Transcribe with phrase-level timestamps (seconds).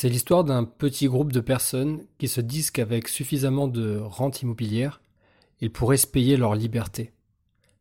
[0.00, 5.00] C'est l'histoire d'un petit groupe de personnes qui se disent qu'avec suffisamment de rente immobilière,
[5.60, 7.10] ils pourraient se payer leur liberté.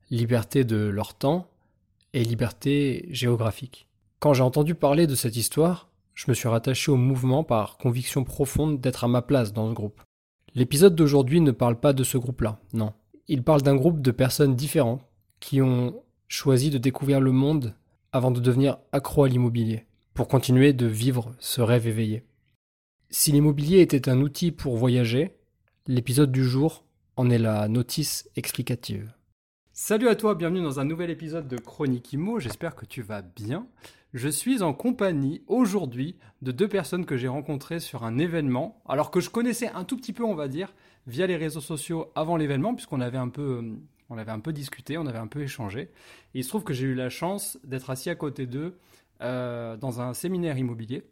[0.09, 1.47] Liberté de leur temps
[2.13, 3.87] et liberté géographique.
[4.17, 8.23] Quand j'ai entendu parler de cette histoire, je me suis rattaché au mouvement par conviction
[8.23, 10.01] profonde d'être à ma place dans ce groupe.
[10.55, 12.93] L'épisode d'aujourd'hui ne parle pas de ce groupe-là, non.
[13.27, 15.05] Il parle d'un groupe de personnes différentes
[15.39, 17.75] qui ont choisi de découvrir le monde
[18.11, 19.85] avant de devenir accro à l'immobilier
[20.17, 22.23] pour continuer de vivre ce rêve éveillé.
[23.11, 25.37] Si l'immobilier était un outil pour voyager,
[25.85, 26.83] l'épisode du jour
[27.17, 29.13] en est la notice explicative.
[29.73, 33.21] Salut à toi, bienvenue dans un nouvel épisode de Chronique Imo, j'espère que tu vas
[33.21, 33.67] bien.
[34.15, 39.11] Je suis en compagnie aujourd'hui de deux personnes que j'ai rencontrées sur un événement, alors
[39.11, 40.73] que je connaissais un tout petit peu, on va dire,
[41.05, 43.63] via les réseaux sociaux avant l'événement, puisqu'on avait un peu,
[44.09, 45.91] un peu discuté, on avait un peu échangé.
[46.33, 48.79] Il se trouve que j'ai eu la chance d'être assis à côté d'eux
[49.21, 51.03] euh, dans un séminaire immobilier.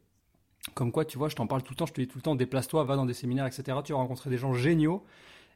[0.73, 2.22] Comme quoi, tu vois, je t'en parle tout le temps, je te dis tout le
[2.22, 3.80] temps, déplace-toi, va dans des séminaires, etc.
[3.84, 5.03] Tu vas rencontrer des gens géniaux.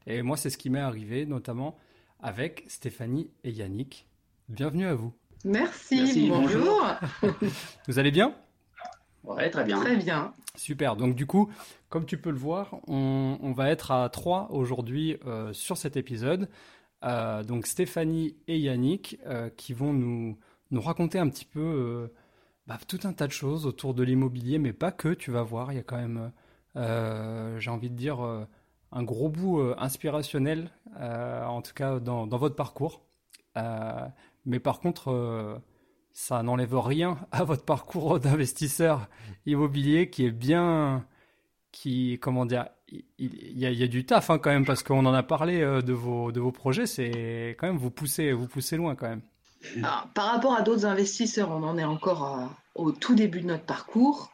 [0.08, 1.78] Et moi, c'est ce qui m'est arrivé, notamment
[2.20, 4.08] avec Stéphanie et Yannick.
[4.50, 5.14] Bienvenue à vous.
[5.46, 6.86] Merci, bonjour.
[7.88, 8.34] vous allez bien?
[9.24, 9.80] Ouais, très bien.
[9.80, 10.34] Très bien.
[10.56, 10.96] Super.
[10.96, 11.50] Donc du coup,
[11.90, 16.50] comme tu peux le voir, on, va être à trois aujourd'hui euh, sur cet épisode.
[17.04, 19.20] Euh, donc Stéphanie et Yannick
[19.56, 20.38] qui vont nous,
[20.72, 22.12] nous raconter un petit peu
[22.70, 25.72] bah, tout un tas de choses autour de l'immobilier, mais pas que, tu vas voir,
[25.74, 26.32] il y a quand même,
[26.76, 28.46] euh, j'ai envie de dire, euh,
[28.92, 33.02] un gros bout euh, inspirationnel, en tout cas dans, votre parcours.
[34.46, 35.60] mais par contre,
[36.14, 39.08] ça n'enlève rien à votre parcours d'investisseur
[39.48, 41.08] immobilier qui est bien,
[41.72, 42.68] qui, comment dire,
[43.18, 46.32] il, y, a, du taf hein, quand même, parce qu'on en a parlé de, vos,
[46.32, 49.22] de vos projets, c'est quand même vous poussez, vous poussez loin quand même
[50.14, 52.50] par rapport à d'autres investisseurs, on en est encore
[52.80, 54.32] au tout début de notre parcours.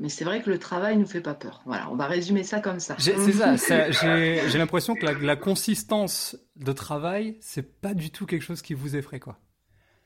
[0.00, 1.60] Mais c'est vrai que le travail ne nous fait pas peur.
[1.66, 2.94] Voilà, on va résumer ça comme ça.
[2.98, 3.90] C'est ça.
[3.90, 8.94] J'ai l'impression que la, consistance de travail, c'est pas du tout quelque chose qui vous
[8.94, 9.38] effraie, quoi.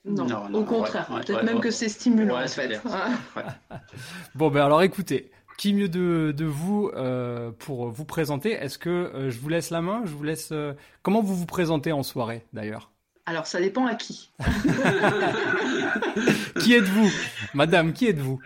[0.05, 1.07] Non, au contraire.
[1.07, 2.81] Peut-être même que c'est stimulant, en fait.
[4.35, 8.53] bon, ben alors écoutez, qui mieux de, de vous euh, pour vous présenter?
[8.53, 10.03] Est-ce que euh, je vous laisse la main?
[10.05, 10.51] Je vous laisse.
[10.53, 10.73] Euh,
[11.03, 12.92] comment vous vous présentez en soirée, d'ailleurs?
[13.25, 14.33] Alors, ça dépend à qui.
[16.61, 17.09] qui êtes-vous?
[17.55, 18.41] Madame, qui êtes-vous?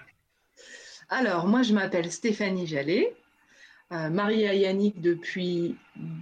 [1.09, 3.15] Alors, moi, je m'appelle Stéphanie Jallet,
[3.92, 5.76] euh, mariée à Yannick depuis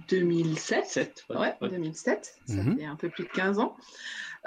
[0.09, 1.25] 2007.
[1.31, 2.77] ouais, 2007, ça mhm.
[2.77, 3.75] fait un peu plus de 15 ans.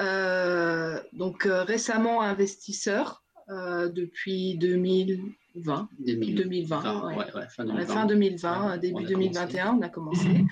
[0.00, 5.20] Euh, donc, euh, récemment investisseur depuis 2000,
[5.54, 6.80] 20, 2020,
[7.86, 10.44] fin 2020, début 2021, on a commencé.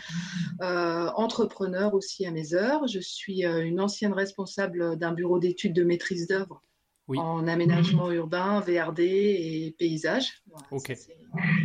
[0.62, 2.87] Euh, entrepreneur aussi à mes heures.
[2.87, 6.62] Je suis euh, une ancienne responsable d'un bureau d'études de maîtrise d'œuvre
[7.09, 10.43] en aménagement urbain, VRD et paysage.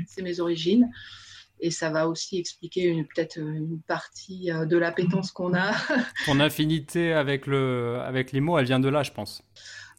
[0.08, 0.92] C'est mes origines.
[1.64, 5.74] Et ça va aussi expliquer peut-être une partie euh, de l'appétence qu'on a.
[6.26, 9.44] Ton affinité avec, le, avec les mots, elle vient de là, je pense.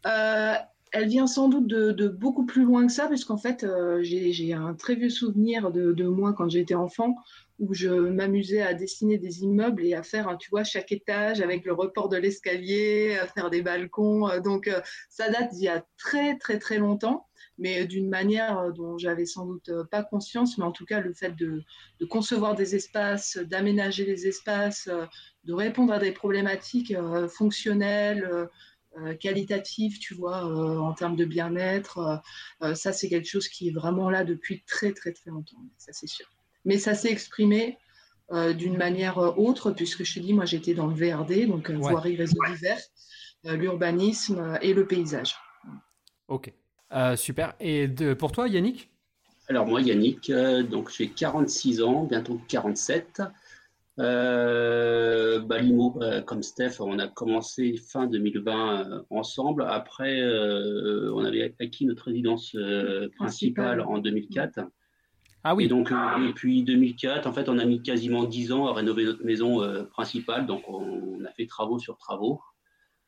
[0.06, 0.54] Euh,
[0.92, 4.74] elle vient sans doute de, beaucoup plus loin que ça, puisqu'en fait, euh, j'ai un
[4.74, 7.14] très vieux souvenir de, moi quand j'étais enfant,
[7.58, 11.64] où je m'amusais à dessiner des immeubles et à faire, tu vois, chaque étage avec
[11.64, 14.28] le report de l'escalier, à faire des balcons.
[14.28, 17.26] Euh, donc, euh, ça date d'il y a très, très, très longtemps,
[17.56, 21.34] mais d'une manière dont j'avais sans doute pas conscience, mais en tout cas, le fait
[21.36, 21.62] de,
[22.10, 24.88] concevoir des espaces, d'aménager les espaces,
[25.44, 26.94] de répondre à des problématiques
[27.28, 28.46] fonctionnelles, euh,
[29.20, 32.22] qualitatif, tu vois, euh, en termes de bien-être.
[32.62, 35.92] Euh, ça, c'est quelque chose qui est vraiment là depuis très, très, très longtemps, ça
[35.92, 36.26] c'est sûr.
[36.64, 37.78] Mais ça s'est exprimé
[38.56, 42.38] d'une manière autre, puisque je te dis, moi j'étais dans le VRD, donc voirie, réseau
[42.48, 42.80] divers,
[43.44, 45.36] l'urbanisme et le paysage.
[46.28, 46.50] Ok,
[47.16, 47.54] super.
[47.60, 48.90] Et de, pour toi, Yannick?
[49.48, 53.20] Alors moi, Yannick, donc j'ai 46 ans, bientôt 47.
[53.98, 59.64] Euh, Balimo, euh, comme Steph, on a commencé fin 2020 euh, ensemble.
[59.68, 62.56] Après, euh, on avait acquis notre résidence
[63.16, 64.60] principale en 2004.
[65.44, 65.64] Ah oui.
[65.64, 69.24] Et donc, depuis 2004, en fait, on a mis quasiment 10 ans à rénover notre
[69.24, 69.60] maison
[69.90, 70.46] principale.
[70.46, 72.40] Donc, on, a fait travaux sur travaux.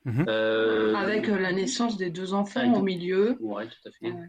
[0.05, 0.27] Mhm.
[0.29, 3.39] Euh, Avec la naissance des deux enfants au milieu,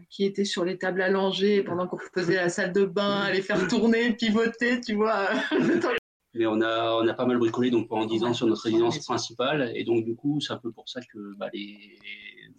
[0.08, 3.66] qui étaient sur les tables allongées pendant qu'on faisait la salle de bain, les faire
[3.68, 5.28] tourner, pivoter, tu vois.
[6.36, 8.98] Mais on a, on a pas mal bricolé donc, pendant 10 ans sur notre résidence
[9.04, 9.72] principale.
[9.74, 11.98] Et donc, du coup, c'est un peu pour ça que bah, les,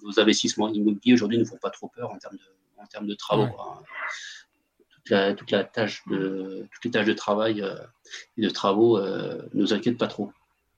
[0.04, 3.16] nos investissements immobiliers aujourd'hui ne font pas trop peur en termes de, en termes de
[3.16, 3.48] travaux.
[4.90, 7.76] Toute, la, toute, la, tâche de, toutes les tâches de travail euh,
[8.38, 10.32] et de travaux ne euh, nous inquiètent pas trop.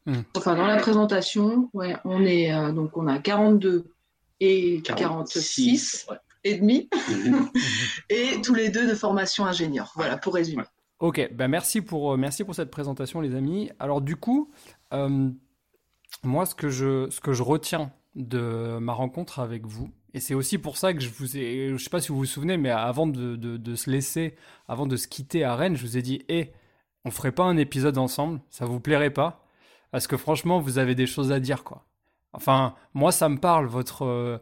[0.05, 0.21] Hmm.
[0.35, 3.85] Enfin, dans la présentation, ouais, on, est, euh, donc on a 42
[4.39, 6.07] et 46,
[6.43, 7.49] et demi, mhm.
[8.09, 9.91] et tous les deux de formation ingénieur.
[9.95, 10.63] Voilà, pour résumer.
[10.99, 13.71] Ok, ben merci, pour, merci pour cette présentation, les amis.
[13.79, 14.51] Alors, du coup,
[16.23, 19.89] moi, ce que, je, ce que je retiens de ma rencontre avec vous.
[20.13, 22.25] Et c'est aussi pour ça que je vous ai, je sais pas si vous vous
[22.25, 24.35] souvenez, mais avant de, de, se laisser,
[24.67, 26.51] avant de se quitter à Rennes, je vous ai dit, hé,
[27.05, 29.45] on ferait pas un épisode ensemble, ça vous plairait pas
[29.91, 31.85] Parce que franchement, vous avez des choses à dire, quoi.
[32.33, 34.03] Enfin, moi, ça me parle, votre.
[34.05, 34.37] Euh,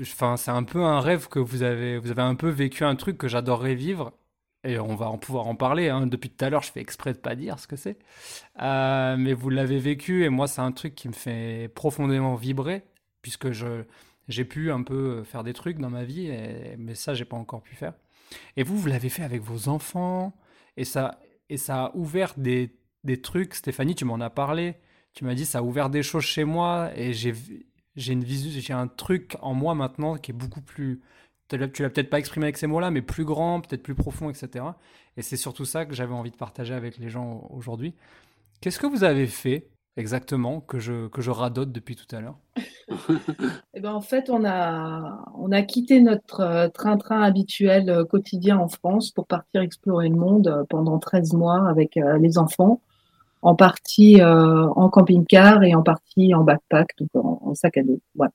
[0.00, 1.98] enfin, c'est un peu un rêve que vous avez.
[1.98, 4.12] Vous avez un peu vécu un truc que j'adorerais vivre
[4.66, 5.88] et on va en pouvoir en parler.
[5.88, 6.06] Hein.
[6.06, 7.98] Depuis tout à l'heure, je fais exprès de pas dire ce que c'est.
[8.60, 12.84] Euh, mais vous l'avez vécu et moi, c'est un truc qui me fait profondément vibrer
[13.22, 13.84] puisque je
[14.28, 16.28] j'ai pu un peu faire des trucs dans ma vie,
[16.78, 17.92] mais ça, j'ai pas encore pu faire.
[18.56, 20.34] Et vous, vous l'avez fait avec vos enfants
[20.76, 23.54] et ça et ça a ouvert des, des trucs.
[23.54, 24.74] Stéphanie, tu m'en as parlé.
[25.12, 27.34] Tu m'as dit ça a ouvert des choses chez moi et j'ai
[27.94, 31.00] j'ai une j'ai un truc en moi maintenant qui est beaucoup plus
[31.48, 34.64] tu l'as peut-être pas exprimé avec ces mots-là, mais plus grand, peut-être plus profond, etc.
[35.16, 37.94] Et c'est surtout ça que j'avais envie de partager avec les gens aujourd'hui.
[38.60, 42.38] Qu'est-ce que vous avez fait exactement que je, que je radote depuis tout à l'heure?
[43.74, 48.58] Eh ben, En fait, on a, on a quitté notre euh, train-train habituel euh, quotidien
[48.58, 52.80] en France pour partir explorer le monde euh, pendant 13 mois avec les enfants,
[53.42, 58.00] en partie en camping-car et en partie en backpack, donc en, en sac à dos.
[58.14, 58.32] Voilà.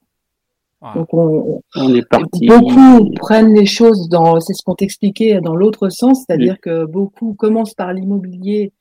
[0.95, 1.62] Donc on,
[1.94, 2.48] est parti.
[2.48, 7.36] Beaucoup prennent les choses dans, c'est ce qu'on t'expliquait dans l'autre sens, c'est-à-dire que beaucoup
[7.36, 8.74] commencent par l'immobilier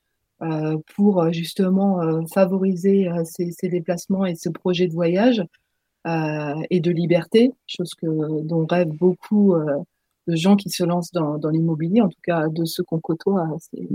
[0.42, 5.42] euh, pour euh, justement euh, favoriser euh, ces, ces, déplacements et ce projet de voyage
[6.06, 9.54] euh, et de liberté, chose que dont rêvent beaucoup
[10.26, 13.46] de gens qui se lancent dans, dans l'immobilier, en tout cas de ceux qu'on côtoie,
[13.58, 13.86] c'est,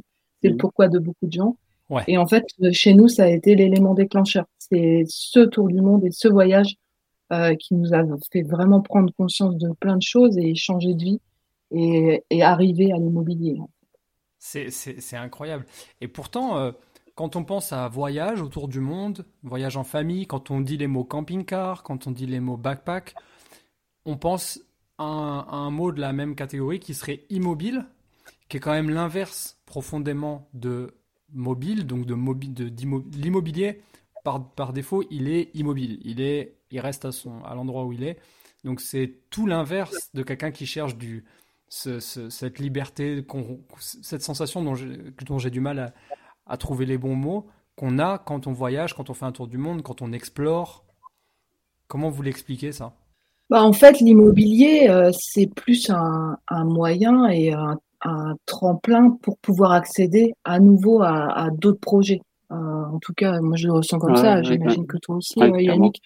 [0.44, 1.58] c'est le pourquoi de beaucoup de gens.
[1.90, 2.04] Ouais.
[2.08, 4.46] Et en fait, chez nous, ça a été l'élément déclencheur.
[4.60, 6.78] C'est ce tour du monde et ce voyage
[7.34, 11.04] euh, qui nous a fait vraiment prendre conscience de plein de choses et changer de
[11.04, 11.22] vie
[11.72, 13.58] et, arriver à l'immobilier.
[14.38, 15.66] C'est incroyable.
[16.02, 16.72] Et pourtant, euh,
[17.16, 20.86] quand on pense à voyage autour du monde, voyage en famille, quand on dit les
[20.86, 23.16] mots camping-car, quand on dit les mots backpack,
[24.06, 24.60] on pense
[24.98, 27.86] à un, mot de la même catégorie qui serait immobile,
[28.50, 30.94] qui est quand même l'inverse profondément de
[31.34, 32.14] mobile, donc de
[33.18, 33.82] l'immobilier.
[34.24, 36.00] Par, par défaut, il est immobile.
[36.04, 38.18] Il est il reste à, son, à l'endroit où il est.
[38.64, 41.24] Donc c'est tout l'inverse de quelqu'un qui cherche du,
[41.70, 43.26] cette liberté,
[43.80, 44.76] cette sensation dont
[45.40, 45.94] j'ai, du mal
[46.46, 49.48] à, trouver les bons mots, qu'on a quand on voyage, quand on fait un tour
[49.48, 50.84] du monde, quand on explore.
[51.88, 52.94] Comment vous l'expliquez ça?
[53.50, 57.78] Bah En fait, l'immobilier, euh, c'est plus un, moyen et un,
[58.46, 62.22] tremplin pour pouvoir accéder à nouveau à, d'autres projets.
[62.52, 66.02] Euh, en tout cas, moi je le ressens comme ça, j'imagine que toi aussi, Yannick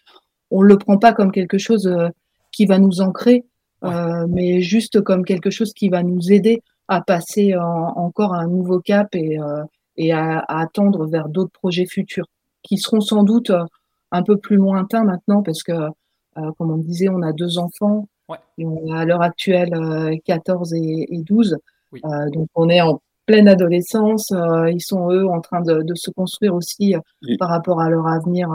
[0.51, 2.09] on le prend pas comme quelque chose euh,
[2.51, 3.45] qui va nous ancrer,
[3.83, 8.79] euh, mais juste comme quelque chose qui va nous aider à passer encore un nouveau
[8.79, 9.63] cap et, euh,
[9.95, 12.25] et à, attendre vers d'autres projets futurs
[12.63, 13.51] qui seront sans doute
[14.11, 15.71] un peu plus lointains maintenant parce que,
[16.57, 18.07] comme on disait, on a deux enfants
[18.57, 19.71] et on a à l'heure actuelle
[20.25, 21.57] 14 et, 12.
[22.33, 24.33] donc on est en pleine adolescence.
[24.71, 26.95] ils sont eux en train de, se construire aussi
[27.37, 28.49] par rapport à leur avenir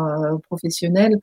[0.48, 1.20] professionnel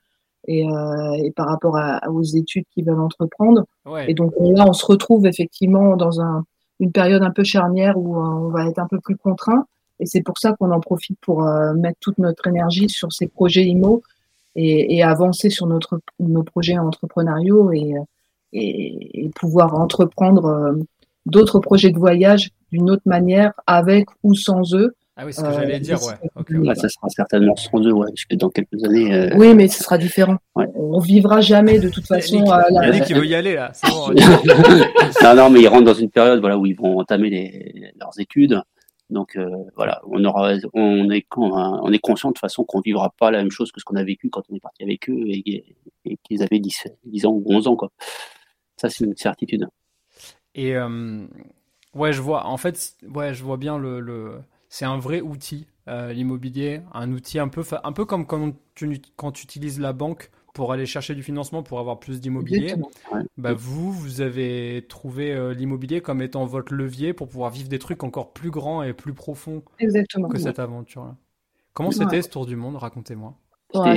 [0.48, 3.66] et, euh, et par rapport à, aux études qu'ils veulent entreprendre.
[4.08, 6.44] Et donc là, on se retrouve effectivement dans un,
[6.80, 9.66] une période un peu charnière où euh, on va être un peu plus contraint.
[10.00, 13.28] Et c'est pour ça qu'on en profite pour euh, mettre toute notre énergie sur ces
[13.28, 14.02] projets IMO
[14.56, 17.94] et, et avancer sur notre, nos projets entrepreneuriaux et,
[18.54, 20.74] et, et pouvoir entreprendre euh,
[21.26, 25.46] d'autres projets de voyage d'une autre manière, avec ou sans eux, ah oui, c'est ce
[25.46, 26.76] que j'allais euh, dire, ouais.
[26.76, 29.14] ça sera certainement sans eux, ouais, parce que dans quelques années.
[29.14, 30.38] Euh, oui, mais ce sera différent.
[30.56, 30.68] Ouais.
[30.74, 32.44] On vivra jamais de toute façon.
[32.70, 33.74] Il y a qui veut y aller là.
[33.90, 34.10] Bon,
[35.24, 38.18] non, non, mais ils rentrent dans une période, voilà, où ils vont entamer les, leurs
[38.20, 38.62] études.
[39.10, 43.14] Donc euh, voilà, on aura, on est, on est conscient de toute façon qu'on vivra
[43.20, 45.24] pas la même chose que ce qu'on a vécu quand on est parti avec eux
[45.28, 45.76] et,
[46.06, 47.92] et qu'ils avaient 10, 10 ans ou 11 ans, quoi.
[48.78, 49.68] Ça, c'est une certitude.
[50.56, 51.28] Et euh,
[51.94, 52.48] ouais, je vois.
[52.48, 54.40] En fait, ouais, je vois bien le, le
[54.74, 59.32] c'est un vrai outil, l'immobilier, un outil un peu, un peu comme quand tu, quand
[59.34, 62.76] tu utilises la banque pour aller chercher du financement pour avoir plus d'immobilier.
[63.38, 68.04] Bah vous, vous avez trouvé l'immobilier comme étant votre levier pour pouvoir vivre des trucs
[68.04, 71.18] encore plus grands et plus profonds Exactement, que cette aventure-là.
[71.74, 72.78] Comment c'était ce tour du monde?
[72.78, 73.36] Racontez-moi.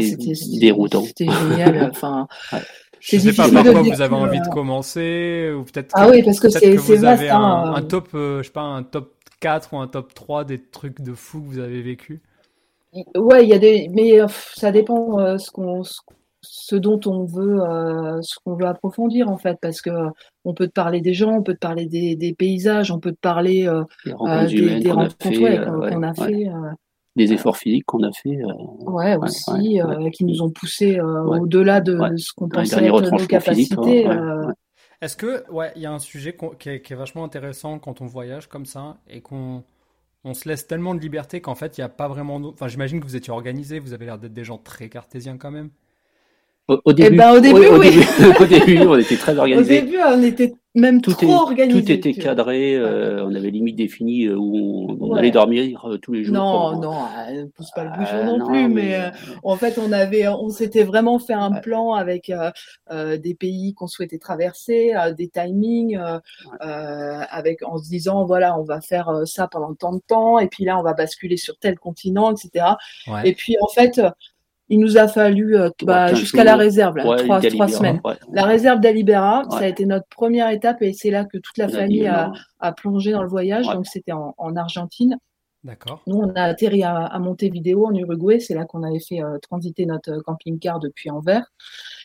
[0.00, 1.04] C'était déroutant.
[1.04, 1.90] C'était génial.
[1.90, 2.28] Enfin,
[3.00, 6.40] je sais pas par quoi vous avez envie de commencer ou peut-être ah oui parce
[6.40, 9.86] que c'est vous avez un, top euh, je sais pas un top 4 ou un
[9.86, 12.22] top 3 des trucs de fou que vous avez vécu
[13.14, 15.82] ouais il y a des mais euh, ça dépend euh, ce qu'on
[16.40, 17.60] ce dont on veut
[18.22, 19.90] ce qu'on veut approfondir en fait parce que
[20.44, 23.12] on peut te parler des gens on peut te parler des, des paysages on peut
[23.12, 23.62] te parler
[24.04, 26.46] des rencontres, qu'on a fait,
[27.16, 28.36] des efforts physiques qu'on a fait.
[28.42, 33.10] Euh, ouais, aussi, euh, qui nous ont poussé euh, au-delà de ce qu'on pensait être
[33.10, 34.06] nos capacités.
[35.04, 38.48] Est-ce que, ouais, il y a un sujet qui est, vachement intéressant quand on voyage
[38.48, 39.62] comme ça et qu'on
[40.24, 42.36] on se laisse tellement de liberté qu'en fait, il n'y a pas vraiment.
[42.36, 45.50] Enfin, j'imagine que vous étiez organisé, vous avez l'air d'être des gens très cartésiens quand
[45.50, 45.68] même.
[46.68, 48.02] Au, début, eh ben, au début, oui.
[48.40, 49.82] au début, on était très organisé.
[49.82, 51.82] Au début, on était même tout trop organisé.
[51.82, 56.12] Tout était cadré, euh, on avait limite défini euh, où on, allait dormir euh, tous
[56.12, 56.34] les jours.
[56.34, 58.98] Non, non, ne pousse pas le bouchon non plus, mais,
[59.44, 62.32] en fait, on avait, on s'était vraiment fait un plan avec
[62.90, 65.98] des pays qu'on souhaitait traverser, des timings,
[66.60, 70.64] avec en se disant voilà, on va faire ça pendant tant de temps, et puis
[70.64, 72.66] là, on va basculer sur tel continent, etc.
[73.24, 74.00] Et puis en fait,
[74.68, 78.00] il nous a fallu euh, bah, jusqu'à la réserve, trois, semaines.
[78.32, 81.68] La réserve d'Alibera, ça a été notre première étape et c'est là que toute la
[81.68, 82.32] famille a,
[82.72, 83.66] plongé dans le voyage.
[83.66, 85.18] Donc c'était en, Argentine.
[85.64, 86.02] D'accord.
[86.06, 88.38] Nous, on a atterri à, à Montevideo, en Uruguay.
[88.38, 91.46] C'est là qu'on avait fait euh, transiter notre euh, camping-car depuis Anvers.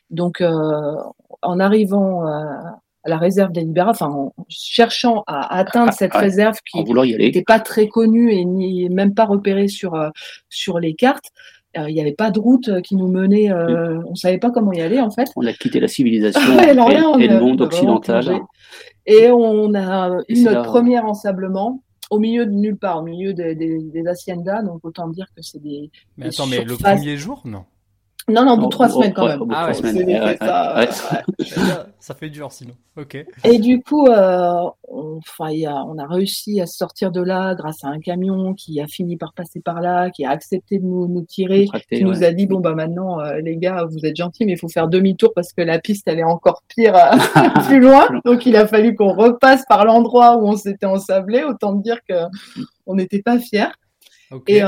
[0.10, 6.84] Donc, en arrivant à la réserve d'Alibera, enfin, en cherchant à atteindre cette réserve qui
[6.84, 10.12] n'était pas très connue et ni même pas repérée sur,
[10.50, 11.32] sur les cartes,
[11.88, 14.52] il n'y avait pas de route euh, qui nous menait, euh, on ne savait pas
[14.52, 15.30] comment y aller en fait.
[15.36, 18.42] On a quitté la civilisation et, le monde occidental.
[19.06, 23.56] Et on a eu notre premier ensablement au milieu de nulle part, au milieu des,
[23.56, 25.92] des, des haciendas, donc autant dire que c'est des.
[26.18, 27.66] Mais attends, mais le premier jour, non
[28.30, 29.44] non, non, au bout de trois semaines quand même.
[29.52, 31.24] Ah ouais, ça,
[32.00, 32.74] ça, fait dur sinon.
[32.98, 33.26] Ok.
[33.44, 38.00] Et du coup, euh, on, on a réussi à sortir de là grâce à un
[38.00, 41.68] camion qui a fini par passer par là, qui a accepté de nous, nous tirer,
[41.92, 44.60] qui nous a dit bon bah maintenant euh, les gars, vous êtes gentils, mais il
[44.60, 47.18] faut faire demi-tour parce que la piste elle est encore pire euh,
[47.68, 48.08] plus loin.
[48.26, 51.44] Donc il a fallu qu'on repasse par l'endroit où on s'était ensablé.
[51.44, 52.16] Autant dire que
[52.86, 53.72] on n'était pas fiers.
[54.48, 54.62] Et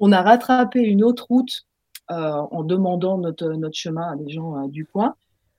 [0.00, 1.64] on a rattrapé une autre route
[2.12, 5.14] en demandant notre, notre chemin à des gens euh, du coin.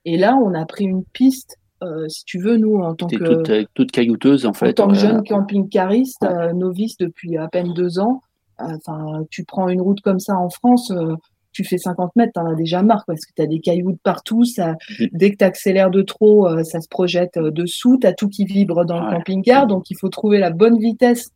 [0.05, 3.65] Et là, on a pris une piste euh, si tu veux, nous, en tant que.
[3.73, 4.79] Toute, caillouteuse, en fait.
[4.79, 8.21] En tant que jeune camping-cariste, novice depuis à peine deux ans,
[8.57, 10.93] enfin, tu prends une route comme ça en France,
[11.51, 13.99] tu fais 50 mètres, t'en as déjà marre, parce que tu as des cailloux de
[14.01, 14.45] partout.
[14.45, 15.05] Ça, mm.
[15.11, 17.97] Dès que tu accélères de trop, ça se projette dessous.
[17.99, 19.67] Tu as tout qui vibre dans le camping-car.
[19.67, 21.31] Donc, il faut trouver la bonne vitesse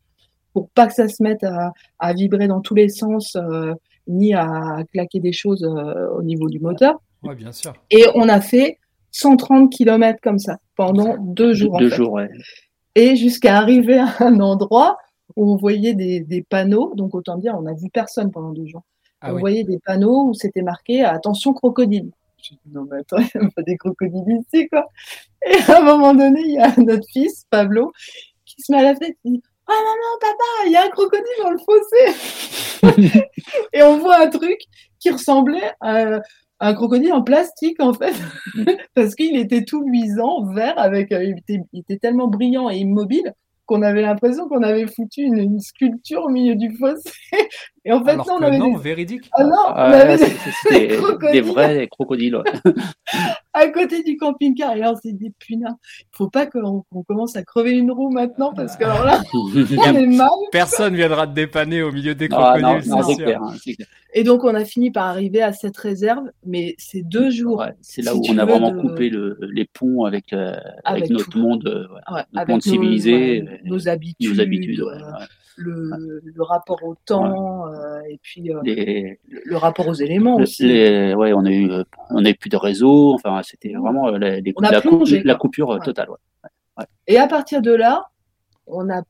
[0.54, 3.36] pour pas que ça se mette à, à vibrer dans tous les sens
[4.08, 7.00] ni à claquer des choses euh, au niveau du moteur.
[7.22, 7.72] Oui, bien sûr.
[7.90, 8.78] Et on a fait
[9.12, 11.78] 130 km comme ça pendant deux jours.
[11.78, 12.28] Deux jours, ouais.
[12.94, 14.98] Et jusqu'à arriver à un endroit
[15.36, 16.94] où on voyait des, des, panneaux.
[16.96, 18.82] Donc autant dire, on n'a vu personne pendant deux jours.
[19.20, 22.10] Ah on voyait des panneaux où c'était marqué attention crocodile.
[22.42, 24.86] Je dis, non, mais attends, il n'y a pas des crocodiles ici, quoi.
[25.44, 27.92] Et à un moment donné, il y a notre fils, Pablo,
[28.44, 30.88] qui se met à la fenêtre et dit ah maman, papa, il y a un
[30.88, 33.22] crocodile dans le fossé.
[33.72, 34.58] et on voit un truc
[34.98, 36.20] qui ressemblait à
[36.60, 38.14] un crocodile en plastique en fait,
[38.94, 43.34] parce qu'il était tout luisant, vert, avec, euh, il était tellement brillant et immobile
[43.68, 47.12] qu'on avait l'impression qu'on avait foutu une, sculpture au milieu du fossé.
[47.88, 49.30] Et en fait, non, on avait non, véridique.
[49.32, 50.18] Ah non, on avait
[51.32, 52.38] des, vrais crocodiles.
[53.54, 54.76] à côté du camping-car.
[54.76, 58.10] Et là, on s'est dit, putain, il faut pas qu'on commence à crever une roue
[58.10, 60.28] maintenant parce que alors là, on est mal.
[60.52, 62.66] Personne viendra te dépanner au milieu des crocodiles.
[62.66, 63.88] Ah, non, c'est clair, hein, clair.
[64.12, 67.64] Et donc, on a fini par arriver à cette réserve, mais c'est deux jours.
[67.80, 71.66] c'est là où on a vraiment coupé le, les ponts avec, euh, avec, notre monde,
[71.66, 74.84] euh, notre monde civilisé, nos, habitudes, nos habitudes
[75.58, 77.66] le, le, rapport au temps
[78.08, 80.66] et puis le, rapport aux éléments aussi.
[80.66, 81.70] ouais, on a eu,
[82.10, 83.14] on a eu plus de réseau.
[83.14, 86.08] Enfin, c'était vraiment la, la, coupure totale.
[87.06, 88.08] Et à partir de là,
[88.66, 89.02] on a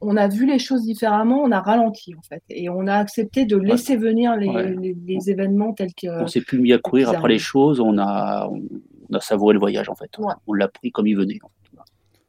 [0.00, 3.46] on a vu les choses différemment, on a ralenti en fait, et on a accepté
[3.46, 6.22] de laisser venir les, les, événements tels que.
[6.22, 9.58] On s'est plus mis à courir après les choses, on a, on a savouré le
[9.58, 10.10] voyage en fait.
[10.46, 11.38] On l'a pris comme il venait.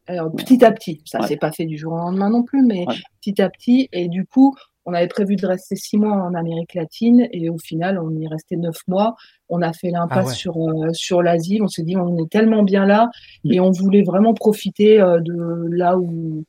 [0.08, 2.86] Alors, petit à petit, ça s'est pas fait du jour au lendemain non plus, mais
[3.22, 3.90] petit à petit.
[3.92, 4.56] Et du coup,
[4.88, 8.24] on avait prévu de rester six mois en Amérique latine et au final, on y
[8.24, 9.16] est resté neuf mois.
[9.50, 11.60] On a fait l'impasse ah sur euh, sur l'Asie.
[11.62, 13.10] On s'est dit, on est tellement bien là
[13.44, 13.52] mm.
[13.52, 16.46] et on voulait vraiment profiter euh, de là où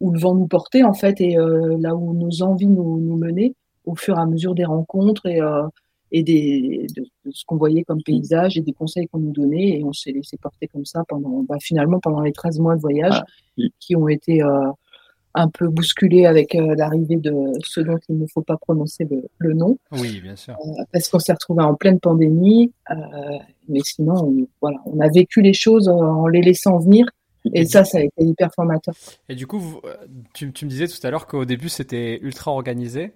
[0.00, 3.16] où le vent nous portait en fait et euh, là où nos envies nous, nous
[3.18, 5.40] menaient au fur et à mesure des rencontres et
[6.12, 9.78] et des, de, ce qu'on voyait comme paysage et des conseils qu'on nous donnait.
[9.78, 12.80] Et on s'est laissé porter comme ça pendant, bah, finalement, pendant les 13 mois de
[12.80, 13.20] voyage
[13.80, 14.70] qui ont été euh,
[15.34, 17.32] un peu bousculés avec euh, l'arrivée de
[17.64, 19.08] ce dont il ne faut pas prononcer
[19.38, 19.78] le, nom.
[19.92, 20.54] Oui, bien sûr.
[20.54, 22.72] Euh, parce qu'on s'est retrouvé en pleine pandémie.
[23.68, 27.06] mais sinon, on, voilà, on a vécu les choses en les laissant venir.
[27.52, 28.94] Et ça, ça a été hyper formateur.
[29.28, 29.60] Et du coup,
[30.32, 33.12] tu, tu me disais tout à l'heure qu'au début, c'était ultra organisé.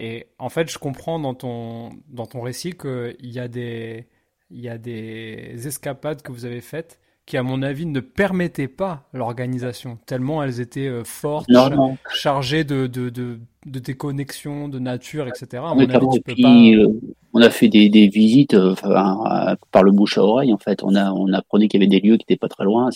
[0.00, 4.06] Et en fait, je comprends dans ton, dans ton récit qu'il y, a des,
[4.50, 8.66] il y a des escapades que vous avez faites qui, à mon avis, ne permettaient
[8.66, 11.48] pas l'organisation, tellement elles étaient euh, fortes,
[12.12, 15.62] chargées de, de, de, de déconnexion, de nature, etc.
[15.62, 15.78] on,
[16.74, 16.88] euh,
[17.32, 18.74] on a fait des, des visites euh,
[19.70, 20.82] par le bouche à oreille, en fait.
[20.82, 22.90] On, a, on apprenait qu'il y avait des lieux qui n'étaient pas très loin.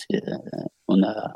[0.89, 1.33] On a,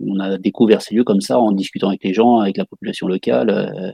[0.00, 3.06] on a découvert ces lieux comme ça en discutant avec les gens, avec la population
[3.06, 3.50] locale.
[3.50, 3.92] Euh,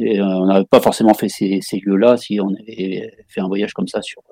[0.00, 3.88] euh, on n'avait pas forcément fait ces, lieux-là si on avait fait un voyage comme
[3.88, 4.22] ça sur.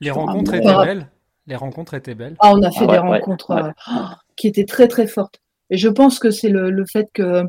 [0.00, 1.08] Les rencontres étaient belles.
[1.46, 2.36] Les rencontres étaient belles.
[2.40, 3.70] Ah, on a fait des rencontres euh,
[4.36, 5.40] qui étaient très très fortes.
[5.70, 7.42] Et je pense que c'est le, fait que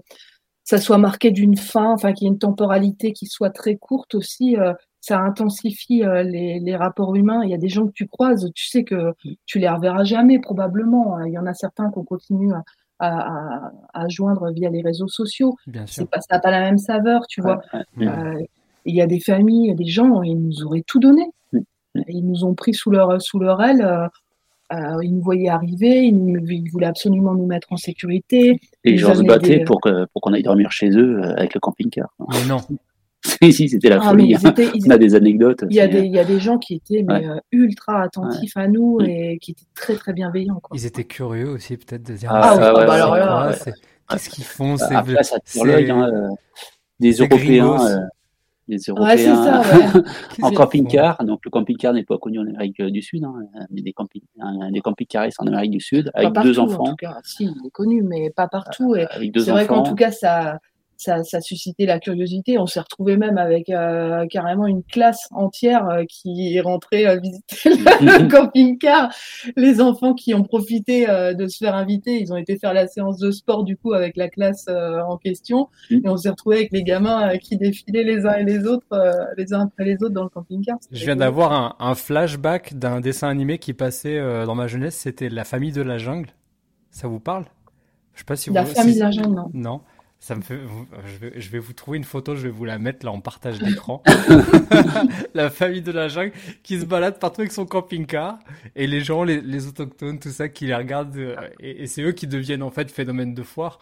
[0.64, 4.14] ça soit marqué d'une fin, enfin qu'il y ait une temporalité qui soit très courte
[4.14, 4.58] aussi.
[5.00, 7.44] ça intensifie les, rapports humains.
[7.46, 9.14] Il y a des gens que tu croises, tu sais que
[9.46, 11.18] tu les reverras jamais probablement.
[11.22, 12.64] Il y en a certains qu'on continue à,
[13.00, 15.56] à, à, joindre via les réseaux sociaux.
[15.86, 17.62] C'est pas, ça n'a pas la même saveur, tu vois.
[18.02, 18.40] Euh,
[18.86, 21.24] il y a des familles, il y a des gens, ils nous auraient tout donné.
[21.54, 21.60] Mm.
[22.08, 23.82] Ils nous ont pris sous leur, sous leur aile.
[23.82, 24.08] Euh,
[24.74, 28.60] euh ils nous voyaient arriver, ils, voulaient absolument nous mettre en sécurité.
[28.84, 31.60] Et ils gens se battaient pour qu'on pour aille dormir chez eux euh, avec le
[31.60, 32.14] camping-car.
[32.30, 32.60] Mais non.
[33.52, 34.36] si, c'était la ah, folie.
[34.36, 34.54] Hein.
[34.86, 35.66] On a des anecdotes.
[35.70, 38.56] Il y, a des, il y a des gens qui étaient mais, euh, ultra attentifs
[38.56, 39.06] à nous mm.
[39.06, 40.60] et qui étaient très très bienveillants.
[40.62, 40.78] Quoi.
[40.78, 43.54] Ils étaient curieux aussi peut-être de dire ah, ah, bah, alors là,
[44.10, 46.30] qu'est-ce qu'ils font c'est Après, ça hein, euh,
[47.00, 47.86] des Européens.
[47.86, 48.00] Euh,
[48.70, 49.64] des Européens ça,
[50.44, 51.24] en camping-car.
[51.26, 53.34] Donc le camping-car n'est pas connu en Amérique du Sud, hein,
[53.72, 54.22] mais des camping
[54.72, 56.84] des camping-caristes en Amérique du Sud avec deux enfants.
[56.84, 57.18] En tout cas.
[57.24, 58.96] Si, il est connu, mais pas partout.
[58.96, 60.60] Et c'est vrai qu'en tout cas, ça,
[61.00, 62.58] ça, ça suscitait la curiosité.
[62.60, 67.18] On s'est retrouvé même avec euh, carrément une classe entière euh, qui est rentrée euh,
[67.18, 69.10] visiter le camping-car.
[69.56, 73.18] Les enfants qui ont profité de se faire inviter, ils ont été faire la séance
[73.18, 75.70] de sport du coup avec la classe en question.
[75.90, 75.96] Mm.
[76.04, 78.88] Et on s'est retrouvé avec les gamins qui défilaient les uns et les autres,
[79.38, 80.78] les uns après les autres dans le camping-car.
[80.92, 84.96] Je viens d'avoir un, un, flashback d'un dessin animé qui passait dans ma jeunesse.
[84.96, 86.30] C'était La famille de la jungle.
[86.92, 87.46] Ça vous parle?
[88.14, 88.56] Je sais pas si vous.
[88.56, 89.50] La famille de la jungle, non.
[89.54, 89.82] Non.
[90.20, 90.60] Ça me fait.
[91.06, 93.22] Je vais, je vais, vous trouver une photo, je vais vous la mettre là en
[93.22, 94.04] partage d'écran.
[95.34, 98.38] la famille de la jungle qui se balade partout avec son camping-car
[98.76, 102.02] et les gens, les, les, autochtones, tout ça, qui les regardent euh, et, et c'est
[102.02, 103.80] eux qui deviennent en fait phénomène de foire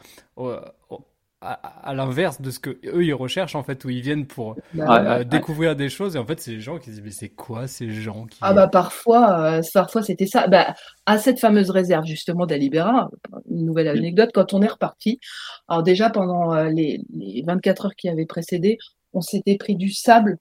[1.42, 5.20] à, l'inverse de ce que eux ils recherchent en fait où ils viennent pour bah
[5.20, 6.16] euh, découvrir des choses.
[6.16, 8.54] Et en fait c'est les gens qui disent mais c'est quoi ces gens qui ah
[8.54, 10.48] bah parfois euh, parfois c'était ça.
[10.48, 10.74] Bah,
[11.06, 13.10] à cette fameuse réserve justement d'Alibera
[13.50, 15.20] une nouvelle anecdote quand on est reparti
[15.68, 18.80] alors déjà pendant euh, les, les 24 heures qui avaient précédé
[19.14, 20.38] on s'était pris du sable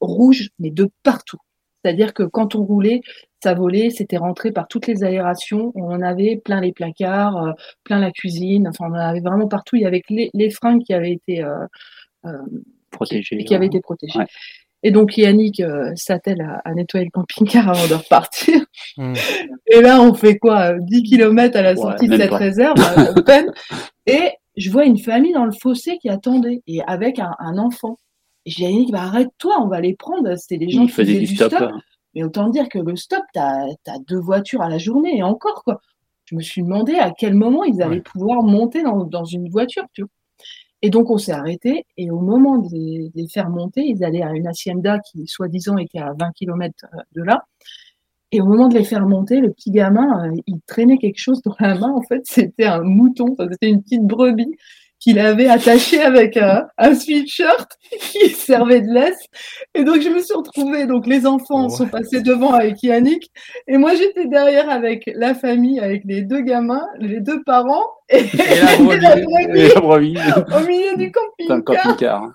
[0.00, 1.38] rouge mais de partout.
[1.84, 3.00] C'est-à-dire que quand on roulait,
[3.42, 5.72] ça volait, c'était rentré par toutes les aérations.
[5.74, 7.52] On en avait plein les placards, euh,
[7.84, 8.68] plein la cuisine.
[8.68, 9.76] Enfin, on en avait vraiment partout.
[9.76, 11.64] Il y avait les, les freins qui avaient été euh,
[12.26, 12.32] euh
[12.90, 13.44] protégés.
[13.44, 14.18] Qui, avaient été protégés.
[14.82, 18.64] Et donc Yannick euh, s'attelle à, nettoyer le camping-car avant de repartir.
[18.96, 19.12] Hmm.
[19.66, 23.52] Et là, on fait quoi 10 km à la sortie de cette réserve, à peine.
[24.06, 27.98] Et je vois une famille dans le fossé qui attendait, et avec un, un enfant.
[28.46, 30.34] Et je dis à Yannick, bah, arrête-toi, on va les prendre.
[30.36, 31.52] C'était des gens qui faisaient du stop.
[31.52, 31.80] Hein.
[32.14, 33.66] Mais autant dire que le stop, tu as,
[34.06, 35.80] deux voitures à la journée et encore, quoi.
[36.24, 39.84] Je me suis demandé à quel moment ils allaient pouvoir monter dans, dans, une voiture,
[39.94, 40.10] tu vois.
[40.82, 41.86] Et donc, on s'est arrêté.
[41.96, 45.98] Et au moment de les, faire monter, ils allaient à une hacienda qui, soi-disant, était
[45.98, 47.44] à 20 km euh, de là.
[48.30, 51.42] Et au moment de les faire monter, le petit gamin, euh, il traînait quelque chose
[51.42, 51.90] dans la main.
[51.90, 54.54] En fait, c'était un mouton, c'était une petite brebis
[55.08, 59.24] qu'il avait attaché avec un, un sweatshirt qui servait de laisse.
[59.74, 60.86] Et donc, je me suis retrouvée.
[60.86, 63.30] Donc, les enfants sont passés devant avec Yannick.
[63.66, 68.24] Et moi, j'étais derrière avec la famille, avec les deux gamins, les deux parents et,
[69.00, 69.16] la,
[69.80, 70.18] brebis,
[70.54, 72.30] au milieu du camping-car.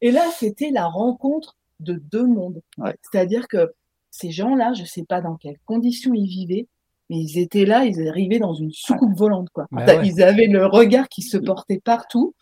[0.00, 2.62] et là, c'était la rencontre de deux mondes.
[3.02, 3.74] C'est-à-dire que
[4.10, 6.66] ces gens-là, je ne sais pas dans quelles conditions ils vivaient,
[7.10, 9.66] mais ils étaient là, ils arrivaient dans une soucoupe volante, quoi.
[9.70, 12.34] Bah ils avaient le regard qui se portait partout.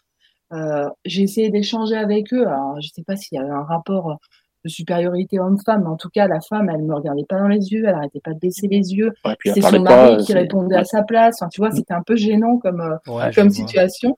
[0.53, 2.47] Euh, j'ai essayé d'échanger avec eux.
[2.47, 4.19] Alors, je sais pas s'il y avait un rapport
[4.65, 7.73] de supériorité homme-femme, mais en tout cas, la femme, elle me regardait pas dans les
[7.73, 9.13] yeux, elle arrêtait pas de baisser les yeux.
[9.45, 11.43] c'est son mari qui répondait à sa place.
[11.51, 14.17] tu vois, c'était un peu gênant comme, euh, comme situation.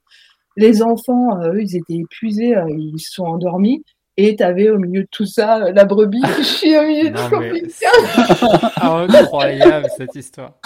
[0.57, 3.83] Les enfants, euh, eux, ils étaient épuisés, ils se sont endormis.
[4.17, 7.21] Et tu avais au milieu de tout ça la brebis qui chie au milieu du
[7.29, 7.67] camping
[8.81, 10.53] Incroyable cette histoire.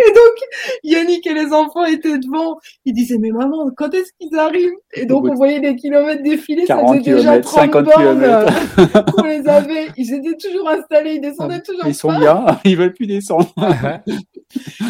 [0.00, 0.36] Et donc,
[0.82, 2.58] Yannick et les enfants étaient devant.
[2.84, 4.72] Ils disaient, mais maman, quand est-ce qu'ils arrivent?
[4.94, 6.64] Et donc, on voyait des kilomètres défiler.
[6.66, 8.24] Ça faisait déjà 30 bornes
[9.18, 9.88] On les avait.
[9.96, 11.14] Ils étaient toujours installés.
[11.14, 12.44] Ils descendaient toujours Ils sont bien.
[12.64, 13.52] Ils veulent plus descendre.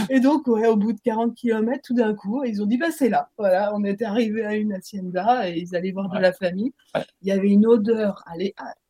[0.08, 2.90] Et donc, ouais, au bout de 40 kilomètres, tout d'un coup, ils ont dit, bah,
[2.90, 3.28] c'est là.
[3.38, 6.72] Voilà, on était arrivé à une hacienda et ils allaient voir de la famille.
[7.22, 8.34] Il y avait une odeur à,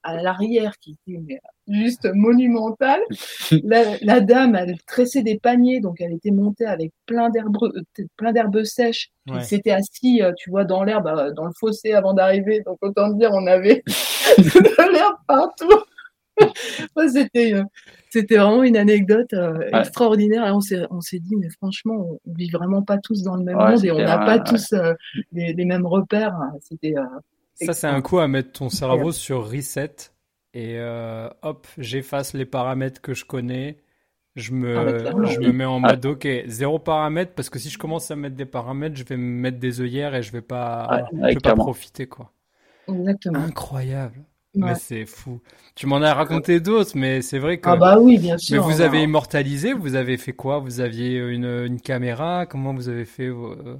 [0.02, 3.00] à l'arrière qui était juste monumentale.
[3.62, 7.56] La, dame, elle tressait des paniers, donc elle était montée avec plein d'herbes,
[8.16, 9.10] plein d'herbes sèches.
[9.28, 12.62] Elle s'était assise, euh, tu vois, dans l'herbe, euh, dans le fossé avant d'arriver.
[12.66, 13.84] Donc autant dire, on avait
[14.38, 15.68] de l'herbe partout.
[17.12, 17.64] c'était, euh,
[18.10, 19.34] c'était vraiment une anecdote
[19.72, 20.46] extraordinaire.
[20.46, 23.44] Et on s'est, on s'est dit, mais franchement, on vit vraiment pas tous dans le
[23.44, 24.74] même monde et on n'a pas tous
[25.32, 26.36] les, les, mêmes repères.
[26.60, 26.94] C'était
[27.54, 29.94] ça, c'est un coup à mettre ton cerveau sur reset
[30.54, 33.78] et euh, hop, j'efface les paramètres que je connais.
[34.36, 37.78] Je me, ah, je me mets en mode OK, zéro paramètre parce que si je
[37.78, 41.08] commence à mettre des paramètres, je vais me mettre des œillères et je vais pas,
[41.12, 42.32] je vais pas profiter quoi.
[42.88, 43.40] Exactement.
[43.40, 44.24] Incroyable.
[44.54, 45.40] Mais c'est fou.
[45.76, 47.68] Tu m'en as raconté d'autres, mais c'est vrai que.
[47.68, 48.56] Ah bah oui, bien sûr.
[48.56, 50.58] Mais vous avez immortalisé, vous avez fait quoi?
[50.58, 52.46] Vous aviez une, une, caméra?
[52.46, 53.76] Comment vous avez fait euh,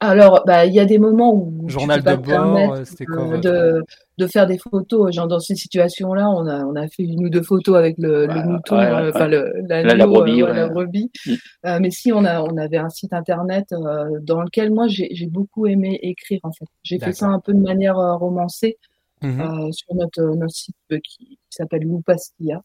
[0.00, 3.82] alors, bah, il y a des moments où journal de bord, c'était quoi de,
[4.18, 5.14] de, faire des photos.
[5.14, 8.26] Genre dans ces situations-là, on a on a fait une ou deux photos avec le,
[8.26, 10.42] le mouton, euh, enfin le la, la, brebis.
[10.42, 11.10] Euh, la brebis.
[11.26, 11.32] Mm.
[11.66, 13.74] Euh, mais si on a on avait un site internet
[14.22, 16.66] dans lequel moi j'ai beaucoup aimé écrire en fait.
[16.82, 18.78] J'ai fait ça un peu de manière romancée
[19.24, 19.72] mm-hmm.
[19.72, 22.62] sur notre notre site qui, qui s'appelle Lou Pastilla.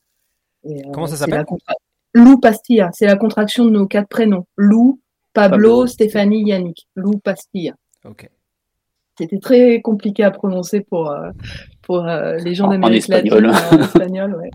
[0.93, 1.45] Comment ça s'appelle
[2.13, 4.47] Lou Pastilla, c'est la contraction de nos quatre prénoms.
[4.57, 4.99] Lou,
[5.33, 7.75] Pablo, Stéphanie, Yannick, Lou Pastilla.
[8.03, 8.29] Ok.
[9.17, 11.29] C'était très compliqué à prononcer pour, euh,
[11.81, 14.35] pour euh, les gens d'Amérique latine en espagnol.
[14.35, 14.49] Ouais.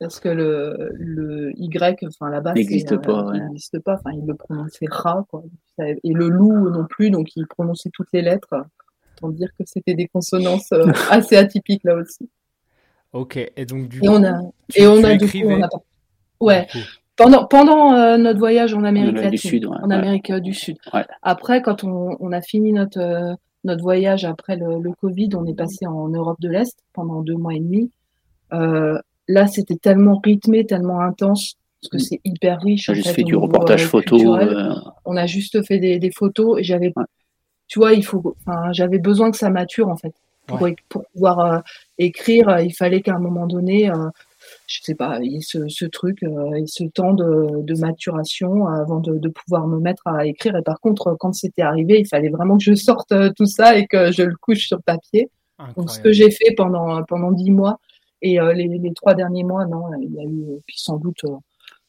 [0.00, 3.32] Parce que le, le Y, enfin là-bas, n'existe pas.
[3.32, 3.94] n'existe pas.
[3.94, 5.44] Enfin, il le prononçait Ra, quoi.
[5.78, 8.54] Et le loup non plus, donc il prononçait toutes les lettres.
[9.22, 12.28] Autant dire que c'était des consonances euh, assez atypiques là aussi.
[13.12, 13.36] Ok.
[13.56, 14.40] Et donc du et coup, on a,
[14.74, 15.68] et on a du coup, on a
[16.40, 16.66] Ouais.
[17.16, 20.78] Pendant, pendant euh, notre voyage en Amérique latine, du Sud, en Amérique euh, du Sud.
[21.22, 25.44] Après, quand on, on, a fini notre, euh, notre voyage après le, le, Covid, on
[25.44, 27.90] est passé en Europe de l'Est pendant deux mois et demi.
[28.50, 32.88] là, c'était tellement rythmé, tellement intense, parce que c'est hyper riche.
[32.88, 34.38] On a juste fait du reportage photo.
[35.04, 36.94] On a juste fait des, des photos et j'avais,
[37.70, 40.12] tu vois, il faut, enfin, j'avais besoin que ça mature en fait.
[40.46, 41.62] Pour, pour pouvoir
[41.96, 43.88] écrire, il fallait qu'à un moment donné,
[44.66, 48.66] je sais pas, il y ce, ce truc euh, et ce temps de, de maturation
[48.66, 50.56] avant de, de, pouvoir me mettre à écrire.
[50.56, 53.76] Et par contre, quand c'était arrivé, il fallait vraiment que je sorte euh, tout ça
[53.76, 55.30] et que je le couche sur papier.
[55.76, 57.80] Donc, ce que j'ai fait pendant pendant dix mois
[58.22, 61.22] et euh, les, les, trois derniers mois, non, il y a eu puis sans doute.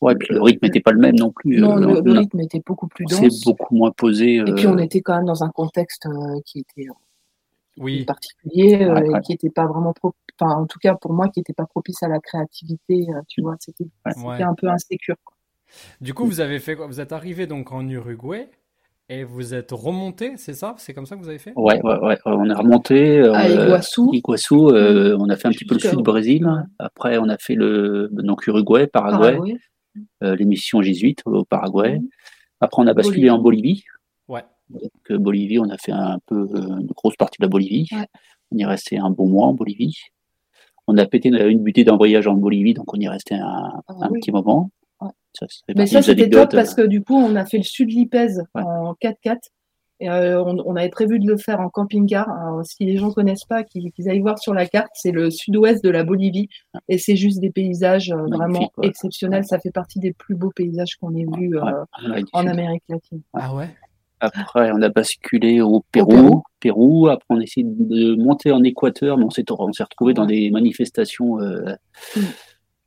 [0.01, 1.59] Ouais, puis le rythme n'était pas le même non plus.
[1.59, 3.19] Non, le, rythme était beaucoup plus dense.
[3.19, 4.35] C'est beaucoup moins posé.
[4.35, 6.07] Et puis on était quand même dans un contexte
[6.45, 6.87] qui était
[7.77, 8.03] oui.
[8.05, 8.87] particulier,
[9.23, 12.01] qui n'était pas vraiment pro enfin en tout cas pour moi qui n'était pas propice
[12.03, 15.15] à la créativité, euh, tu vois, c'était un peu insécure.
[16.01, 18.49] Du coup, vous avez fait Vous êtes arrivé donc en Uruguay
[19.07, 20.75] et vous êtes remonté, c'est ça?
[20.77, 21.53] C'est comme ça que vous avez fait?
[21.55, 23.47] Ouais, ouais, ouais, on est remonté euh, à.
[23.47, 26.47] Iguaçu euh, on a fait un petit peu le sud du Brésil.
[26.79, 29.37] Après, on a fait le donc Uruguay, Paraguay,
[30.21, 31.99] l'émission jésuite au Paraguay.
[31.99, 32.09] Mhm.
[32.61, 33.83] Après, on a basculé en Bolivie.
[34.27, 34.43] Ouais.
[34.69, 37.89] Donc, Bolivie, on a fait un peu une grosse partie de la Bolivie.
[38.51, 39.97] On y est resté un bon mois en Bolivie.
[40.87, 44.09] On a pété une butée d'un voyage en Bolivie, donc on y restait un, ah
[44.13, 44.71] petit moment.
[45.75, 48.93] Mais ça, c'était top parce que du coup, on a fait le sud Lipèze en
[49.01, 49.39] 4x4.
[50.01, 52.27] Et euh, on, avait prévu de le faire en camping-car.
[52.63, 55.83] Si les gens ne connaissent pas, qu'ils aillent voir sur la carte, c'est le sud-ouest
[55.83, 56.49] de la Bolivie.
[56.89, 59.45] Et c'est juste des paysages euh, vraiment exceptionnels.
[59.45, 63.21] Ça fait partie des plus beaux paysages qu'on ait vus euh, en Amérique latine.
[63.33, 63.69] Ah ouais?
[64.19, 66.41] Après, on a basculé au Pérou.
[66.59, 67.07] Pérou.
[67.07, 70.25] Après, on a essayé de monter en Équateur, mais on s'est, on s'est retrouvé dans
[70.25, 71.75] des manifestations euh,
[72.15, 72.21] mm.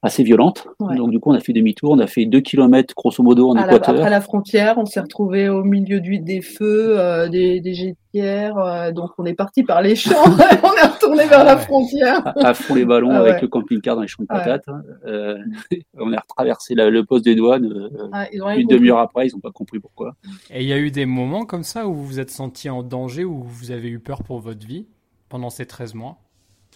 [0.05, 0.69] Assez violente.
[0.81, 3.57] Donc du coup, on a fait demi-tour, on a fait deux kilomètres grosso modo en
[3.57, 3.97] Équateur.
[3.97, 8.59] après la frontière, on s'est retrouvé au milieu du, des feux, euh, des, des jetières.
[8.59, 12.33] Euh, donc on est parti par les champs, on est retourné vers la frontière.
[12.37, 14.69] À, fond les ballons ah avec le camping-car dans les champs de patates.
[14.69, 14.83] Hein.
[15.07, 15.39] Euh,
[15.99, 17.91] on a retraversé le poste des douanes.
[18.33, 20.15] une demi-heure après, ils n'ont pas compris pourquoi.
[20.51, 22.83] Et il y a eu des moments comme ça où vous vous êtes senti en
[22.83, 24.87] danger, où vous avez eu peur pour votre vie
[25.29, 26.19] pendant ces 13 mois?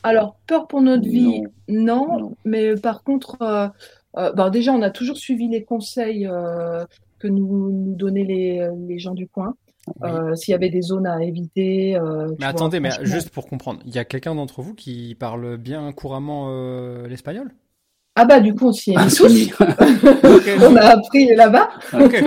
[0.03, 2.37] Alors, peur pour notre vie, non.
[2.45, 3.69] Mais par contre, euh,
[4.17, 6.85] euh, bah, déjà, on a toujours suivi les conseils euh,
[7.19, 9.55] que nous, nous donnaient les, les, gens du coin.
[10.35, 11.99] S'il y avait des zones à éviter.
[12.39, 15.91] mais attendez, mais juste pour comprendre, il y a quelqu'un d'entre vous qui parle bien
[15.93, 16.51] couramment
[17.07, 17.53] l'espagnol?
[18.20, 19.52] Ah bah du coup on s'y est mis
[20.61, 21.68] on a appris là-bas.
[21.92, 22.24] ok,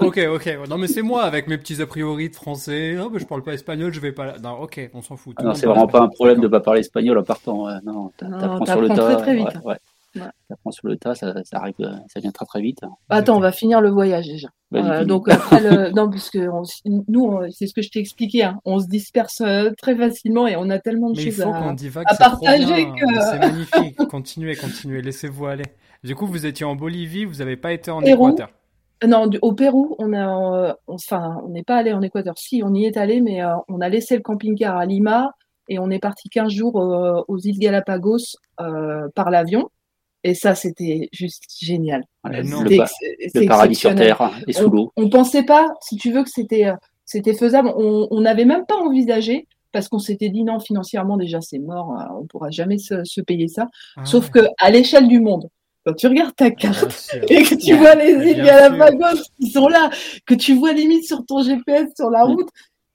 [0.00, 0.58] ok, ok.
[0.68, 2.96] Non mais c'est moi avec mes petits a priori de français.
[3.00, 4.38] Oh, bah, je parle pas espagnol, je vais pas.
[4.42, 5.40] Non, ok, on s'en fout.
[5.40, 7.68] non, c'est vraiment pas un problème de pas parler espagnol en partant.
[7.84, 8.96] Non, t'apprends sur le tas.
[8.96, 9.46] Très, très vite.
[9.64, 9.76] Ouais, ouais.
[10.70, 11.76] Sur le tas, ça, ça, arrive,
[12.08, 12.80] ça vient très très vite.
[13.08, 14.48] Attends, on va finir le voyage déjà.
[14.74, 16.38] Euh, donc après le, non puisque
[17.08, 18.60] nous c'est ce que je t'ai expliqué, hein.
[18.64, 22.86] on se disperse euh, très facilement et on a tellement de choses à, à partager
[22.86, 23.96] que c'est magnifique.
[24.10, 25.64] continuez, continuez, laissez-vous aller.
[26.04, 28.48] Du coup, vous étiez en Bolivie, vous n'avez pas été en Équateur.
[29.06, 32.34] Non, au Pérou, on a, enfin, on n'est pas allé en Équateur.
[32.36, 35.32] Si, on y est allé, mais euh, on a laissé le camping-car à Lima
[35.68, 39.68] et on est parti 15 jours aux îles Galapagos par l'avion.
[40.22, 42.04] Et ça, c'était juste génial.
[42.24, 44.92] le, paradis sur Terre et sous l'eau.
[44.96, 46.74] On, pensait pas, si tu veux, que c'était euh,
[47.06, 47.72] c'était faisable.
[47.76, 52.20] On n'avait même pas envisagé parce qu'on s'était dit non, financièrement déjà c'est mort, euh,
[52.20, 53.68] on pourra jamais se, payer ça.
[53.96, 55.48] Ah Sauf que à l'échelle du monde,
[55.86, 59.90] quand tu regardes ta carte et que tu vois les îles Galapagos qui sont là,
[60.26, 62.48] que tu vois limite sur ton GPS sur la route,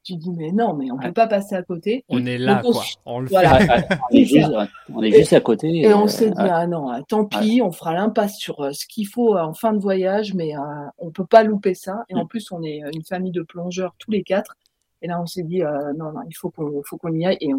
[0.06, 2.04] tu dis mais non mais on peut pas passer à côté.
[2.08, 2.84] On est là quoi.
[3.04, 3.36] On le fait.
[3.36, 4.52] On, est juste,
[4.94, 7.72] on est juste à côté et, on s'est dit ah non ah, tant pis on
[7.72, 10.60] fera l'impasse sur euh, ce qu'il faut en fin de voyage mais euh,
[10.98, 12.04] on peut pas louper ça.
[12.08, 12.28] Et en mm.
[12.28, 14.56] plus on est une famille de plongeurs tous les quatre.
[15.02, 17.38] Et là on s'est dit euh, non non il faut qu'on faut qu'on y aille.
[17.40, 17.50] Et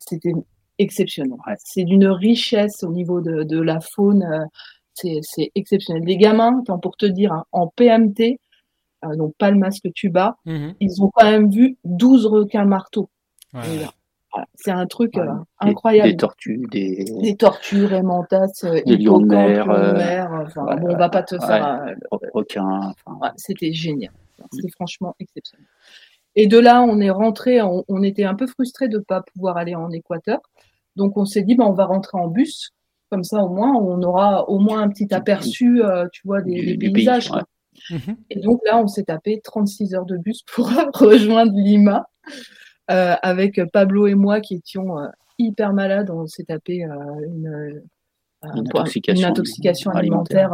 [0.00, 0.32] c'était
[0.78, 1.38] exceptionnel.
[1.58, 4.48] C'est d'une richesse au niveau de, de la faune
[4.94, 6.02] c'est exceptionnel.
[6.04, 8.38] Les gamins pour te dire hein, en PMT
[9.04, 10.74] euh, donc pas le masque tuba, mhm.
[10.80, 13.08] ils ont quand même vu 12 requins marteaux.
[14.56, 15.28] C'est un truc euh,
[15.60, 16.10] incroyable.
[16.10, 19.68] Des tortues, des, des tortues, rémentas, euh, des lions de mer.
[20.32, 21.94] Enfin, bon, on va pas te faire.
[22.10, 22.92] requins.
[23.36, 24.12] C'était génial.
[24.52, 25.66] C'était franchement exceptionnel.
[26.34, 27.62] Et de là, on est rentré.
[27.62, 30.40] On, était un peu frustré de ne pas pouvoir aller en Équateur.
[30.96, 32.70] Donc, on s'est dit, bah, on va rentrer en bus.
[33.10, 35.80] Comme ça, au moins, on aura au moins un petit aperçu,
[36.12, 37.30] tu vois, des, paysages.
[37.90, 38.16] Mhm.
[38.30, 42.08] Et donc là, on s'est tapé 36 heures de bus pour rejoindre Lima
[42.90, 45.06] euh, avec Pablo et moi qui étions euh,
[45.38, 46.10] hyper malades.
[46.10, 46.90] On s'est tapé euh,
[47.26, 47.82] une,
[48.42, 50.50] intoxication, alimentaire,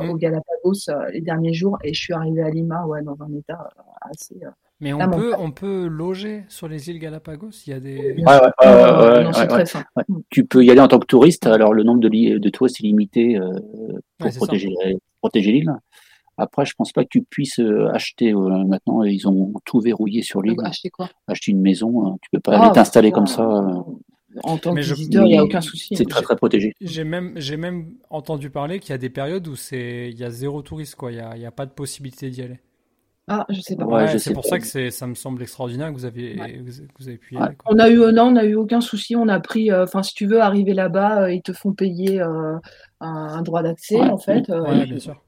[0.00, 0.10] mhm.
[0.10, 3.70] au Galapagos les derniers jours et je suis arrivée à Lima ouais, dans un état
[4.00, 4.40] assez.
[4.80, 7.50] mais on peut, on peut loger sur les îles Galapagos?
[7.64, 8.16] Il y a des.
[10.30, 11.46] Tu peux y aller en tant que touriste.
[11.46, 13.38] Alors, le nombre de, de touristes est limité
[14.18, 14.74] pour protéger,
[15.20, 15.72] protéger l'île.
[16.38, 19.02] Après, je pense pas que tu puisses euh, acheter euh, maintenant.
[19.02, 20.56] Ils ont tout verrouillé sur l'île.
[20.62, 21.10] Acheter quoi?
[21.26, 22.06] Acheter une maison.
[22.06, 22.16] Hein.
[22.22, 23.42] Tu peux pas aller ah, t'installer comme ça.
[23.42, 23.82] Euh.
[24.44, 25.96] En tant que visiteur, il n'y a aucun souci.
[25.96, 26.74] C'est très très protégé.
[26.80, 30.22] J'ai même j'ai même entendu parler qu'il y a des périodes où c'est il y
[30.22, 31.10] a zéro touriste quoi.
[31.10, 32.60] Il y a, y a pas de possibilité d'y aller.
[33.26, 34.18] Ah, je sais pas.
[34.18, 36.62] c'est pour ça que c'est, ça me semble extraordinaire que vous avez,
[36.98, 37.56] vous avez pu y aller.
[37.66, 39.16] On a eu, non, on a eu aucun souci.
[39.16, 42.22] On a pris, enfin, si tu veux arriver là-bas, ils te font payer
[43.00, 44.48] un, droit d'accès, en fait.
[44.48, 45.20] Ouais, bien sûr.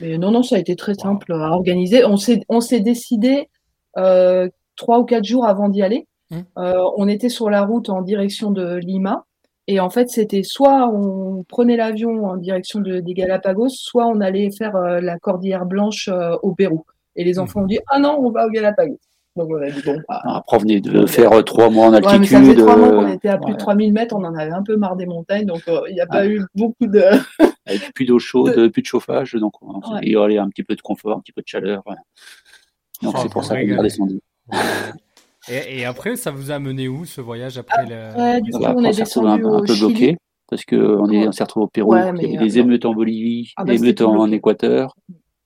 [0.00, 2.04] Mais non, non, ça a été très simple à organiser.
[2.04, 3.48] On s'est, on s'est décidé
[3.96, 6.06] euh, trois ou quatre jours avant d'y aller.
[6.30, 6.38] Mmh.
[6.58, 9.24] Euh, on était sur la route en direction de Lima.
[9.66, 14.20] Et en fait, c'était soit on prenait l'avion en direction de, des Galapagos, soit on
[14.20, 16.10] allait faire euh, la Cordillère Blanche
[16.42, 16.84] au Pérou.
[17.16, 18.98] Et les enfants ont dit Ah non, on va aux Galapagos.
[19.36, 20.00] Donc on a dit bon.
[20.08, 22.12] Bah, Après, on venait de faire euh, trois mois en altitude.
[22.12, 24.34] Ouais, mais ça fait trois mois qu'on était à plus de 3000 mètres, on en
[24.34, 27.02] avait un peu marre des montagnes, donc il n'y a pas eu beaucoup de.
[27.66, 29.54] avec plus d'eau chaude, plus de chauffage, donc
[30.02, 31.82] il y aurait un petit peu de confort, un petit peu de chaleur.
[33.02, 34.20] Donc c'est pour ça qu'on est redescendu.
[35.46, 38.40] Et, et, après, ça vous a mené où ce voyage après le...
[38.40, 40.16] du coup, on est descendu un, un, peu bloqué
[40.48, 43.52] parce qu'on on s'est retrouvé au Pérou, il y avait des euh, émeutes en Bolivie,
[43.56, 44.94] ah, bah, émeutes en Équateur,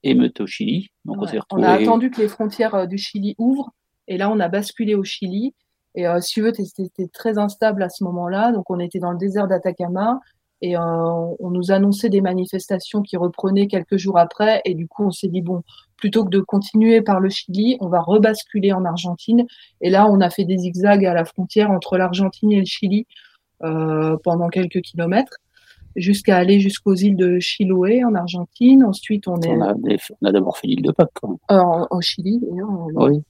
[0.03, 0.90] émeutes au Chili.
[1.05, 1.62] Donc on s'est retrouvé.
[1.62, 3.70] On a attendu que les frontières euh, du Chili ouvrent
[4.09, 5.55] et là on a basculé au Chili.
[5.94, 8.53] Et euh, si tu veux, c'était très instable à ce moment-là.
[8.53, 10.21] Donc on était dans le désert d'Atacama
[10.61, 14.61] et euh, on nous annonçait des manifestations qui reprenaient quelques jours après.
[14.64, 15.62] Et du coup, on s'est dit, bon,
[15.97, 19.47] plutôt que de continuer par le Chili, on va rebasculer en Argentine.
[19.81, 23.07] Et là, on a fait des zigzags à la frontière entre l'Argentine et le Chili
[23.62, 25.38] euh, pendant quelques kilomètres.
[26.01, 28.85] Jusqu'à aller jusqu'aux îles de Chiloé en Argentine.
[28.85, 29.57] Ensuite, on est.
[29.57, 31.11] On a, d'abord fait l'île de Pâques.
[31.51, 32.41] Euh, au Chili,
[32.95, 33.23] Oui.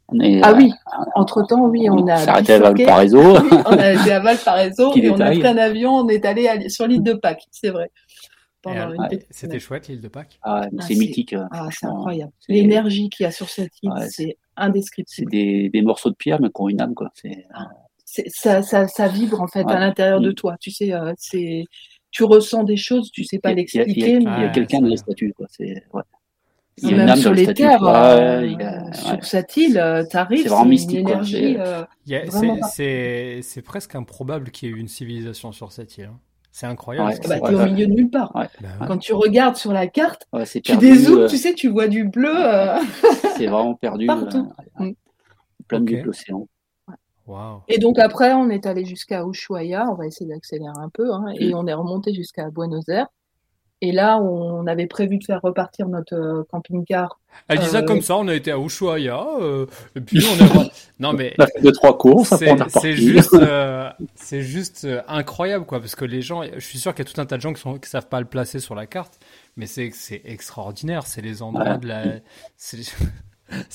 [0.42, 0.72] ah oui.
[1.14, 2.14] Entre temps, oui, on, a.
[2.14, 3.20] arrêté à Valparaiso.
[3.66, 5.92] on a été à Valparaiso et on a pris un avion.
[5.96, 7.90] On est allé sur l'île de Pâques, c'est vrai.
[9.30, 10.38] C'était chouette l'île de Pâques.
[10.42, 11.34] Ah, ah c'est mythique.
[11.50, 12.32] Ah, c'est incroyable.
[12.48, 15.30] L'énergie qu'il y a sur cette île, c'est indescriptible.
[15.30, 17.10] C'est des, morceaux de pierre, mais qui ont une âme, quoi.
[18.04, 20.34] Ça, ça, ça, vibre en fait à l'intérieur de mm.
[20.34, 20.56] toi.
[20.58, 21.64] Tu sais, euh, c'est
[22.10, 24.16] tu ressens des choses, tu sais pas l'expliquer.
[24.16, 25.46] Il y a, quelqu'un dans les statues, quoi.
[25.50, 25.82] C'est
[26.78, 28.48] Il y a même sur les terres, euh,
[28.92, 31.00] sur cette île, euh, tu arrives, c'est vraiment mystique.
[31.00, 31.56] Une énergie,
[32.72, 36.10] c'est presque improbable qu'il y ait eu une civilisation sur cette île.
[36.12, 36.18] Hein.
[36.50, 37.10] C'est incroyable.
[37.10, 38.32] Ouais, bah, tu es au milieu de nulle part.
[38.32, 40.26] Bah Quand tu regardes sur la carte,
[40.64, 42.34] tu dézoomes, tu sais, tu vois du bleu.
[43.36, 44.06] c'est vraiment perdu.
[44.06, 44.50] Partout.
[44.78, 44.90] Mm.
[45.68, 46.48] Plein de l'océan.
[47.68, 51.26] Et donc après, on est allé jusqu'à Ushuaia, on va essayer d'accélérer un peu, hein,
[51.38, 53.08] et on est remonté jusqu'à Buenos Aires.
[53.80, 57.20] Et là, on avait prévu de faire repartir notre euh, camping-car.
[57.46, 60.60] Elle dit ça euh, comme ça, on a été à Ushuaia, euh, et puis on
[60.60, 60.64] a...
[60.98, 61.32] non mais...
[61.38, 62.34] On a fait deux, trois courses,
[62.80, 63.36] c'est juste,
[64.16, 67.20] c'est juste incroyable, quoi, parce que les gens, je suis sûr qu'il y a tout
[67.20, 69.20] un tas de gens qui ne qui savent pas le placer sur la carte,
[69.56, 69.92] mais c'est
[70.24, 72.02] extraordinaire, c'est les endroits de la...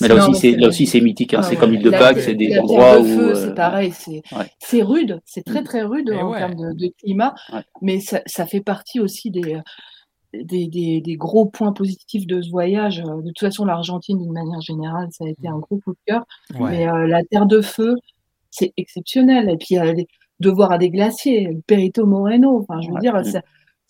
[0.02, 1.34] Mais là aussi, c'est là aussi c'est mythique.
[1.34, 1.40] Hein.
[1.42, 3.92] Ah c'est comme l'île de Pâques, c'est des endroits où euh, c'est pareil.
[3.92, 4.22] C'est
[4.60, 7.34] c'est rude, c'est très très rude en termes de, climat,
[7.82, 9.58] mais ça, ça, fait partie aussi des,
[10.34, 12.98] des, des, des gros points positifs de ce voyage.
[13.02, 16.26] De toute façon, l'Argentine, d'une manière générale, ça a été un gros coup de cœur.
[16.60, 17.96] Mais euh, la Terre de Feu,
[18.50, 19.50] c'est exceptionnel.
[19.50, 19.94] Et puis euh,
[20.40, 22.60] de voir à des glaciers, Perito Moreno.
[22.60, 23.42] Enfin, je veux dire, ça,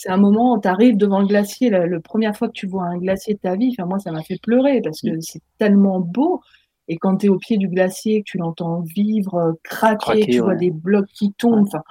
[0.04, 2.84] c'est un moment où tu arrives devant le glacier, la, première fois que tu vois
[2.84, 6.02] un glacier de ta vie, enfin, moi, ça m'a fait pleurer parce que c'est tellement
[6.02, 6.42] beau.
[6.90, 10.40] Et quand tu es au pied du glacier, que tu l'entends vivre, euh, craquer, tu
[10.40, 11.84] vois des blocs qui tombent, enfin,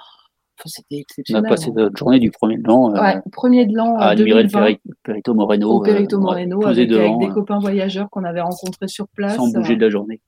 [0.65, 1.41] c'était exceptionnel.
[1.43, 1.73] On a passé hein.
[1.75, 2.93] notre journée du premier de l'an.
[2.95, 3.95] Euh, premier de l'an.
[3.97, 5.71] À admirer le Perito Moreno.
[5.71, 9.37] Au Perito euh, Moreno, avec, des copains voyageurs qu'on avait rencontrés sur place.
[9.37, 10.21] Sans bouger de la journée.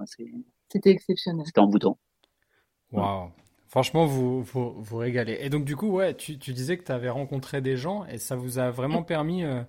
[0.69, 1.45] C'était exceptionnel.
[1.45, 1.99] C'était envoûtant.
[2.91, 3.29] Waouh.
[3.75, 5.37] Franchement, vous, vous, régalez.
[5.41, 8.37] Et donc, du coup, ouais, tu, disais que tu avais rencontré des gens et ça
[8.37, 9.63] vous a vraiment permis euh,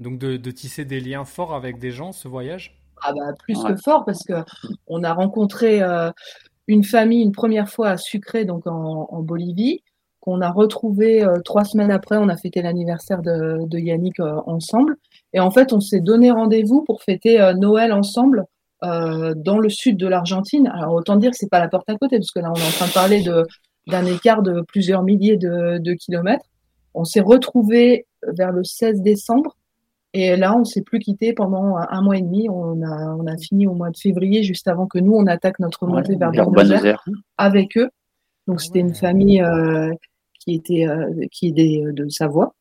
[0.00, 2.80] donc de, tisser des liens forts avec des gens, ce voyage?
[3.02, 4.32] Ah bah, plus que fort parce que
[4.86, 6.10] on a rencontré euh,
[6.68, 9.82] une famille une première fois à Sucré, donc en, Bolivie,
[10.20, 12.16] qu'on a retrouvé euh, trois semaines après.
[12.16, 14.96] On a fêté l'anniversaire de, de Yannick ensemble.
[15.34, 18.46] Et en fait, on s'est donné rendez-vous pour fêter Noël ensemble
[18.84, 20.66] euh, dans le sud de l'Argentine.
[20.68, 22.66] Alors autant dire que c'est pas la porte à côté, parce que là on est
[22.66, 23.46] en train de parler de,
[23.86, 26.46] d'un écart de plusieurs milliers de, kilomètres.
[26.94, 29.56] On s'est retrouvé vers le 16 décembre
[30.12, 32.48] et là on s'est plus quitté pendant un, mois et demi.
[32.48, 35.58] On a, on a fini au mois de février, juste avant que nous on attaque
[35.60, 37.04] notre montée vers Buenos Aires
[37.38, 37.90] avec eux.
[38.46, 39.92] Donc c'était une famille euh,
[40.40, 42.54] qui était euh, qui est des, de Savoie.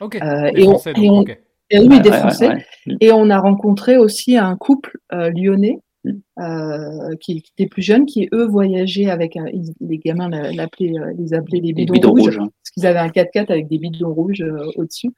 [0.00, 0.18] Okay.
[0.54, 1.38] et, on, et
[1.72, 2.66] oui, des Français.
[3.00, 6.10] Et on a rencontré aussi un couple euh, lyonnais mm.
[6.40, 9.38] euh, qui, était plus jeune, qui eux voyageaient avec
[9.80, 12.48] les gamins l'appelaient, euh, les appelaient les bidons, rouges, hein.
[12.62, 14.44] parce qu'ils avaient un 4x4 avec des bidons rouges
[14.76, 15.10] au-dessus.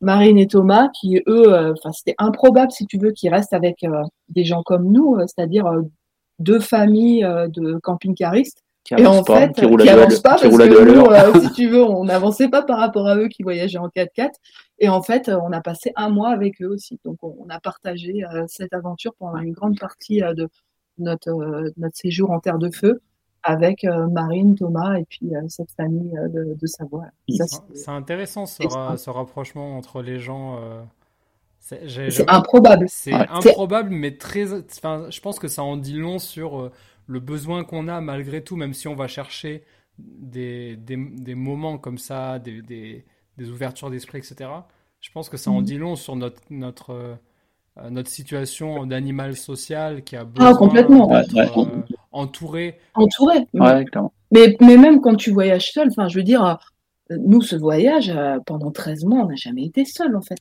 [0.00, 3.86] Marine et Thomas, qui eux, enfin c'était improbable si tu veux qu'ils restent avec
[4.30, 5.70] des gens comme nous, c'est-à-dire
[6.40, 7.24] deux familles
[7.54, 8.64] de camping-caristes
[8.98, 12.48] et en fait, qui, roulent pas parce que nous, euh, si tu veux, on n'avançait
[12.48, 14.30] pas par rapport à eux qui voyageaient en 4x4.
[14.82, 16.98] Et en fait, euh, on a passé un mois avec eux aussi.
[17.04, 20.48] Donc, on, a partagé euh, cette aventure pendant une grande partie de
[20.98, 23.00] notre, notre séjour en Terre de Feu
[23.44, 27.06] avec Marine, Thomas et puis cette famille de, de Savoie.
[27.74, 30.60] C'est intéressant ce, ce, rapprochement entre les gens.
[31.58, 32.86] C'est improbable.
[32.88, 34.44] C'est improbable, mais très.
[34.46, 36.70] je pense que ça en dit long sur
[37.06, 39.64] le besoin qu'on a malgré tout, même si on va chercher
[39.98, 43.04] des, des, moments comme ça, des, des,
[43.38, 44.50] ouvertures d'esprit, etc.
[45.00, 45.64] Je pense que ça en mhm.
[45.64, 51.06] dit long sur notre, notre, euh, notre situation d'animal social qui a besoin ah, complètement.
[51.06, 52.78] d'être euh, entouré.
[52.94, 53.46] Entouré.
[53.52, 58.12] mais, mais même quand tu voyages seul, enfin, je veux dire, euh, nous, ce voyage,
[58.46, 60.36] pendant 13 mois, on n'a jamais été seul, en fait.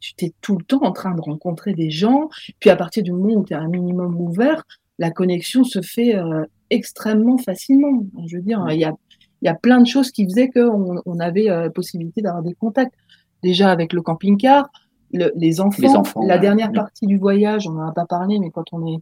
[0.00, 2.28] Tu t'es tout le temps en train de rencontrer des gens.
[2.60, 4.64] Puis à partir du moment où tu es un minimum ouvert,
[4.98, 8.04] la connexion se fait euh, extrêmement facilement.
[8.26, 8.94] Je veux dire, il y a,
[9.42, 12.42] il y a plein de choses qui faisaient qu'on on avait la euh, possibilité d'avoir
[12.42, 12.94] des contacts.
[13.42, 14.70] Déjà avec le camping-car,
[15.12, 18.86] les, enfants, la dernière partie du voyage, on n'en a pas parlé, mais quand on
[18.86, 18.98] est,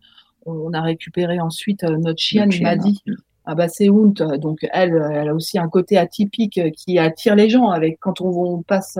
[0.46, 3.02] on a récupéré ensuite euh, notre chienne, il m'a dit,
[3.44, 7.48] ah bah c'est Hunt, donc elle, elle a aussi un côté atypique qui attire les
[7.48, 7.70] gens.
[7.70, 8.98] Avec quand on, passe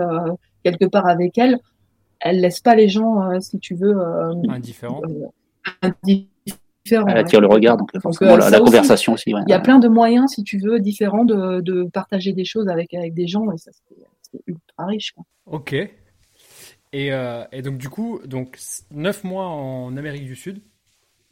[0.63, 1.59] quelque part avec elle,
[2.21, 3.95] elle laisse pas les gens, si tu veux,
[4.49, 5.01] indifférents
[6.91, 9.31] elle attire le regard, donc, forcément la, conversation aussi.
[9.31, 12.67] Il y a plein de moyens, si tu veux, différents de, de partager des choses
[12.67, 13.71] avec, avec des gens, et ça,
[14.47, 15.13] ultra riche.
[15.45, 15.73] Ok.
[15.73, 17.11] Et,
[17.51, 18.57] et, donc du coup, donc
[18.91, 20.61] neuf mois en Amérique du Sud.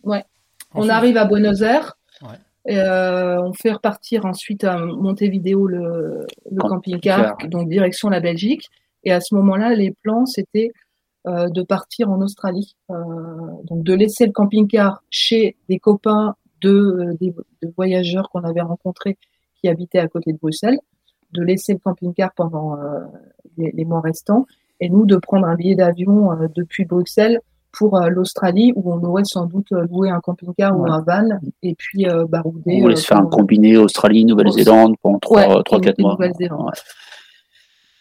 [0.03, 0.23] Ouais.
[0.73, 1.97] on arrive à Buenos Aires.
[2.21, 2.29] Ouais.
[2.67, 8.69] Et, on fait repartir ensuite à Montevideo le, le camping-car, donc direction la Belgique.
[9.03, 10.71] Et à ce moment-là, les plans, c'était
[11.27, 12.75] euh, de partir en Australie.
[12.89, 12.95] Euh,
[13.65, 17.33] donc de laisser le camping-car chez des copains de, de,
[17.77, 19.19] voyageurs qu'on avait rencontrés
[19.59, 20.79] qui habitaient à côté de Bruxelles,
[21.33, 23.01] de laisser le camping-car pendant euh,
[23.55, 24.47] les, les, mois restants,
[24.79, 27.39] et nous de prendre un billet d'avion depuis Bruxelles
[27.71, 31.29] pour l'Australie où on aurait sans doute loué un camping-car ou un van
[31.61, 32.77] et puis barouder.
[32.77, 36.17] On voulait se faire un combiné Australie, Nouvelle-Zélande pendant 3-4 mois.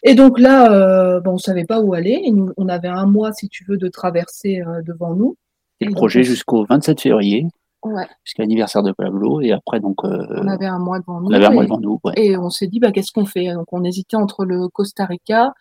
[0.03, 2.21] Et donc là, euh, bon, on savait pas où aller.
[2.25, 5.35] Et nous, on avait un mois, si tu veux, de traverser euh, devant nous.
[5.79, 7.47] Et le projet jusqu'au 27 février.
[7.83, 8.05] Ouais.
[8.23, 9.41] Jusqu'à l'anniversaire de Pablo.
[9.41, 10.03] Et après, donc.
[10.03, 11.27] Euh, on avait un mois devant nous.
[11.27, 11.99] On avait un mois devant nous.
[12.03, 12.13] Ouais.
[12.15, 13.53] Et on s'est dit, bah, qu'est-ce qu'on fait?
[13.53, 15.53] Donc, on hésitait entre le Costa Rica,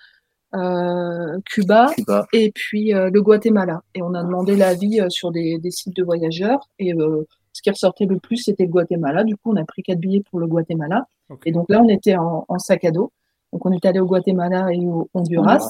[0.54, 3.82] euh, Cuba, Cuba, et puis euh, le Guatemala.
[3.94, 6.68] Et on a demandé l'avis sur des, des, sites de voyageurs.
[6.78, 6.92] Et
[7.52, 9.24] ce qui ressortait le plus, c'était le Guatemala.
[9.24, 11.06] Du coup, on a pris quatre billets pour le Guatemala.
[11.46, 13.12] Et donc là, on était en, en sac à dos.
[13.52, 15.66] Donc on est allé au Guatemala et au Honduras.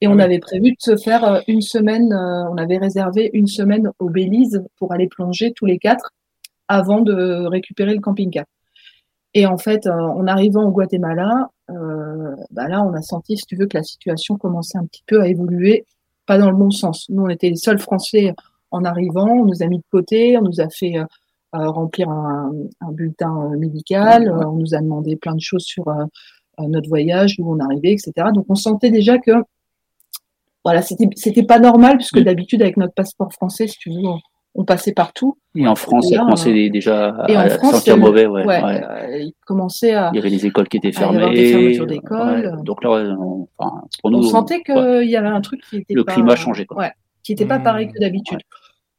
[0.00, 3.46] Et on avait prévu de se faire euh, une semaine, euh, on avait réservé une
[3.46, 6.10] semaine au Belize pour aller plonger tous les quatre
[6.68, 8.44] avant de récupérer le camping-car.
[9.34, 13.44] Et en fait, euh, en arrivant au Guatemala, euh, bah là, on a senti, si
[13.46, 15.84] tu veux, que la situation commençait un petit peu à évoluer,
[16.26, 17.06] pas dans le bon sens.
[17.08, 18.32] Nous, on était les seuls Français
[18.70, 21.04] en arrivant, on nous a mis de côté, on nous a fait euh,
[21.52, 25.88] remplir un, un bulletin médical, on nous a demandé plein de choses sur
[26.60, 28.12] notre voyage, où on arrivait, etc.
[28.34, 29.32] Donc on sentait déjà que
[30.64, 32.24] voilà, c'était c'était pas normal puisque mm.
[32.24, 34.00] d'habitude avec notre passeport français, si tu veux,
[34.54, 35.36] on, passait partout.
[35.54, 38.44] Et en France, ça commençait déjà à sentir mauvais, ouais.
[38.46, 40.10] Euh, il commençait à.
[40.12, 41.18] Il y avait les écoles qui étaient fermées.
[41.18, 42.62] Il y avait des fermetures d'écoles.
[42.62, 45.94] donc là, on, enfin, pour nous, on sentait qu'il y avait un truc qui était
[45.94, 46.90] le climat changeait, quoi.
[47.22, 48.40] qui n'était pas pareil que d'habitude.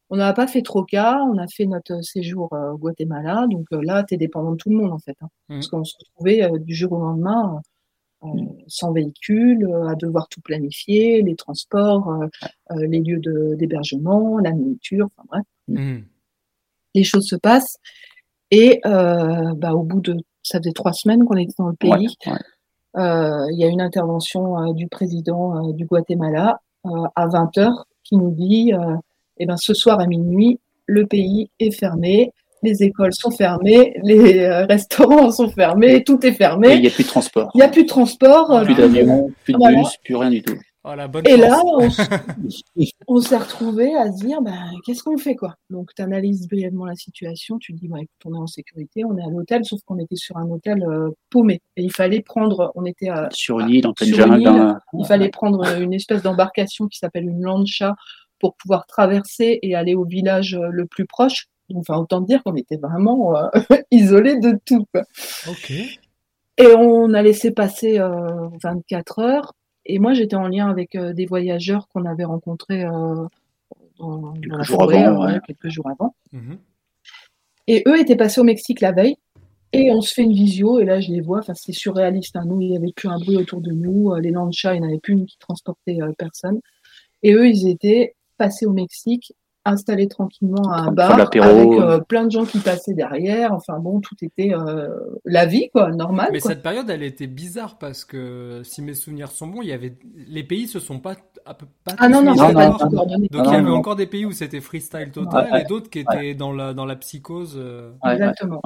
[0.10, 3.66] On n'a pas fait trop cas, on a fait notre séjour euh, au Guatemala, donc
[3.74, 5.30] euh, là, tu es dépendant de tout le monde en fait, hein.
[5.50, 5.54] mmh.
[5.56, 7.62] parce qu'on se retrouvait euh, du jour au lendemain
[8.66, 12.12] sans véhicule, à devoir tout planifier, les transports,
[12.76, 13.22] les lieux
[13.56, 15.44] d'hébergement, la nourriture, enfin bref.
[15.68, 16.06] Mmh.
[16.96, 17.78] Les choses se passent
[18.50, 22.18] et bah, au bout de, ça faisait trois semaines qu'on était dans le pays.
[22.96, 28.72] Il y a une intervention du président du Guatemala à 20 h qui nous dit
[29.38, 32.32] eh ben, ce soir à minuit, le pays est fermé,
[32.64, 36.76] les écoles sont fermées, les euh, restaurants sont fermés, tout est fermé.
[36.76, 37.52] Il n'y a plus de transport.
[37.54, 38.62] Il n'y a plus de transport.
[38.64, 40.58] Plus d'avion, plus de bus, plus rien du tout.
[40.88, 40.92] Oh,
[41.26, 41.60] et là,
[43.08, 44.52] on, s'est retrouvé à se dire, bah,
[44.86, 45.56] qu'est-ce qu'on fait quoi?
[45.72, 49.04] Donc, tu analyses brièvement la situation, tu te dis, bah, écoute, on est en sécurité,
[49.04, 51.60] on est à l'hôtel, sauf qu'on était sur un hôtel euh, paumé.
[51.76, 54.14] Et il fallait prendre, on était à, sur une île, en pleine
[54.94, 57.96] Il fallait prendre une espèce d'embarcation qui s'appelle une lancha
[58.40, 61.48] pour pouvoir traverser et aller au village euh, le plus proche.
[61.74, 63.48] Enfin, autant dire qu'on était vraiment euh,
[63.92, 64.86] isolés de tout.
[66.58, 68.00] Et on a laissé passer
[68.62, 69.54] 24 euh, heures.
[69.86, 72.86] Et moi, j'étais en lien avec des voyageurs qu'on avait rencontrés
[74.00, 76.16] dans, la forêt quelques jours avant.
[76.32, 76.58] Mhm.
[77.68, 79.18] Et eux étaient passés au Mexique la veille.
[79.74, 82.36] Et on se fait une visio, et là je les vois, enfin c'est surréaliste.
[82.36, 82.46] Hein.
[82.46, 84.90] Nous, il n'y avait plus un bruit autour de nous, les lanchas, il n'y en
[84.90, 86.62] avait plus une qui transportait personne.
[87.26, 89.34] Et eux, ils étaient passer au Mexique,
[89.66, 93.52] installé tranquillement à un bar avec euh, plein de gens qui passaient derrière.
[93.52, 94.90] Enfin bon, tout était euh,
[95.26, 96.30] la vie quoi, normal.
[96.32, 99.74] Mais cette période, elle était bizarre parce que si mes souvenirs sont bons, il y
[99.74, 101.58] avait les pays se sont pas, pas
[101.98, 105.12] ah non non, non, non, donc il y avait encore des pays où c'était freestyle
[105.12, 107.56] total et d'autres qui étaient dans la dans la psychose.
[107.58, 107.92] Euh.
[108.06, 108.62] Exactement.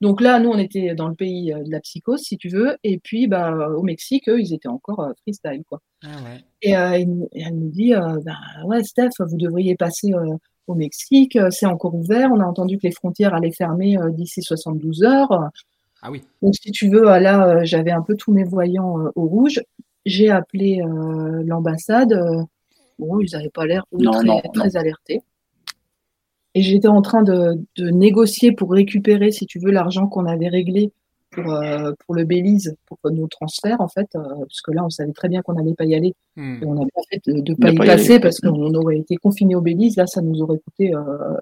[0.00, 2.98] Donc là, nous on était dans le pays de la psychose si tu veux, et
[2.98, 5.80] puis bah au Mexique, eux, ils étaient encore freestyle quoi.
[6.02, 6.08] Ah
[6.62, 10.36] et, euh, elle nous dit, euh, bah, ouais, Steph, vous devriez passer euh,
[10.66, 12.30] au Mexique, c'est encore ouvert.
[12.32, 15.50] On a entendu que les frontières allaient fermer d'ici 72 heures.
[16.02, 16.22] Ah oui.
[16.42, 19.60] Donc, si tu veux, là, j'avais un peu tous mes voyants au rouge.
[20.06, 20.82] J'ai appelé
[21.44, 22.14] l'ambassade.
[22.98, 25.22] bon, ils n'avaient pas l'air très, très alertés.
[26.54, 30.48] Et j'étais en train de, de, négocier pour récupérer, si tu veux, l'argent qu'on avait
[30.48, 30.92] réglé
[31.30, 34.90] pour, euh, pour le Belize, pour nos transferts, en fait, euh, parce que là, on
[34.90, 36.14] savait très bien qu'on n'allait pas y aller.
[36.36, 36.62] Hmm.
[36.62, 39.54] Et on a bien fait de ne pas y passer parce qu'on aurait été confiné
[39.54, 39.96] au Belize.
[39.96, 41.00] Là, ça nous aurait coûté euh,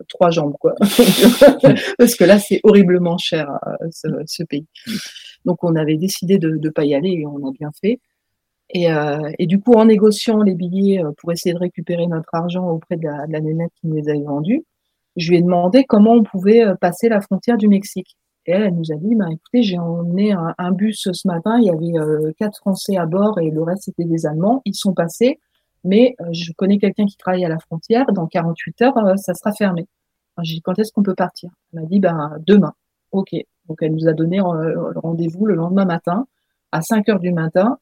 [0.08, 0.74] trois jambes, quoi.
[1.98, 3.50] parce que là, c'est horriblement cher,
[3.90, 4.66] ce, ce, pays.
[5.44, 8.00] Donc, on avait décidé de ne pas y aller et on a bien fait.
[8.70, 12.68] Et, euh, et, du coup, en négociant les billets pour essayer de récupérer notre argent
[12.68, 14.64] auprès de la, de la nénette qui nous les avait vendus,
[15.16, 18.16] je lui ai demandé comment on pouvait passer la frontière du Mexique.
[18.48, 21.70] Et elle, nous a dit, bah, écoutez, j'ai emmené un, bus ce matin, il y
[21.70, 24.62] avait euh, quatre Français à bord et le reste c'était des Allemands.
[24.64, 25.38] Ils sont passés,
[25.84, 28.06] mais euh, je connais quelqu'un qui travaille à la frontière.
[28.14, 29.86] Dans 48 heures, euh, ça sera fermé.
[30.40, 31.50] J'ai dit, quand est-ce qu'on peut partir?
[31.74, 32.72] Elle m'a dit, ben demain.
[33.12, 33.36] Ok.
[33.68, 36.26] Donc elle nous a donné rendez-vous le lendemain matin
[36.72, 37.76] à 5 heures du matin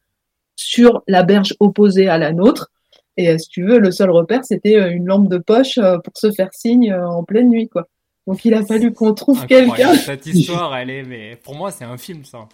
[0.56, 2.72] sur la berge opposée à la nôtre.
[3.16, 6.52] Et si tu veux, le seul repère, c'était une lampe de poche pour se faire
[6.52, 7.86] signe en pleine nuit, quoi.
[8.26, 9.94] Donc il a fallu qu'on trouve quelqu'un.
[9.94, 12.48] Cette histoire, elle est, mais pour moi, c'est un film, ça.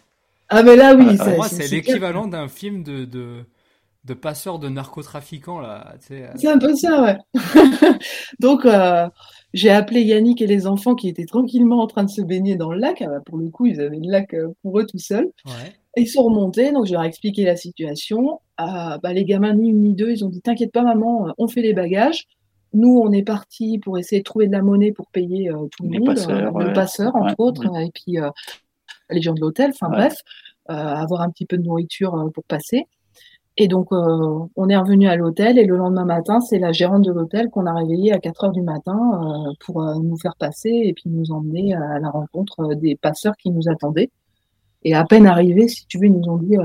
[0.49, 1.17] Ah mais là, oui.
[1.17, 3.45] pour moi, c'est l'équivalent d'un film de, de,
[4.05, 5.95] de passeurs de narcotrafiquants, là.
[6.01, 7.17] C'est un peu ça, ouais.
[8.41, 9.09] Donc, euh,
[9.55, 12.71] j'ai appelé Yannick et les enfants qui étaient tranquillement en train de se baigner dans
[12.71, 13.01] le lac.
[13.01, 15.31] Ah bah, pour le coup, ils avaient le lac euh, pour eux tout seuls.
[15.47, 15.73] Ouais.
[15.97, 18.41] ils sont remontés, donc je leur ai expliqué la situation.
[18.59, 21.49] Ah, bah, les gamins, ni une ni deux, ils ont dit T'inquiète pas, maman, on
[21.49, 22.27] fait les bagages.
[22.75, 25.85] Nous, on est parti pour essayer de trouver de la monnaie pour payer euh, tout
[25.85, 28.31] le monde, euh, le passeur entre autres, et puis euh,
[29.11, 30.17] les gens de l'hôtel, enfin bref,
[30.67, 32.87] avoir un petit peu de nourriture pour passer.
[33.59, 37.13] Et donc, on est revenu à l'hôtel et le lendemain matin, c'est la gérante de
[37.13, 41.11] l'hôtel qu'on a réveillée à 4 heures du matin pour nous faire passer et puis
[41.11, 44.11] nous emmener à la rencontre des passeurs qui nous attendaient.
[44.85, 46.57] Et à peine arrivés, si tu veux, ils nous ont dit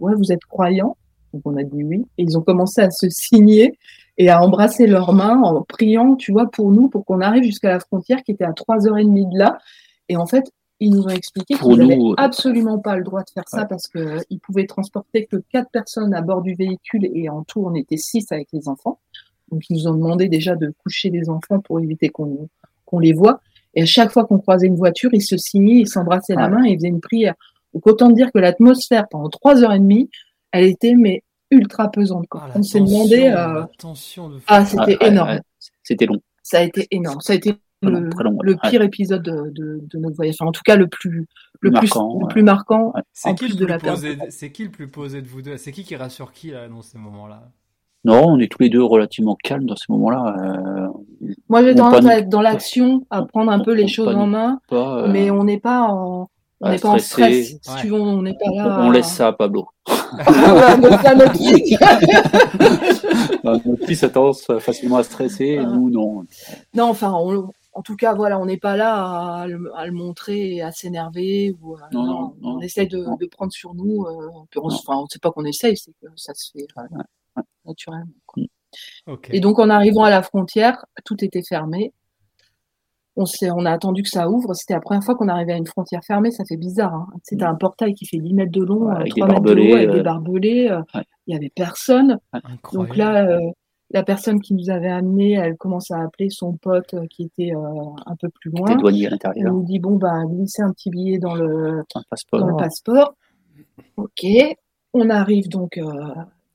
[0.00, 0.98] Ouais, vous êtes croyants?
[1.32, 2.04] Donc on a dit oui.
[2.18, 3.78] Et ils ont commencé à se signer
[4.16, 7.70] et à embrasser leurs mains en priant, tu vois, pour nous, pour qu'on arrive jusqu'à
[7.70, 9.58] la frontière qui était à 3h30 de là.
[10.08, 10.44] Et en fait,
[10.80, 13.88] ils nous ont expliqué qu'ils n'avaient euh, absolument pas le droit de faire ça parce
[13.88, 17.74] qu'ils euh, pouvaient transporter que quatre personnes à bord du véhicule et en tout, on
[17.74, 18.98] était six avec les enfants.
[19.50, 22.48] Donc, ils nous ont demandé déjà de coucher les enfants pour éviter qu'on
[22.84, 23.40] qu'on les voit.
[23.74, 26.64] Et à chaque fois qu'on croisait une voiture, ils se signaient, ils s'embrassaient la main
[26.64, 27.34] et ils faisaient une prière.
[27.72, 30.10] Donc, autant dire que l'atmosphère pendant trois heures et demie,
[30.52, 31.22] elle était mais
[31.54, 32.26] ultra pesante.
[32.28, 32.42] Quoi.
[32.46, 33.32] Ah, on s'est demandé.
[33.34, 33.64] Euh...
[34.46, 35.40] Ah, c'était énorme.
[35.82, 36.20] c'était long.
[36.42, 37.20] Ça a été énorme.
[37.20, 40.36] Ça a été le, pire épisode de, de, notre voyage.
[40.40, 41.26] en tout cas, le plus,
[41.60, 42.92] le, plus, marquant, le plus marquant.
[43.12, 43.78] C'est qui, de la
[44.30, 45.56] C'est qui le plus posé de vous deux?
[45.56, 47.42] C'est qui qui rassure qui là, dans ces moments-là?
[48.04, 50.36] Non, on est tous les deux relativement calmes dans ces moments-là.
[50.38, 54.26] Euh, Moi, j'ai tendance à être dans l'action, à prendre un peu les choses en
[54.26, 56.28] main, euh, mais on n'est pas en,
[56.60, 57.56] on n'est pas en stress.
[57.62, 58.80] Si tu veux, on n'est pas là.
[58.82, 59.68] On laisse ça à Pablo.
[61.16, 61.34] Notre
[63.86, 64.02] fils.
[64.02, 66.24] a tendance facilement à stresser, nous non.
[66.74, 67.12] Non, enfin,
[67.74, 71.54] en tout cas, voilà, on n'est pas là à le, montrer, à s'énerver.
[71.60, 74.04] Ou non, non, on essaye de, de, prendre sur nous.
[74.04, 78.12] Euh, enfin, on ne sait pas qu'on essaye, c'est que ça se fait euh, naturellement.
[79.30, 81.92] Et donc, en arrivant à la frontière, tout était fermé
[83.16, 84.54] on, on a attendu que ça ouvre.
[84.54, 86.30] C'était la première fois qu'on arrivait à une frontière fermée.
[86.30, 86.94] Ça fait bizarre.
[86.94, 87.06] Hein.
[87.22, 89.90] C'était un portail qui fait 10 mètres de long, 3 euh, mètres de haut, avec
[89.90, 90.68] des euh, barbelés.
[90.70, 90.82] Euh,
[91.26, 92.18] il n'y avait personne.
[92.72, 93.38] Donc là,
[93.90, 98.16] la personne qui nous avait amenés, elle commence à appeler son pote qui était un
[98.16, 98.74] peu plus loin.
[98.76, 99.10] Douanier.
[99.36, 103.14] Il nous dit bon bah glissez un petit billet dans le, dans le passeport.
[103.96, 104.26] Ok.
[104.92, 105.80] On arrive donc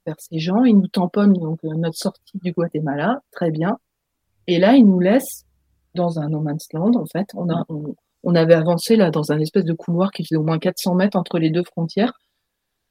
[0.06, 0.66] vers ces gens.
[0.66, 3.22] Ils nous tamponnent donc notre sortie du Guatemala.
[3.32, 3.78] Très bien.
[4.48, 5.46] Et là, ils nous laissent
[5.96, 7.28] dans un no man's land, en fait.
[7.36, 7.66] On, a,
[8.24, 11.18] on, avait avancé là dans un espèce de couloir qui faisait au moins 400 mètres
[11.18, 12.14] entre les deux frontières.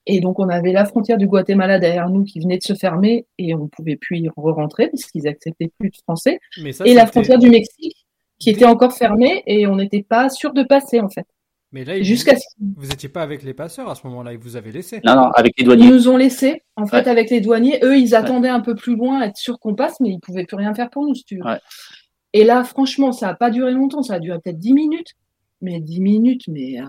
[0.07, 3.27] Et donc, on avait la frontière du Guatemala derrière nous qui venait de se fermer
[3.37, 6.41] et on ne pouvait plus y re-rentrer parce qu'ils acceptaient plus de Français.
[6.85, 8.07] et la frontière du Mexique
[8.39, 11.27] qui était encore fermée et on n'était pas sûr de passer, en fait.
[11.71, 12.35] Mais là, jusqu'à
[12.77, 15.01] vous n'étiez pas avec les passeurs à ce moment-là, ils vous avaient laissé.
[15.05, 15.85] Non, non, avec les douaniers.
[15.85, 17.79] Ils nous ont laissé, en fait, avec les douaniers.
[17.83, 20.57] Eux, ils attendaient un peu plus loin, être sûr qu'on passe, mais ils pouvaient plus
[20.57, 21.45] rien faire pour nous, si tu veux.
[22.33, 25.15] Et là, franchement, ça n'a pas duré longtemps, ça a duré peut-être 10 minutes.
[25.61, 26.85] Mais 10 minutes, mais euh,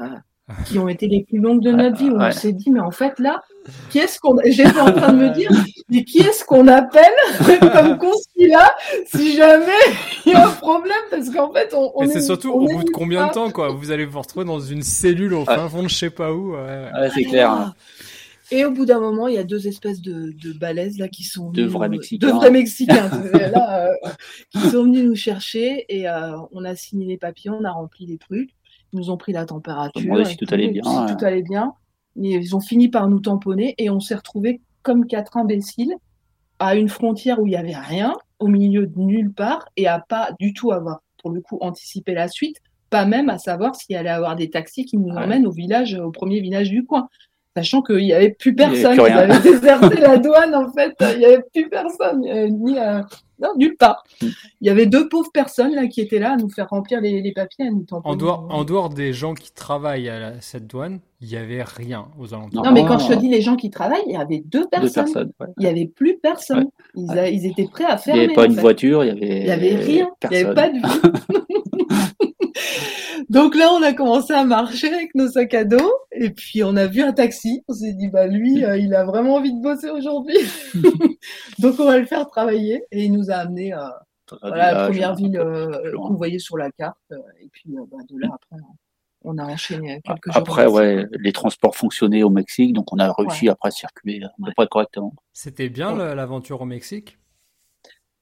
[0.66, 2.92] qui ont été les plus longues de notre vie, où on s'est dit, mais en
[2.92, 3.42] fait, là,
[3.90, 4.38] qui est-ce qu'on.
[4.46, 5.50] J'étais en train de me dire,
[5.90, 7.04] mais qui est-ce qu'on appelle
[7.60, 8.72] comme consulat
[9.08, 9.72] si jamais
[10.26, 10.98] il y a un problème?
[11.10, 11.92] Parce qu'en fait, on.
[11.96, 13.70] on mais c'est surtout au bout de combien de temps, quoi?
[13.70, 16.54] Vous allez vous retrouver dans une cellule au fin fond de je sais pas où.
[16.54, 17.74] Ouais, c'est clair.
[18.52, 21.24] Et au bout d'un moment, il y a deux espèces de, de balaises là qui
[21.24, 24.10] sont deux vrais Mexicains, deux vrais Mexicains là, euh,
[24.52, 28.06] qui sont venus nous chercher et euh, on a signé les papiers, on a rempli
[28.06, 28.52] les trucs,
[28.92, 31.74] ils nous ont pris la température, si tout allait bien, si tout allait bien,
[32.16, 35.94] mais ils ont fini par nous tamponner et on s'est retrouvés comme quatre imbéciles
[36.58, 40.00] à une frontière où il y avait rien, au milieu de nulle part et à
[40.00, 42.58] pas du tout avoir pour le coup anticipé la suite,
[42.90, 46.12] pas même à savoir s'il allait avoir des taxis qui nous emmènent au village, au
[46.12, 47.08] premier village du coin
[47.60, 48.96] sachant qu'il n'y avait plus personne.
[48.96, 50.96] Ils avaient déserté la douane, en fait.
[51.14, 52.78] Il n'y avait plus personne, ni
[53.42, 54.04] non, nulle part.
[54.22, 54.28] Mm.
[54.62, 57.32] Il y avait deux pauvres personnes là qui étaient là à nous faire remplir les,
[57.32, 61.30] papiers, à nous En dehors, en dehors des gens qui travaillent à cette douane, il
[61.30, 62.64] n'y avait rien aux alentours.
[62.64, 65.32] Non, mais quand je te dis les gens qui travaillent, il y avait deux personnes.
[65.58, 66.70] Il n'y avait plus personne.
[66.96, 68.16] Ils, étaient prêts à faire.
[68.16, 69.40] Il n'y avait pas une voiture, il y avait.
[69.40, 70.10] Il n'y avait rien.
[70.24, 72.29] Il n'y avait pas de vie.
[73.30, 76.76] Donc là, on a commencé à marcher avec nos sacs à dos et puis on
[76.76, 77.64] a vu un taxi.
[77.68, 80.38] On s'est dit, bah lui, euh, il a vraiment envie de bosser aujourd'hui.
[81.60, 84.02] Donc on va le faire travailler et il nous a amené à
[84.44, 86.98] la première ville euh, qu'on voyait sur la carte.
[87.42, 88.62] Et puis bah, de là, après,
[89.24, 90.38] on a enchaîné quelques jours.
[90.38, 94.30] Après, ouais, les transports fonctionnaient au Mexique, donc on a réussi après à circuler à
[94.44, 95.14] peu près correctement.
[95.34, 97.18] C'était bien l'aventure au Mexique?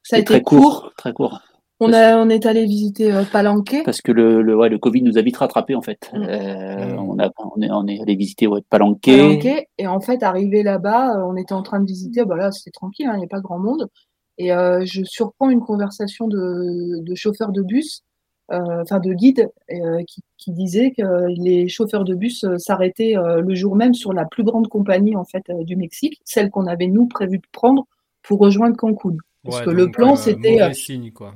[0.03, 1.41] Ça a été très court, très court.
[1.79, 3.75] On, a, on est allé visiter euh, Palenque.
[3.85, 6.09] Parce que le, le, ouais, le Covid nous a vite rattrapé en fait.
[6.11, 6.23] Mm.
[6.23, 9.01] Euh, on, a, on, est, on est allé visiter ouais, Palenque.
[9.01, 9.67] Palenque.
[9.77, 12.25] Et en fait, arrivé là-bas, euh, on était en train de visiter.
[12.25, 13.89] Bah là, c'était tranquille, hein, il n'y a pas grand monde.
[14.37, 18.03] Et euh, je surprends une conversation de, de chauffeur de bus,
[18.51, 23.55] euh, enfin de guide, euh, qui, qui, disait que les chauffeurs de bus s'arrêtaient le
[23.55, 27.07] jour même sur la plus grande compagnie en fait du Mexique, celle qu'on avait nous
[27.07, 27.87] prévu de prendre
[28.21, 29.17] pour rejoindre Cancun.
[29.43, 30.73] Parce que le plan, c'était.
[30.73, 31.33] signe, quoi.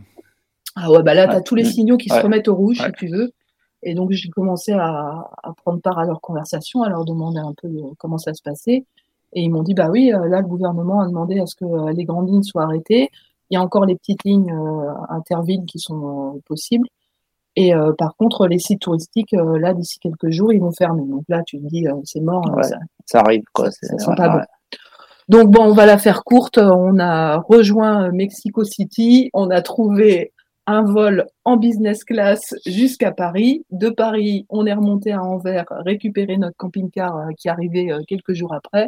[0.75, 2.91] Ah ouais, bah là, tu as tous les signaux qui se remettent au rouge, si
[2.93, 3.31] tu veux.
[3.83, 7.53] Et donc, j'ai commencé à, à, prendre part à leur conversation, à leur demander un
[7.59, 8.85] peu euh, comment ça se passait.
[9.33, 11.65] Et ils m'ont dit, bah oui, euh, là, le gouvernement a demandé à ce que
[11.65, 13.09] euh, les grandes lignes soient arrêtées.
[13.49, 14.53] Il y a encore les petites lignes
[15.09, 16.87] intervilles qui sont possibles.
[17.57, 21.03] Et par contre, les sites touristiques, là, d'ici quelques jours, ils vont fermer.
[21.05, 22.45] Donc là, tu te dis, c'est mort.
[22.63, 23.69] Ça, ça, arrive, quoi.
[23.69, 24.41] Ça pas bon.
[25.27, 26.59] Donc bon, on va la faire courte.
[26.59, 29.29] On a rejoint Mexico City.
[29.33, 30.31] On a trouvé
[30.71, 33.65] un vol en business class jusqu'à Paris.
[33.71, 38.33] De Paris, on est remonté à Anvers, récupérer notre camping-car euh, qui arrivait euh, quelques
[38.33, 38.87] jours après.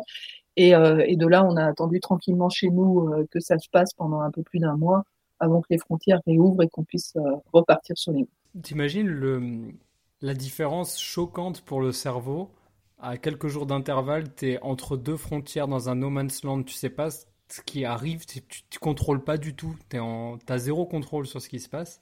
[0.60, 4.22] Euh, et, de là, on a attendu tranquillement chez nous que ça se passe pendant
[4.22, 5.04] un peu plus d'un mois
[5.40, 7.16] avant que les frontières réouvrent et qu'on puisse
[7.52, 8.62] repartir sur les routes.
[8.62, 9.74] T'imagines
[10.22, 12.52] la différence choquante pour le cerveau?
[13.00, 16.76] À quelques jours d'intervalle, tu es entre deux frontières dans un no man's land, tu
[16.76, 17.10] sais pas
[17.54, 19.76] ce qui arrive, tu, tu, contrôles pas du tout.
[19.92, 22.02] Tu as zéro contrôle sur ce qui se passe.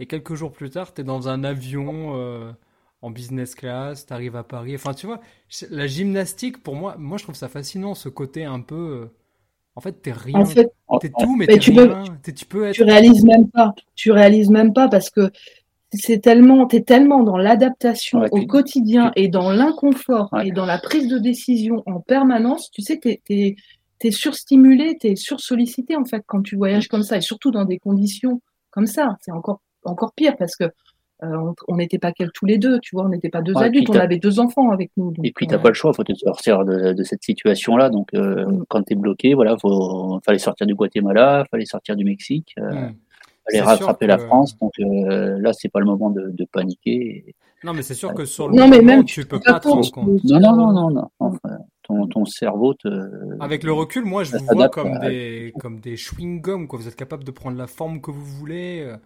[0.00, 2.50] Et quelques jours plus tard, tu es dans un avion euh,
[3.02, 4.74] en business class, tu arrives à Paris.
[4.74, 5.20] Enfin, tu vois,
[5.70, 8.74] la gymnastique, pour moi, moi je trouve ça fascinant, ce côté un peu.
[8.74, 9.14] Euh,
[9.76, 10.40] en fait, t'es rien.
[10.40, 12.04] En fait, t'es tout, mais, tu rien.
[12.22, 12.74] Peux, tu peux être.
[12.74, 13.74] Tu réalises même pas.
[13.94, 15.30] Tu réalises même pas parce que
[15.92, 21.08] c'est tellement, t'es tellement dans l'adaptation au quotidien et dans l'inconfort et dans la prise
[21.08, 22.70] de décision en permanence.
[22.70, 23.56] Tu sais, t'es, tu
[24.06, 27.64] es surstimulé, tu es sursollicité en fait quand tu voyages comme ça, et surtout dans
[27.64, 28.40] des conditions
[28.70, 29.16] comme ça.
[29.20, 30.70] C'est encore, encore pire parce que
[31.24, 33.94] euh, on n'était pas tous les deux, tu vois, on n'était pas deux adultes, on
[33.94, 35.12] avait deux enfants avec nous.
[35.24, 37.90] et puis, tu n'as pas le choix, il faut te sortir de, cette situation-là.
[37.90, 38.64] Donc, euh, mm.
[38.68, 42.54] quand tu es bloqué, voilà, il fallait sortir du Guatemala, il fallait sortir du Mexique,
[42.56, 42.94] il euh, mm.
[43.46, 44.56] fallait rattraper la France.
[44.58, 47.34] Donc là, c'est pas le moment de, paniquer.
[47.64, 49.66] Non, mais c'est sûr que sur le non, moment, mais même, tu peux pas te
[49.66, 50.22] rendre compte.
[50.22, 51.08] Non, non, non, non, non.
[51.18, 51.58] Enfin,
[51.88, 52.88] ton, cerveau te.
[53.40, 56.78] Avec le recul, moi, je vous vois comme des, comme des chewing-gums, quoi.
[56.78, 58.82] Vous êtes capable de prendre la forme que vous voulez.
[58.82, 58.96] Euh.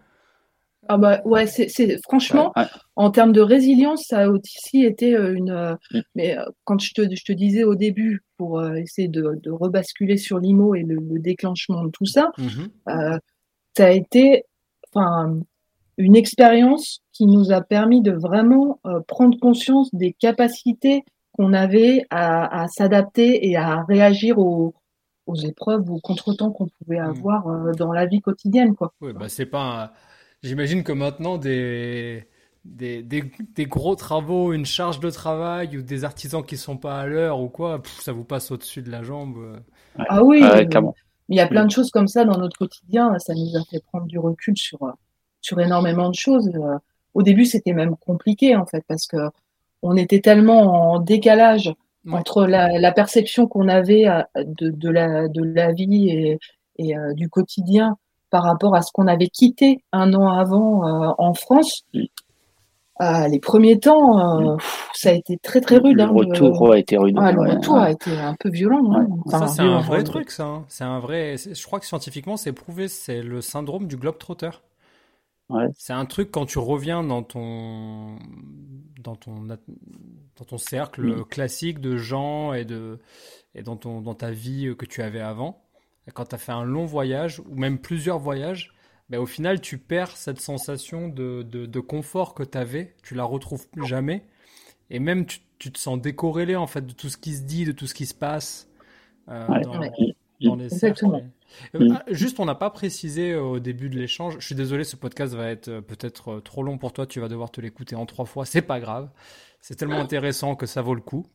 [0.89, 2.53] Ah bah ouais, c'est franchement
[2.97, 5.51] en termes de résilience, ça a aussi été euh, une.
[5.51, 6.01] Euh, mm.
[6.15, 10.39] Mais quand je te, je te disais au début pour essayer de, de, rebasculer sur
[10.39, 13.19] l'IMO et le, déclenchement de tout ça, mm-hmm.
[13.77, 14.43] ça a été
[14.91, 15.39] enfin
[15.97, 22.67] une expérience qui nous a permis de vraiment prendre conscience des capacités qu'on avait à,
[22.69, 24.73] s'adapter et à réagir aux,
[25.43, 27.09] épreuves ou aux contretemps qu'on pouvait hmm.
[27.09, 28.75] avoir euh, dans la vie quotidienne.
[28.75, 28.93] Quoi.
[29.01, 29.93] Oui, bah c'est pas.
[30.41, 32.27] J'imagine que maintenant des...
[32.65, 37.05] Des, des, gros travaux, une charge de travail ou des artisans qui sont pas à
[37.05, 39.35] l'heure ou quoi, ça vous passe au-dessus de la jambe.
[39.37, 39.59] Euh.
[39.97, 40.41] Ah oui,
[41.27, 43.19] il y a plein de choses comme ça dans notre quotidien.
[43.19, 44.79] Ça nous a fait prendre du recul sur,
[45.41, 46.49] sur énormément de choses.
[47.13, 49.17] Au début, c'était même compliqué en fait parce que
[49.83, 51.71] on était tellement en décalage
[52.11, 56.09] entre la, perception qu'on avait euh, de, la, de la vie
[56.79, 57.97] et, euh, du quotidien
[58.29, 61.85] par rapport à ce qu'on avait quitté un an avant euh, en France.
[62.99, 64.57] les premiers temps,
[64.93, 65.97] ça a été très très rude.
[65.97, 67.15] Le hein, retour a été rude.
[67.15, 68.91] le retour a été un peu violent.
[68.93, 69.07] Hein.
[69.29, 70.45] ça, c'est un vrai truc, ça.
[70.45, 70.65] Hein.
[70.67, 71.35] C'est un vrai.
[71.37, 72.87] Je crois que scientifiquement, c'est prouvé.
[72.87, 74.17] C'est le syndrome du globe
[75.75, 78.17] C'est un truc quand tu reviens dans ton
[78.99, 82.99] dans ton dans ton cercle classique de gens et de
[83.53, 85.63] et dans ton dans ta vie que tu avais avant.
[86.13, 88.73] quand tu as fait un long voyage ou même plusieurs voyages,
[89.09, 93.25] ben, au final tu perds cette sensation de, de, confort que tu avais, tu la
[93.25, 94.25] retrouves plus jamais.
[94.89, 97.65] Et même tu, tu, te sens décorrélé en fait de tout ce qui se dit,
[97.65, 98.69] de tout ce qui se passe
[99.29, 99.79] euh, dans,
[100.43, 101.05] dans, les cercles.
[101.75, 104.35] Euh, ah, juste, on n'a pas précisé euh, au début de l'échange.
[104.39, 107.05] Je suis désolé, ce podcast va être euh, peut-être trop long pour toi.
[107.05, 108.45] Tu vas devoir te l'écouter en trois fois.
[108.45, 109.09] C'est pas grave.
[109.61, 111.25] C'est tellement intéressant que ça vaut le coup.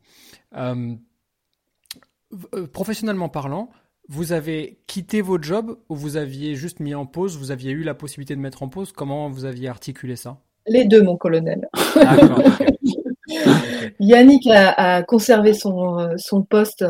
[2.73, 3.71] professionnellement parlant,
[4.09, 7.39] vous avez quitté votre job ou vous aviez juste mis en pause?
[7.39, 8.93] Vous aviez eu la possibilité de mettre en pause?
[8.93, 10.43] Comment vous aviez articulé ça?
[10.67, 11.67] Les deux, mon colonel.
[13.99, 16.85] Yannick a, conservé son, son poste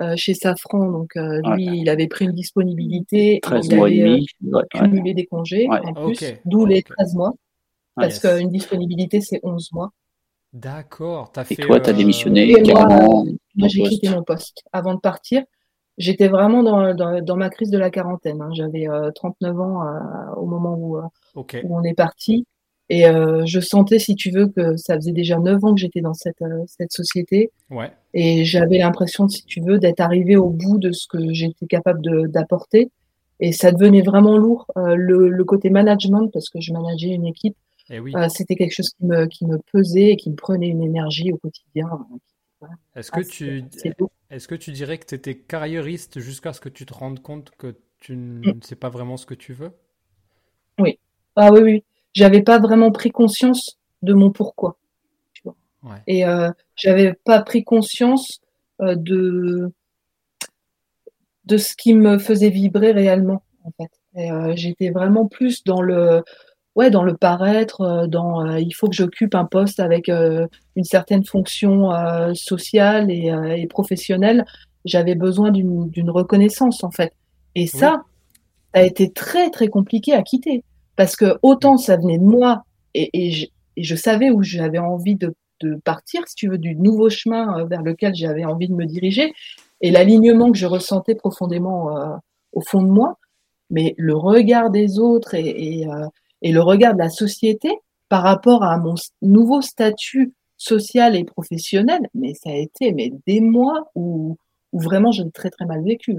[0.00, 3.40] euh, chez Safran, donc euh, lui, il avait pris une disponibilité.
[3.42, 4.26] 13 il mois avait, et demi.
[4.70, 7.32] cumulé des congés en plus, d'où les 13 mois.
[7.94, 9.90] Parce qu'une disponibilité, c'est 11 mois.
[10.54, 11.30] D'accord.
[11.50, 13.24] Et toi, tu as démissionné Moi,
[13.56, 15.42] moi j'ai quitté mon poste avant de partir.
[15.98, 18.40] J'étais vraiment dans, dans, ma crise de la quarantaine.
[18.40, 18.48] Hein.
[18.54, 19.82] J'avais 39 ans
[20.36, 20.98] au moment où,
[21.36, 22.46] où on est parti.
[22.88, 26.00] Et euh, je sentais, si tu veux, que ça faisait déjà neuf ans que j'étais
[26.00, 27.50] dans cette, euh, cette société.
[27.70, 27.90] Ouais.
[28.12, 32.28] Et j'avais l'impression, si tu veux, d'être arrivé au bout de ce que j'étais capable
[32.28, 32.90] d'apporter.
[33.40, 34.66] Et ça devenait vraiment lourd.
[34.76, 37.56] Euh, le, le, côté management, parce que je manageais une équipe,
[37.90, 38.12] eh oui.
[38.28, 41.38] c'était quelque chose qui me, qui me pesait et qui me prenait une énergie au
[41.38, 41.88] quotidien.
[42.94, 43.64] Est-ce que, tu,
[44.30, 47.50] est, que tu dirais que tu étais carriériste jusqu'à ce que tu te rendes compte
[47.58, 48.62] que tu ne mm.
[48.62, 49.72] sais pas vraiment ce que tu veux?
[50.78, 50.98] Oui.
[51.34, 54.76] Ah oui, oui j'avais pas vraiment pris conscience de mon pourquoi.
[55.32, 55.56] Tu vois.
[55.82, 55.98] Ouais.
[56.06, 58.40] Et euh, j'avais pas pris conscience
[58.80, 59.72] euh, de
[61.44, 63.90] de ce qui me faisait vibrer réellement en fait.
[64.16, 66.22] Euh, j'étais vraiment plus dans le
[66.76, 71.24] ouais dans le paraître, euh, dans il faut que j'occupe un poste avec une certaine
[71.24, 71.90] fonction
[72.34, 74.44] sociale et, et professionnelle.
[74.84, 77.12] J'avais besoin d'une reconnaissance en fait.
[77.54, 78.04] Et ça,
[78.74, 80.64] ça a été très très compliqué à quitter
[80.96, 82.64] parce que autant ça venait de moi
[82.94, 85.34] et, je, savais où j'avais envie de,
[85.84, 89.32] partir, si tu veux, du nouveau chemin euh, vers lequel j'avais envie de me diriger,
[89.80, 92.16] et l'alignement que je ressentais profondément euh,
[92.52, 93.16] au fond de moi,
[93.70, 96.08] mais le regard des autres et, euh,
[96.42, 97.70] le regard de la société
[98.08, 103.40] par rapport à mon nouveau statut social et professionnel, mais ça a été mais des
[103.40, 104.36] mois où,
[104.72, 106.16] où vraiment j'ai très très mal vécu.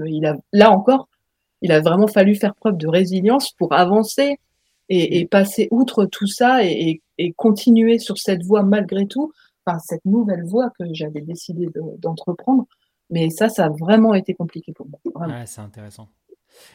[0.52, 1.08] Là encore,
[1.60, 4.38] il a vraiment fallu faire preuve de résilience pour avancer
[4.88, 9.32] et, et passer outre tout ça et, et, continuer sur cette voie malgré tout,
[9.64, 11.68] enfin cette nouvelle voie que j'avais décidé
[11.98, 12.66] d'entreprendre.
[13.10, 15.26] Mais ça, ça a vraiment été compliqué pour moi.
[15.26, 16.08] Ouais, c'est intéressant.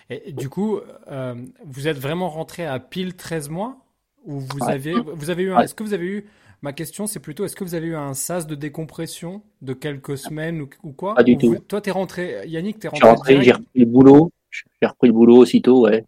[0.09, 0.79] Et du coup,
[1.09, 1.35] euh,
[1.65, 3.77] vous êtes vraiment rentré à pile 13 mois
[4.25, 6.25] ou vous avez, vous avez eu, est-ce que vous avez eu,
[6.61, 10.17] ma question c'est plutôt, est-ce que vous avez eu un sas de décompression de quelques
[10.17, 11.15] semaines ou, ou quoi?
[11.15, 11.55] Pas du tout.
[11.67, 13.07] Toi, t'es rentré, Yannick, t'es rentré.
[13.07, 14.31] rentré, j'ai repris le boulot.
[14.51, 16.03] J'ai repris le boulot aussitôt, ouais.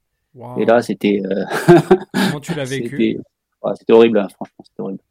[0.58, 1.22] Et là, c'était.
[1.26, 1.44] Euh,
[2.14, 3.20] Comment tu l'as vécu
[3.76, 5.02] C'était horrible, hein, franchement, c'était horrible.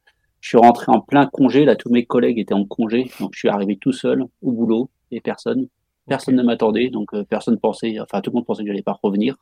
[0.41, 3.39] Je suis rentré en plein congé, là, tous mes collègues étaient en congé, donc je
[3.39, 5.69] suis arrivé tout seul au boulot et personne.
[6.09, 8.99] Personne ne m'attendait, donc euh, personne pensait, enfin tout le monde pensait que j'allais pas
[9.03, 9.37] revenir.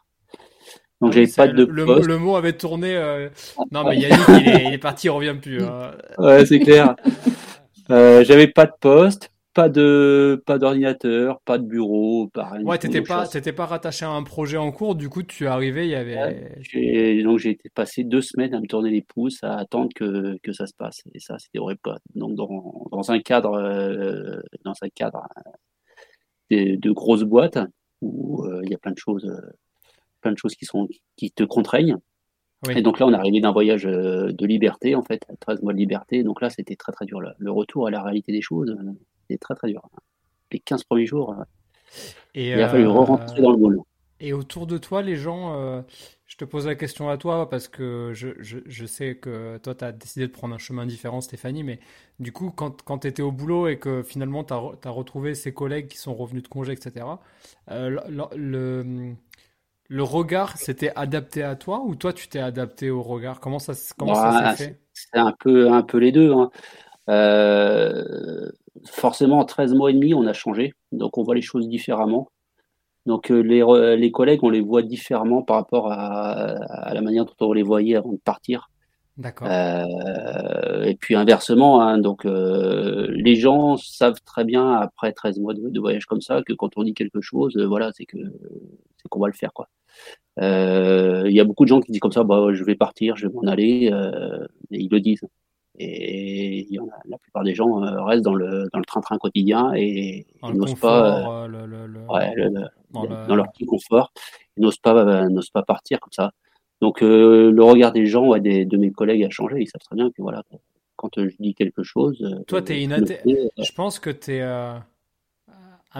[1.01, 2.07] Donc ah j'avais pas de le, poste.
[2.07, 2.97] Le, mot avait tourné.
[2.97, 3.29] Euh,
[3.71, 5.63] non mais Yannick il est, il est parti, il revient plus.
[5.63, 5.93] Hein.
[6.19, 6.97] Ouais c'est clair.
[7.91, 12.65] euh, j'avais pas de poste pas de pas d'ordinateur, pas de bureau, pas rien.
[12.65, 14.95] Ouais, t'étais pas t'étais pas rattaché à un projet en cours.
[14.95, 17.23] Du coup, tu es arrivé, il y avait.
[17.25, 20.53] donc j'ai été passé deux semaines à me tourner les pouces, à attendre que, que
[20.53, 21.03] ça se passe.
[21.13, 21.81] Et ça, c'était horrible.
[21.83, 21.99] Quoi.
[22.15, 25.27] Donc dans, dans un cadre euh, dans un cadre
[26.53, 27.59] de, de grosses boîtes
[28.01, 29.29] où euh, il y a plein de choses
[30.21, 30.87] plein de choses qui sont
[31.17, 31.97] qui te contraignent.
[32.71, 35.73] Et donc là, on est arrivé d'un voyage euh, de liberté, en fait, 13 mois
[35.73, 36.23] de liberté.
[36.23, 37.21] Donc là, c'était très très dur.
[37.21, 38.77] Le retour à la réalité des choses,
[39.29, 39.89] c'était très très dur.
[40.53, 41.45] Les 15 premiers jours, euh,
[42.35, 43.87] et il a fallu euh, rentrer dans le boulot.
[44.21, 45.83] Et autour de toi, les gens, euh,
[46.27, 49.75] je te pose la question à toi parce que je, je, je sais que toi,
[49.75, 51.79] tu as décidé de prendre un chemin différent, Stéphanie, mais
[52.19, 55.35] du coup, quand, quand tu étais au boulot et que finalement tu as, as, retrouvé
[55.35, 57.07] ces collègues qui sont revenus de congé, etc.,
[57.69, 58.01] le,
[58.35, 59.15] le,
[59.89, 63.39] le, regard s'était adapté à toi ou toi, tu t'es adapté au regard?
[63.39, 64.81] Comment ça, comment ça bah, s'est fait?
[64.95, 66.33] C'est un peu, un peu les deux.
[66.33, 66.51] Hein.
[67.09, 68.51] Euh,
[68.87, 70.75] forcément, en 13 mois et demi, on a changé.
[70.93, 72.31] Donc, on voit les choses différemment.
[73.07, 73.65] Donc, euh, les,
[73.97, 77.97] les collègues, on les voit différemment par rapport à, la manière dont on les voyait
[77.97, 78.71] avant de partir.
[79.17, 79.49] D'accord.
[79.51, 85.55] Euh, et puis inversement, hein, donc euh, les gens savent très bien après 13 mois
[85.55, 88.19] de, voyage comme ça que quand on dit quelque chose, voilà, c'est que
[88.97, 89.69] c'est qu'on va le faire quoi.
[90.41, 93.27] Il y a beaucoup de gens qui disent comme ça, bah je vais partir, je
[93.27, 93.91] vais m'en aller,
[94.71, 95.25] et ils le disent.
[95.81, 98.85] Et il y en a, la plupart des gens euh, restent dans le, dans le
[98.85, 104.13] train-train quotidien et n'osent pas, euh, dans, leur petit confort,
[104.57, 106.33] n'osent pas, euh, n'osent pas partir comme ça.
[106.81, 109.61] Donc le regard des gens et des, de mes collègues a changé.
[109.61, 110.43] Ils savent très bien que voilà,
[110.97, 112.25] quand je dis quelque chose.
[112.49, 113.51] Toi, tu es inatteignable.
[113.57, 114.43] Je pense que tu es.
[114.43, 114.85] à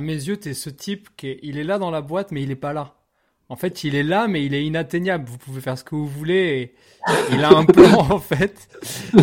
[0.01, 2.43] mes yeux, tu es ce type qui est, il est là dans la boîte, mais
[2.43, 2.95] il n'est pas là.
[3.51, 5.27] En fait, il est là, mais il est inatteignable.
[5.27, 6.75] Vous pouvez faire ce que vous voulez.
[7.33, 8.69] il a un plan, en fait.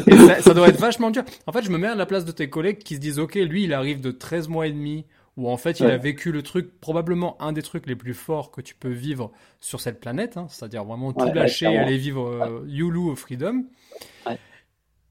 [0.07, 1.23] Et ça, doit être vachement dur.
[1.45, 3.35] En fait, je me mets à la place de tes collègues qui se disent, OK,
[3.35, 5.05] lui, il arrive de 13 mois et demi
[5.37, 8.51] où en fait il a vécu le truc, probablement un des trucs les plus forts
[8.51, 12.25] que tu peux vivre sur cette planète, hein, c'est-à-dire vraiment tout lâcher et aller vivre
[12.25, 13.65] euh, Yulu au Freedom.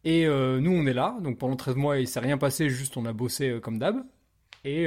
[0.05, 2.97] Et euh, nous on est là, donc pendant 13 mois il s'est rien passé, juste
[2.97, 3.97] on a bossé euh, comme d'hab.
[4.65, 4.85] Et,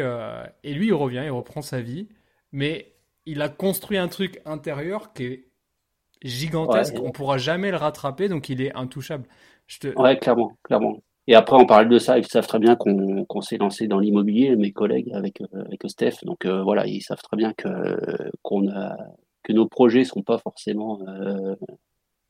[0.64, 2.08] et lui il revient, il reprend sa vie,
[2.52, 2.96] mais
[3.28, 5.48] il a construit un truc intérieur qui est
[6.24, 9.28] gigantesque, on pourra jamais le rattraper, donc il est intouchable.
[9.68, 10.00] Je te...
[10.00, 11.04] Ouais, clairement, clairement.
[11.28, 14.56] Et après, on parle de ça, ils savent très bien qu'on s'est lancé dans l'immobilier,
[14.56, 16.24] mes collègues avec, euh, avec Steph.
[16.24, 18.96] Donc euh, voilà, ils savent très bien que, qu'on a,
[19.44, 21.56] que nos projets sont pas forcément euh,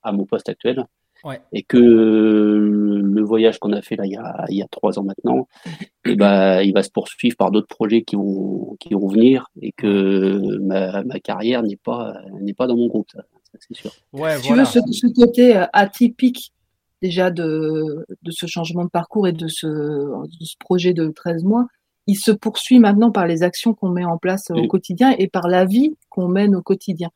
[0.01, 0.83] à mon poste actuel.
[1.23, 1.41] Ouais.
[1.51, 4.99] Et que le voyage qu'on a fait là il y a, il y a trois
[4.99, 8.93] ans maintenant, et eh ben, il va se poursuivre par d'autres projets qui vont, qui
[8.93, 13.23] vont venir et que ma, ma carrière n'est pas, n'est pas dans mon groupe, ça,
[13.59, 13.91] c'est sûr.
[14.13, 16.53] Ouais, tu veux ce, ce, côté atypique
[17.01, 21.43] déjà de, de, ce changement de parcours et de ce, de ce, projet de 13
[21.43, 21.67] mois,
[22.07, 25.47] il se poursuit maintenant par les actions qu'on met en place au quotidien et par
[25.47, 27.09] la vie qu'on mène au quotidien.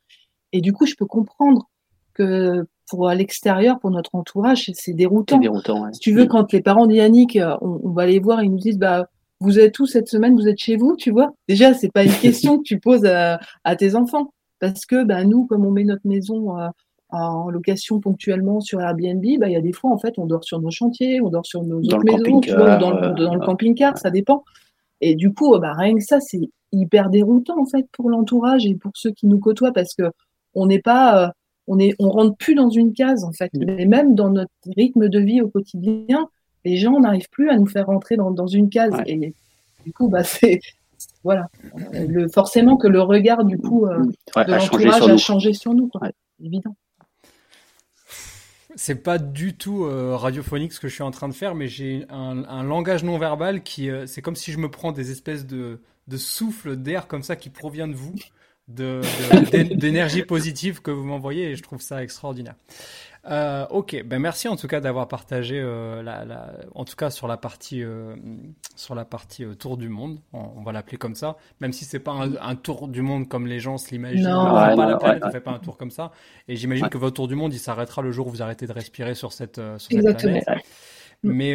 [0.52, 1.70] Et du coup, je peux comprendre
[2.14, 5.38] que pour l'extérieur, pour notre entourage, c'est déroutant.
[5.38, 8.50] déroutant Si tu veux, quand les parents d'Yannick, euh, on, on, va les voir, ils
[8.50, 9.06] nous disent, bah,
[9.40, 10.34] vous êtes où cette semaine?
[10.34, 11.32] Vous êtes chez vous, tu vois?
[11.48, 15.24] Déjà, c'est pas une question que tu poses à, à, tes enfants, parce que bah,
[15.24, 16.68] nous, comme on met notre maison euh,
[17.10, 20.44] en location ponctuellement sur Airbnb, bah, il y a des fois, en fait, on dort
[20.44, 22.40] sur nos chantiers, on dort sur nos autres maisons,
[22.78, 24.44] dans, le, dans le camping-car, ça dépend.
[25.00, 28.74] Et du coup, bah, rien que ça, c'est hyper déroutant, en fait, pour l'entourage et
[28.74, 30.04] pour ceux qui nous côtoient, parce que
[30.54, 31.30] on n'est pas, euh,
[31.68, 33.50] on est, on rentre plus dans une case, en fait.
[33.54, 36.28] Mais même dans notre rythme de vie au quotidien,
[36.64, 38.94] les gens n'arrivent plus à nous faire rentrer dans, dans une case.
[39.06, 39.32] Et
[39.84, 40.60] du coup, bah, c'est,
[41.24, 41.48] voilà.
[41.92, 43.98] Le, forcément que le regard, du coup, euh,
[44.36, 46.08] de l'entourage a changé sur nous, quoi.
[46.42, 46.74] Évident.
[48.74, 51.68] C'est pas du tout euh, radiophonique ce que je suis en train de faire, mais
[51.68, 55.46] j'ai un, langage non verbal qui, euh, c'est comme si je me prends des espèces
[55.46, 58.14] de, de souffle d'air comme ça qui provient de vous,
[58.68, 62.54] d'énergie positive que vous m'envoyez, et je trouve ça extraordinaire.
[63.24, 67.08] Euh, ok, ben merci en tout cas d'avoir partagé, euh, la, la, en tout cas
[67.08, 68.16] sur la partie, euh,
[68.74, 72.00] sur la partie euh, tour du monde, on, va l'appeler comme ça, même si c'est
[72.00, 74.26] pas un, un, tour du monde comme les gens se l'imaginent.
[74.26, 76.10] On ne pas la planète, on fait pas un tour comme ça.
[76.48, 78.72] Et j'imagine que votre tour du monde, il s'arrêtera le jour où vous arrêtez de
[78.72, 80.44] respirer sur cette, euh, sur cette planète.
[81.22, 81.54] Mais,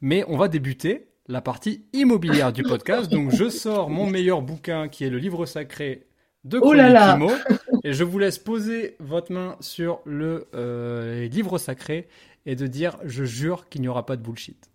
[0.00, 3.10] mais on va débuter la partie immobilière du podcast.
[3.10, 6.07] Donc je sors mon meilleur bouquin qui est le livre sacré
[6.48, 7.18] de oh là là
[7.84, 12.08] et je vous laisse poser votre main sur le euh, livre sacré
[12.46, 14.70] et de dire je jure qu'il n'y aura pas de bullshit.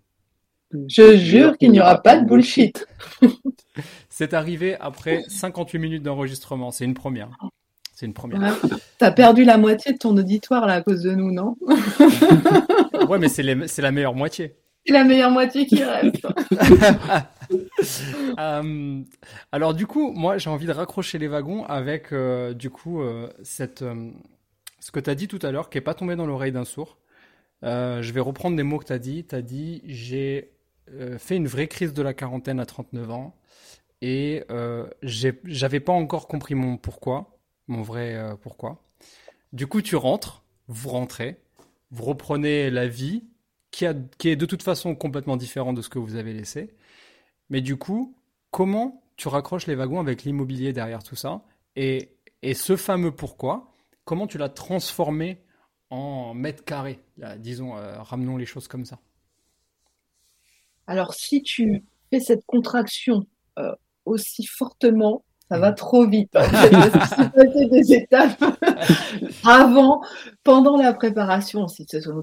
[0.88, 2.86] Je jure qu'il n'y aura pas de bullshit.
[4.10, 6.72] C'est arrivé après 58 minutes d'enregistrement.
[6.72, 7.30] C'est une première.
[7.96, 8.56] C'est une première.
[8.98, 11.56] T'as perdu la moitié de ton auditoire là à cause de nous, non?
[13.10, 14.56] Ouais, mais c'est la meilleure moitié.
[14.86, 16.26] C'est la meilleure moitié qui reste.
[18.40, 19.04] Euh,
[19.52, 23.30] alors du coup, moi j'ai envie de raccrocher les wagons avec euh, du coup euh,
[23.44, 23.84] cette,
[24.80, 26.66] ce que tu as dit tout à l'heure qui est pas tombé dans l'oreille d'un
[26.66, 26.98] sourd.
[27.62, 29.26] je vais reprendre des mots que tu as dit.
[29.26, 30.52] Tu as dit j'ai
[31.18, 33.36] fait une vraie crise de la quarantaine à 39 ans
[34.02, 34.44] et
[35.04, 37.38] j'avais pas encore compris mon pourquoi,
[37.68, 38.82] mon vrai pourquoi.
[39.54, 41.38] Du coup, tu rentres, vous rentrez,
[41.92, 43.24] vous reprenez la vie
[43.74, 46.74] qui, est de toute façon complètement différent de ce que vous avez laissé.
[47.50, 48.16] Mais du coup,
[48.52, 51.42] comment tu raccroches les wagons avec l'immobilier derrière tout ça
[51.76, 53.74] et, et, ce fameux pourquoi,
[54.06, 55.44] comment tu l'as transformé
[55.90, 57.00] en mètre carré
[57.38, 59.00] Disons, euh, ramenons les choses comme ça.
[60.88, 63.26] Alors, si tu fais cette contraction
[63.58, 63.74] euh,
[64.06, 65.76] aussi fortement, ça va mmh.
[65.76, 66.32] trop vite.
[66.32, 68.44] passer des étapes
[69.46, 70.02] avant,
[70.44, 71.68] pendant la préparation.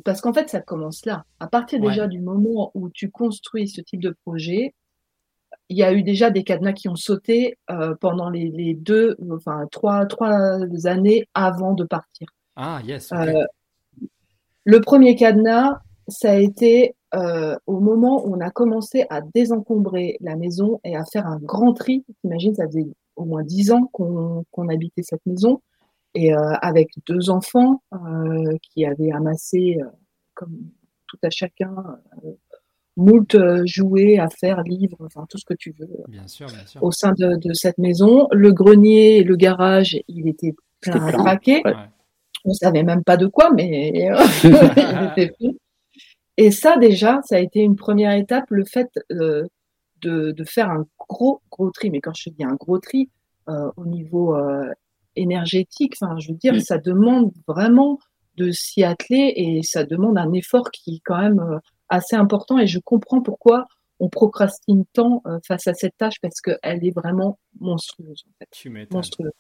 [0.05, 1.25] Parce qu'en fait, ça commence là.
[1.39, 4.75] À partir déjà du moment où tu construis ce type de projet,
[5.71, 9.67] il y a eu déjà des cadenas qui ont sauté euh, pendant les, deux, enfin
[9.71, 12.27] trois, trois années avant de partir.
[12.57, 13.13] Ah, yes.
[13.13, 13.45] Euh,
[14.65, 20.17] le premier cadenas, ça a été euh, au moment où on a commencé à désencombrer
[20.21, 22.05] la maison et à faire un grand tri.
[22.25, 25.63] Imagine, ça faisait au moins dix ans qu'on habitait cette maison
[26.15, 27.83] et avec deux enfants
[28.63, 29.79] qui avaient amassé,
[30.35, 30.57] comme
[31.07, 31.73] tout à chacun,
[33.01, 35.89] moult euh, jouets à faire, livres, enfin tout ce que tu veux.
[36.09, 36.83] Bien sûr, bien sûr.
[36.83, 41.63] Au sein de, de, cette maison, le grenier, le garage, il était plein à craquer.
[42.45, 44.09] On savait même pas de quoi, mais
[46.41, 49.45] Et ça déjà, ça a été une première étape, le fait euh,
[50.01, 51.91] de, de, faire un gros gros tri.
[51.91, 53.11] Mais quand je dis un gros tri,
[53.51, 54.73] euh, au niveau euh,
[55.17, 57.99] énergétique, enfin, je veux dire, ça demande vraiment
[58.39, 61.61] de s'y atteler et ça demande un effort qui quand même
[61.91, 63.67] assez important et je comprends pourquoi
[63.99, 68.25] on procrastine tant face à cette tâche parce qu'elle est vraiment monstrueuse.
[68.27, 68.91] En fait.
[68.91, 69.33] monstrueuse.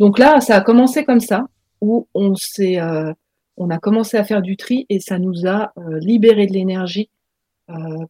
[0.00, 1.46] Donc là, ça a commencé comme ça,
[1.80, 2.80] où on s'est,
[3.56, 7.08] on a commencé à faire du tri et ça nous a libéré de l'énergie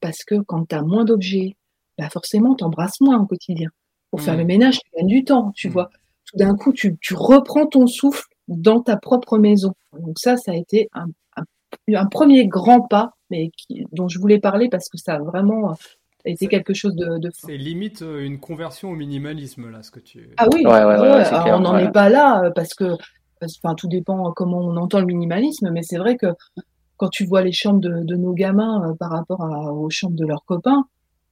[0.01, 1.57] parce que quand tu as moins d'objets,
[1.99, 3.69] bah forcément, tu embrasses moins au quotidien.
[4.11, 5.73] Pour faire le ménage, tu gagnes du temps, tu mmh.
[5.73, 5.91] vois.
[6.27, 9.75] Tout d'un coup, tu, tu, reprends ton souffle dans ta propre maison.
[9.99, 11.09] Donc ça, ça a été un,
[11.95, 15.75] un, premier grand pas, mais qui, dont je voulais parler parce que ça a vraiment
[16.25, 20.01] été quelque chose de, de C'est limite euh, une conversion au minimalisme, là, ce que
[20.01, 20.31] tu...
[20.37, 22.97] Ah oui, on n'en est pas là, euh, parce que
[23.43, 26.27] enfin, tout dépend comment on entend le minimalisme, mais c'est vrai que
[26.97, 30.27] quand tu vois les chambres de, de nos gamins euh, par rapport aux chambres de
[30.27, 30.85] leurs copains,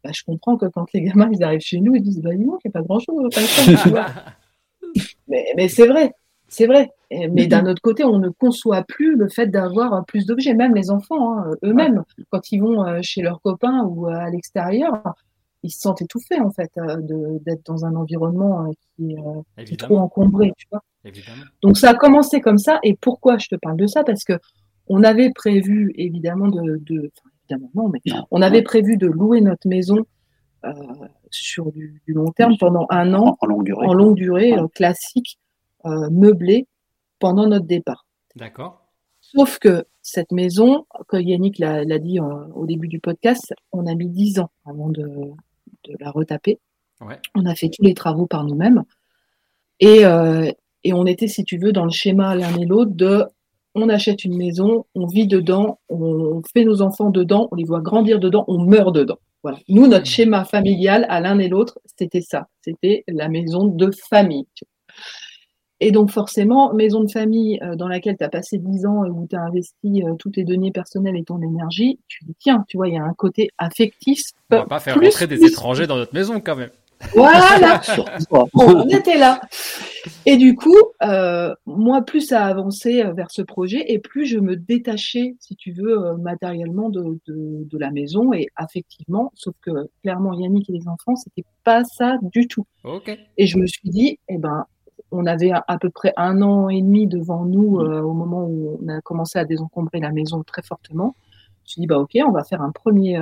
[0.02, 2.42] bah, je comprends que quand les gamins ils arrivent chez nous, ils disent bah dis
[2.42, 3.28] il n'y a pas grand chose
[5.28, 6.12] mais, mais c'est vrai,
[6.50, 6.90] c'est vrai.
[7.10, 10.54] Mais d'un autre côté, on ne conçoit plus le fait d'avoir plus d'objets.
[10.54, 14.30] Même les enfants, hein, eux-mêmes, quand ils vont euh, chez leurs copains ou euh, à
[14.30, 15.02] l'extérieur,
[15.62, 16.96] ils se sentent étouffés en fait euh,
[17.44, 19.16] d'être dans un environnement qui,
[19.56, 20.82] est trop encombré, tu vois.
[21.62, 22.78] Donc ça a commencé comme ça.
[22.82, 24.04] Et pourquoi je te parle de ça?
[24.04, 24.34] Parce que
[24.88, 27.10] on avait prévu évidemment de,
[27.50, 30.04] mais on avait prévu de louer notre maison
[30.64, 30.72] euh,
[31.30, 35.38] sur du, long terme pendant un an, en, longue durée, en longue durée euh, classique,
[35.38, 35.49] euh,
[35.84, 36.66] meublée,
[37.18, 38.06] pendant notre départ.
[38.36, 38.86] D'accord.
[39.20, 44.08] Sauf que cette maison, comme Yannick l'a dit au début du podcast, on a mis
[44.08, 45.06] dix ans avant de,
[45.98, 46.58] la retaper.
[47.34, 48.84] On a fait tous les travaux par nous-mêmes.
[49.78, 50.02] Et,
[50.84, 53.24] et on était, si tu veux, dans le schéma l'un et l'autre de
[53.74, 57.80] on achète une maison, on vit dedans, on fait nos enfants dedans, on les voit
[57.80, 59.18] grandir dedans, on meurt dedans.
[59.42, 59.58] Voilà.
[59.68, 62.48] Nous, notre schéma familial à l'un et l'autre, c'était ça.
[62.62, 64.46] C'était la maison de famille.
[65.80, 69.10] Et donc forcément, maison de famille euh, dans laquelle tu as passé 10 ans et
[69.10, 72.64] où tu as investi euh, toutes tes données personnelles et ton énergie, tu dis tiens,
[72.68, 74.20] tu vois, il y a un côté affectif.
[74.50, 76.70] On va pas faire rentrer des étrangers dans notre maison quand même.
[77.14, 77.80] Voilà,
[78.54, 79.40] on était là.
[80.26, 84.38] Et du coup, euh, moi, plus ça avançait euh, vers ce projet, et plus je
[84.38, 89.32] me détachais, si tu veux, euh, matériellement de, de, la maison et affectivement.
[89.34, 89.70] Sauf que
[90.02, 92.66] clairement, Yannick et les enfants, c'était pas ça du tout.
[93.38, 94.66] Et je me suis dit, eh ben,
[95.12, 98.04] on avait à, peu près un an et demi devant nous mmh.
[98.04, 101.16] au moment où on a commencé à désencombrer la maison très fortement.
[101.18, 103.18] Je me suis dit, bah ok, on va faire un premier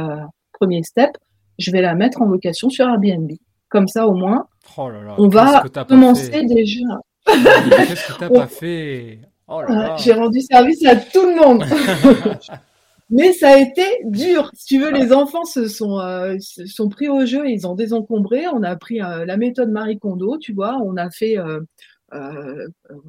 [0.59, 1.17] premier step.
[1.59, 3.31] Je vais la mettre en location sur Airbnb.
[3.69, 7.01] Comme ça, au moins, oh on va commencer déjà.
[7.27, 9.21] Qu'est-ce que t'as pas fait?
[9.51, 9.63] Oh
[9.97, 11.65] J'ai rendu service à tout le monde.
[13.11, 14.51] Mais ça a été dur.
[14.55, 18.47] Si tu veux, les enfants se sont, euh, sont pris au jeu, ils ont désencombré.
[18.49, 20.79] On a pris euh, la méthode Marie Kondo, tu vois.
[20.85, 21.61] On a fait euh,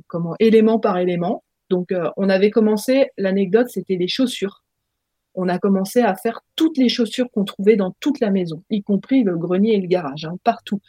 [0.07, 1.43] comment élément par élément.
[1.69, 3.09] Donc, on avait commencé.
[3.17, 4.63] L'anecdote, c'était les chaussures
[5.35, 8.81] on a commencé à faire toutes les chaussures qu'on trouvait dans toute la maison, y
[8.81, 10.81] compris le grenier et le garage, hein, partout.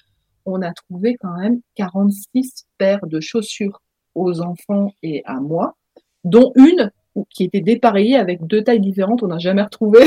[0.45, 3.81] On a trouvé quand même 46 paires de chaussures
[4.15, 5.77] aux enfants et à moi,
[6.25, 6.91] dont une
[7.31, 9.23] qui était dépareillée avec deux tailles différentes.
[9.23, 10.01] On n'a jamais retrouvé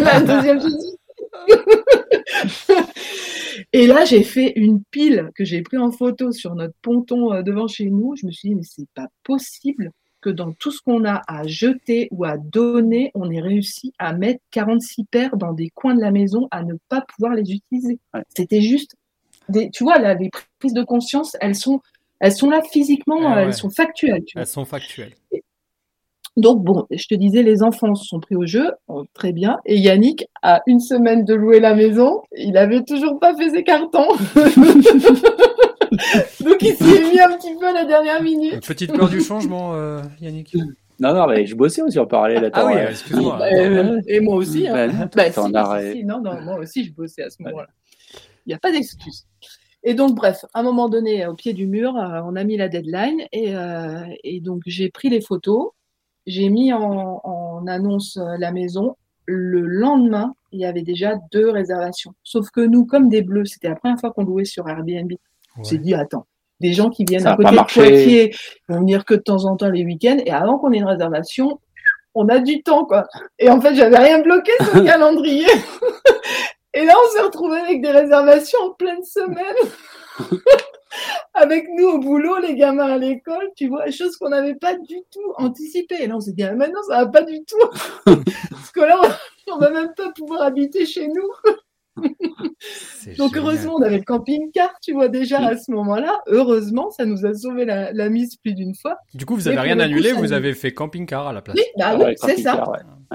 [0.00, 0.60] la deuxième
[3.72, 7.42] Et là, j'ai fait une pile que j'ai pris en photo sur notre ponton euh,
[7.42, 8.14] devant chez nous.
[8.16, 9.90] Je me suis dit, mais c'est pas possible
[10.20, 14.14] que dans tout ce qu'on a à jeter ou à donner, on ait réussi à
[14.14, 17.98] mettre 46 paires dans des coins de la maison à ne pas pouvoir les utiliser.
[18.34, 18.96] C'était juste,
[19.50, 21.82] des, tu vois, là, les prises de conscience, elles sont,
[22.20, 24.24] elles sont là physiquement, elles sont factuelles.
[24.34, 25.12] elles sont factuelles.
[26.36, 29.58] Donc bon, je te disais, les enfants se sont pris au jeu, oh, très bien.
[29.66, 33.62] Et Yannick, à une semaine de louer la maison, il avait toujours pas fait ses
[33.62, 34.08] cartons.
[36.40, 38.54] Donc il s'est mis un petit peu à la dernière minute.
[38.54, 40.56] Une petite peur du changement, euh, Yannick
[41.00, 42.50] non, non, mais je bossais aussi en parallèle.
[42.52, 43.40] Ah oui, excuse-moi.
[43.42, 44.68] Euh, et moi aussi.
[44.68, 45.08] Hein.
[45.12, 47.66] Bah, si, non, non, moi aussi, je bossais à ce moment-là.
[48.46, 49.26] Il n'y a pas d'excuse.
[49.82, 52.56] Et donc, bref, à un moment donné, au pied du mur, euh, on a mis
[52.56, 53.54] la deadline et,
[54.22, 55.72] et donc j'ai pris les photos,
[56.26, 58.96] j'ai mis en, en, annonce la maison.
[59.26, 62.12] Le lendemain, il y avait déjà deux réservations.
[62.22, 65.12] Sauf que nous, comme des bleus, c'était la première fois qu'on louait sur Airbnb.
[65.58, 66.26] On s'est dit, attends,
[66.60, 68.34] des gens qui viennent à côté de Poitiers
[68.68, 71.60] vont venir que de temps en temps les week-ends, et avant qu'on ait une réservation,
[72.14, 73.06] on a du temps, quoi.
[73.38, 75.46] Et en fait, j'avais rien bloqué sur le calendrier.
[76.74, 79.56] et là, on s'est retrouvé avec des réservations en pleine semaine.
[81.34, 84.96] avec nous au boulot, les gamins à l'école, tu vois, chose qu'on n'avait pas du
[85.10, 85.96] tout anticipé.
[86.00, 87.68] Et là, on s'est dit, ah, maintenant, ça va pas du tout.
[88.50, 89.00] Parce que là,
[89.52, 91.30] on, va même pas pouvoir habiter chez nous.
[93.18, 96.22] Donc heureusement, on avait le camping-car, tu vois déjà à ce moment-là.
[96.26, 98.96] Heureusement, ça nous a sauvé la, mise plus d'une fois.
[99.14, 101.56] Du coup, vous avez rien annulé, vous avez fait camping-car à la place.
[101.56, 102.64] Oui, bah oui, c'est ça.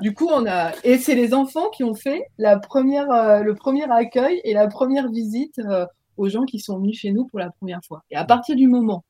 [0.02, 3.54] Du coup, on a et c'est les enfants qui ont fait la première, euh, le
[3.54, 5.86] premier accueil et la première visite euh,
[6.20, 8.04] aux gens qui sont venus chez nous pour la première fois.
[8.12, 9.04] Et à partir du moment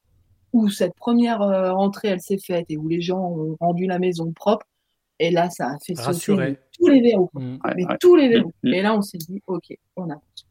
[0.54, 4.00] où cette première euh, entrée elle s'est faite et où les gens ont rendu la
[4.00, 4.66] maison propre,
[5.20, 7.58] et là ça a fait sauter tous les verrous, mmh.
[7.76, 8.54] mais tous les verrous.
[8.64, 8.74] Mmh.
[8.74, 10.48] Et là on s'est dit ok, on avance.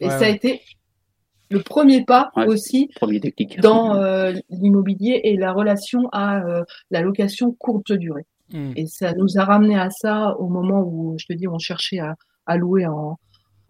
[0.00, 0.60] Et ça a été
[1.50, 2.90] le premier pas aussi
[3.62, 8.26] dans euh, l'immobilier et la relation à euh, la location courte durée.
[8.52, 8.72] Hmm.
[8.76, 12.00] Et ça nous a ramené à ça au moment où, je te dis, on cherchait
[12.46, 13.18] à, louer en,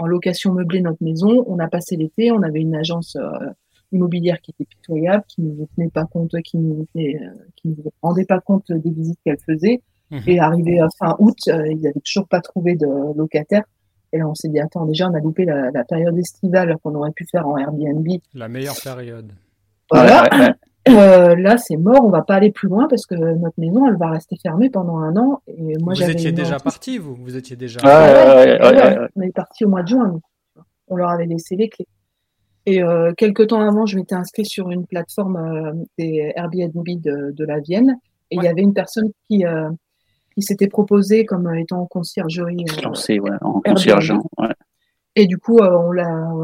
[0.07, 1.45] location meublée notre maison.
[1.47, 3.51] On a passé l'été, on avait une agence euh,
[3.93, 8.41] immobilière qui était pitoyable, qui ne nous tenait pas compte, qui ne nous, rendait pas
[8.41, 9.83] compte des visites qu'elle faisait.
[10.11, 10.21] Hmm.
[10.27, 12.87] Et arrivé à fin août, ils n'avaient toujours pas trouvé de
[13.17, 13.65] locataire.
[14.13, 17.13] Et là, on s'est dit, attends, déjà, on a loupé la, période estivale qu'on aurait
[17.13, 18.07] pu faire en Airbnb.
[18.35, 19.33] La meilleure période.
[19.91, 20.55] Voilà.
[20.89, 23.97] Euh, là, c'est mort, on va pas aller plus loin parce que notre maison, elle
[23.97, 25.41] va rester fermée pendant un an.
[25.47, 27.81] Et moi, vous étiez déjà parti, vous Vous étiez déjà.
[27.85, 30.21] on est parti au mois de juin.
[30.89, 31.87] On leur avait laissé les clés.
[32.67, 37.33] Et euh, quelques temps avant, je m'étais inscrit sur une plateforme euh, des Airbnb de,
[37.33, 37.97] de la Vienne.
[38.31, 39.71] Et il y avait une personne qui, euh,
[40.37, 42.67] il s'était proposé comme étant en conciergerie.
[42.83, 44.13] Lancé, ouais, en concierge.
[45.19, 45.23] Ouais.
[45.23, 45.93] Et du coup, euh, on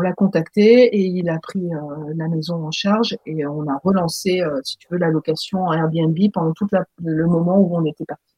[0.01, 4.41] l'a contacté et il a pris euh, la maison en charge et on a relancé,
[4.41, 6.67] euh, si tu veux, la location en Airbnb pendant tout
[7.03, 8.35] le moment où on était parti.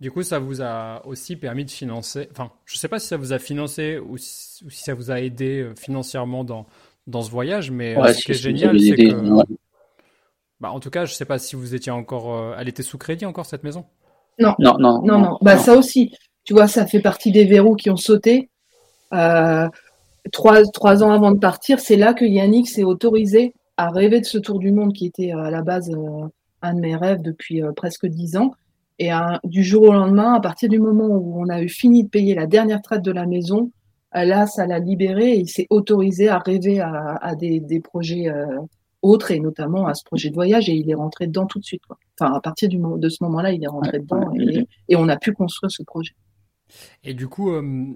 [0.00, 2.28] Du coup, ça vous a aussi permis de financer.
[2.32, 5.20] Enfin, je ne sais pas si ça vous a financé ou si, ça vous a
[5.20, 6.66] aidé financièrement dans,
[7.06, 9.54] dans ce voyage, mais ce qui est génial, c'est que.
[10.58, 12.54] Bah, en tout cas, je ne sais pas si vous étiez encore.
[12.58, 13.84] elle était sous crédit encore cette maison?
[14.38, 14.54] Non.
[14.58, 15.02] Non, non.
[15.02, 15.38] Non, non.
[15.42, 16.12] Bah, ça aussi,
[16.44, 18.49] tu vois, ça fait partie des verrous qui ont sauté.
[19.12, 19.68] Euh,
[20.32, 24.26] trois, trois ans avant de partir, c'est là que Yannick s'est autorisé à rêver de
[24.26, 26.26] ce tour du monde qui était euh, à la base euh,
[26.62, 28.52] un de mes rêves depuis presque dix ans.
[28.98, 29.08] Et
[29.44, 32.34] du jour au lendemain, à partir du moment où on a eu fini de payer
[32.34, 33.70] la dernière traite de la maison,
[34.12, 38.30] là, ça l'a libéré et il s'est autorisé à rêver à, des, des, projets
[39.02, 41.64] autres et notamment à ce projet de voyage et il est rentré dedans tout de
[41.64, 41.82] suite.
[41.86, 41.98] Quoi.
[42.18, 44.32] Enfin, à partir du, de ce moment-là, il est rentré dedans
[44.88, 46.14] et, on a pu construire ce projet.
[47.02, 47.86] Et du coup, euh,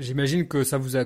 [0.00, 1.04] j'imagine que ça vous a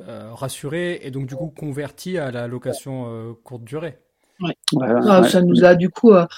[0.00, 3.98] euh, rassuré et donc du coup converti à la location euh, courte durée.
[4.40, 4.52] Oui,
[4.82, 6.28] ah, ça nous a du coup, enfin,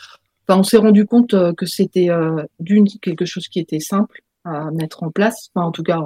[0.51, 2.11] on s'est rendu compte que c'était
[2.61, 5.49] d'une quelque chose qui était simple à mettre en place.
[5.53, 5.99] Enfin, en tout cas,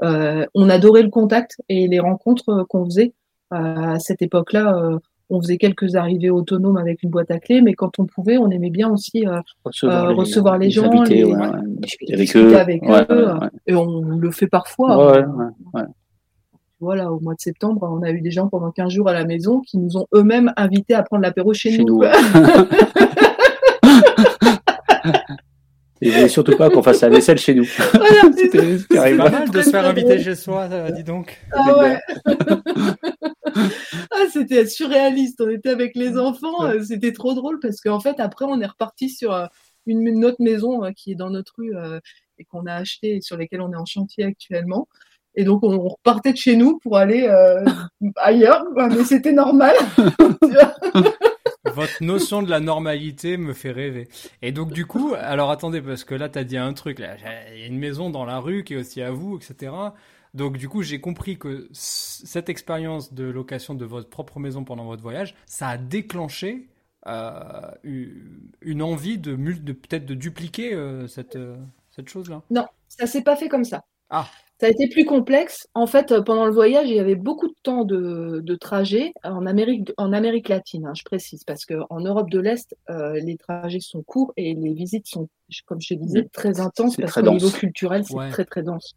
[0.00, 3.14] on adorait le contact et les rencontres qu'on faisait
[3.52, 4.98] à cette époque-là, euh,
[5.32, 8.50] on faisait quelques arrivées autonomes avec une boîte à clés, mais quand on pouvait, on
[8.50, 11.04] aimait bien aussi euh, recevoir, les, euh, gens,
[11.78, 13.28] discuter avec eux,
[13.66, 15.24] et on le fait parfois.
[16.80, 19.24] Voilà, au mois de septembre, on a eu des gens pendant 15 jours à la
[19.24, 22.02] maison qui nous ont eux-mêmes invités à prendre l'apéro chez, nous.
[26.04, 27.64] Et surtout pas qu'on fasse la vaisselle chez nous.
[28.36, 31.38] C'était pas mal de se faire inviter chez soi, dis donc.
[31.52, 31.98] Ah ouais.
[34.10, 35.40] ah, c'était surréaliste.
[35.40, 36.64] On était avec les enfants.
[36.64, 39.46] Euh, c'était trop drôle parce qu'en fait, après, on est reparti sur euh,
[39.86, 41.72] une, autre maison euh, qui est dans notre rue
[42.38, 44.88] et qu'on a acheté et sur lesquelles on est en chantier actuellement.
[45.34, 47.28] Et donc, on repartait de chez nous pour aller
[48.16, 49.74] ailleurs, mais c'était normal.
[51.74, 54.08] Votre notion de la normalité me fait rêver.
[54.42, 56.98] Et donc, du coup, alors attendez, parce que là, tu as dit un truc.
[56.98, 57.16] Là,
[57.52, 59.72] il y a une maison dans la rue qui est aussi à vous, etc.
[60.34, 64.84] Donc du coup, j'ai compris que cette expérience de location de votre propre maison pendant
[64.84, 66.68] votre voyage, ça a déclenché
[67.06, 67.70] euh,
[68.62, 71.56] une envie de, de peut-être de dupliquer euh, cette, euh,
[71.90, 72.42] cette chose-là.
[72.50, 73.84] Non, ça s'est pas fait comme ça.
[74.08, 74.26] Ah.
[74.62, 75.66] Ça a été plus complexe.
[75.74, 79.44] En fait, pendant le voyage, il y avait beaucoup de temps de, de trajet en
[79.44, 84.04] Amérique, en Amérique latine, hein, je précise, parce qu'en Europe de l'Est, les trajets sont
[84.04, 85.28] courts et les visites sont,
[85.66, 88.94] comme je te disais, très intenses parce qu'au niveau culturel, c'est très très dense.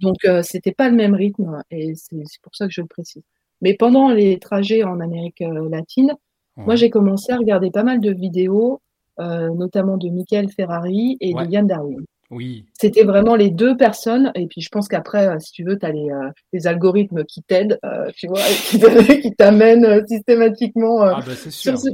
[0.00, 3.22] Donc, euh, c'était pas le même rythme et c'est pour ça que je le précise.
[3.62, 6.12] Mais pendant les trajets en Amérique euh, latine,
[6.56, 8.82] moi, j'ai commencé à regarder pas mal de vidéos,
[9.18, 12.04] euh, notamment de Michael Ferrari et de Yann Darwin.
[12.34, 12.66] Oui.
[12.78, 14.32] C'était vraiment les deux personnes.
[14.34, 16.08] Et puis, je pense qu'après, si tu veux, tu as les,
[16.52, 17.78] les, algorithmes qui t'aident,
[18.16, 18.40] tu vois,
[19.22, 21.88] qui t'amènent systématiquement ah bah, sur ce...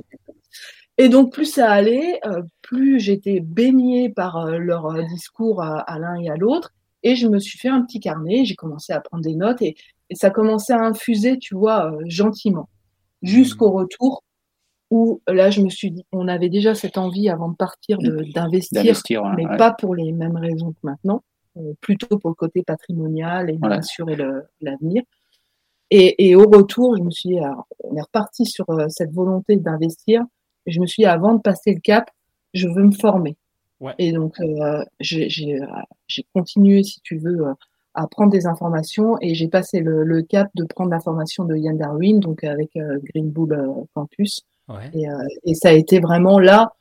[0.98, 2.20] Et donc, plus ça allait,
[2.62, 6.72] plus j'étais baignée par leur discours à l'un et à l'autre.
[7.02, 9.76] Et je me suis fait un petit carnet, j'ai commencé à prendre des notes et,
[10.10, 12.68] et ça commençait à infuser, tu vois, euh, gentiment,
[13.22, 13.76] jusqu'au mmh.
[13.76, 14.24] retour
[14.90, 19.24] où là, je me suis dit, on avait déjà cette envie avant de partir d'investir,
[19.36, 21.22] mais pas pour les mêmes raisons que maintenant,
[21.56, 24.16] euh, plutôt pour le côté patrimonial et assurer
[24.60, 25.02] l'avenir.
[25.92, 27.38] Et, et, au retour, je me suis dit,
[27.84, 30.24] on est reparti sur euh, cette volonté d'investir.
[30.66, 32.10] Je me suis dit, avant de passer le cap,
[32.52, 33.36] je veux me former.
[33.98, 34.36] Et donc,
[35.00, 35.58] j'ai
[36.34, 37.44] continué, si tu veux,
[37.94, 42.20] à prendre des informations et j'ai passé le, cap de prendre l'information de Yann Darwin,
[42.20, 43.56] donc avec Green Bull
[43.94, 44.44] Campus.
[44.94, 45.06] Et,
[45.44, 46.72] et, ça a été vraiment là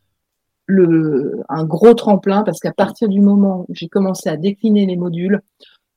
[0.65, 4.97] le, un gros tremplin parce qu'à partir du moment où j'ai commencé à décliner les
[4.97, 5.41] modules,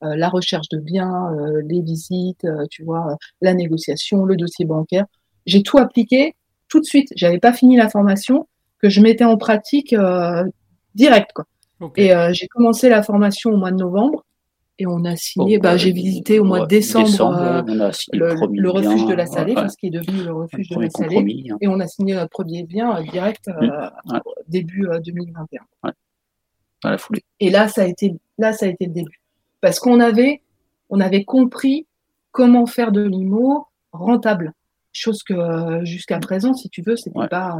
[0.03, 4.65] euh, la recherche de biens, euh, les visites, euh, tu vois, la négociation, le dossier
[4.65, 5.05] bancaire,
[5.45, 6.35] j'ai tout appliqué
[6.67, 7.09] tout de suite.
[7.15, 8.47] J'avais pas fini la formation
[8.79, 9.95] que je mettais en pratique
[10.95, 11.45] direct quoi.
[11.97, 14.25] Et j'ai commencé la formation au mois de novembre
[14.79, 17.61] et on a signé, bah, j'ai visité au mois de décembre, euh,
[18.11, 21.57] le, refuge de la Salée, ce qui est devenu le refuge de la Salée, hein.
[21.61, 24.19] et on a signé notre premier bien euh, direct euh, mmh.
[24.47, 25.61] début 2021.
[26.83, 27.23] la foulée.
[27.39, 29.21] Et là, ça a été, là, ça a été le début,
[29.61, 30.41] parce qu'on avait,
[30.89, 31.85] on avait compris
[32.31, 34.53] comment faire de l'IMO rentable,
[34.91, 37.55] chose que jusqu'à présent, si tu veux, c'était n'était pas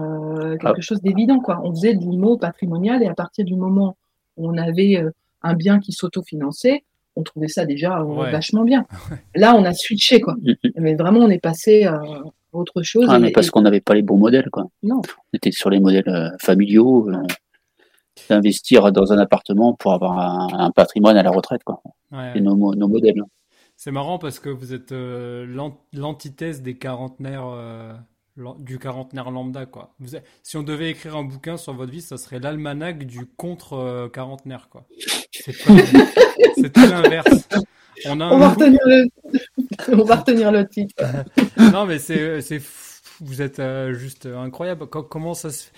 [0.59, 0.81] quelque ah.
[0.81, 1.61] chose d'évident, quoi.
[1.63, 3.97] On faisait de l'IMO patrimonial, et à partir du moment
[4.35, 5.03] où on avait
[5.43, 6.83] un bien qui s'autofinançait,
[7.15, 8.85] on trouvait ça déjà euh, vachement bien.
[9.35, 10.35] Là, on a switché, quoi.
[10.35, 10.69] Mm, mm.
[10.77, 12.01] Mais vraiment, on est passé à
[12.51, 13.07] autre chose.
[13.09, 14.67] Ah, mais parce qu'on n'avait pas les bons modèles, quoi.
[14.81, 14.97] Non.
[14.97, 17.09] On était sur les modèles euh, familiaux.
[17.09, 17.17] Euh,
[18.29, 20.19] d'investir dans un appartement pour avoir
[20.53, 21.81] un, patrimoine à la retraite, quoi.
[22.11, 23.23] C'est nos, modèles.
[23.75, 27.47] C'est marrant parce que vous êtes l'antithèse des quarantenaires
[28.59, 29.93] du quarantenaire lambda quoi.
[30.41, 34.09] si on devait écrire un bouquin sur votre vie, ça serait l'almanach du contre euh,
[34.09, 34.85] quarantenaire quoi.
[35.31, 37.47] C'est tout l'inverse.
[38.05, 40.67] On, va retenir le...
[40.67, 40.95] titre.
[41.71, 42.41] non mais c'est
[43.21, 44.87] vous êtes euh, juste incroyable.
[44.87, 45.69] Comment ça se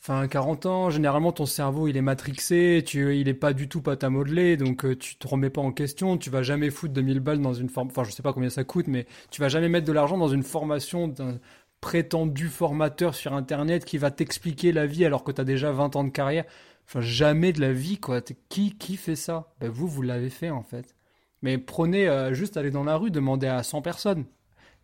[0.00, 3.82] Enfin, 40 ans, généralement ton cerveau il est matrixé, tu, il est pas du tout
[3.82, 6.94] pâte à modeler, donc euh, tu te remets pas en question, tu vas jamais foutre
[6.94, 9.48] 2000 balles dans une forme, enfin je sais pas combien ça coûte, mais tu vas
[9.48, 11.38] jamais mettre de l'argent dans une formation d'un
[11.80, 15.96] prétendu formateur sur Internet qui va t'expliquer la vie alors que tu as déjà 20
[15.96, 16.44] ans de carrière.
[16.86, 18.20] Enfin, jamais de la vie, quoi.
[18.48, 19.52] Qui, qui fait ça?
[19.60, 20.96] Ben, Vous, vous l'avez fait, en fait.
[21.42, 24.24] Mais prenez, euh, juste aller dans la rue, demandez à 100 personnes.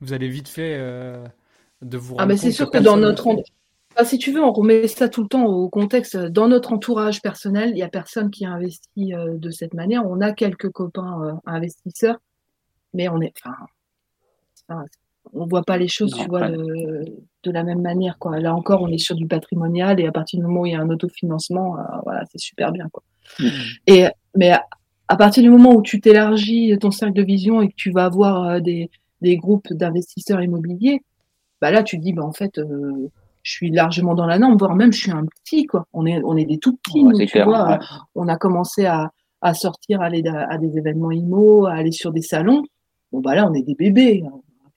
[0.01, 1.25] Vous allez vite fait euh,
[1.83, 3.43] de vous Ah, mais c'est sûr que, dans notre...
[4.05, 6.17] si tu veux, on remet ça tout le temps au contexte.
[6.17, 10.07] Dans notre entourage personnel, il n'y a personne qui a investi euh, de cette manière.
[10.07, 12.19] On a quelques copains investisseurs,
[12.93, 13.33] mais on est...
[14.69, 14.85] Enfin,
[15.35, 18.39] on voit pas les choses, tu vois, de, la même manière, quoi.
[18.39, 20.75] Là encore, on est sur du patrimonial et à partir du moment où il y
[20.75, 23.03] a un autofinancement, euh, voilà, c'est super bien, quoi.
[23.39, 23.49] Mm.
[23.87, 24.07] Et
[24.37, 27.91] mais à, partir du moment où tu t'élargis ton cercle de vision et que tu
[27.91, 28.91] vas avoir euh, des,
[29.37, 31.03] groupes d'investisseurs immobiliers,
[31.61, 33.11] bah là, tu te dis, bah en fait, euh,
[33.43, 35.87] je suis largement dans la norme, voire même je suis un petit, quoi.
[35.93, 37.79] On est, on est des tout petits, tu vois.
[38.15, 39.11] On a commencé à,
[39.55, 42.63] sortir, à aller à, des événements IMO, à aller sur des salons.
[43.13, 44.25] Bon, bah là, on est des bébés.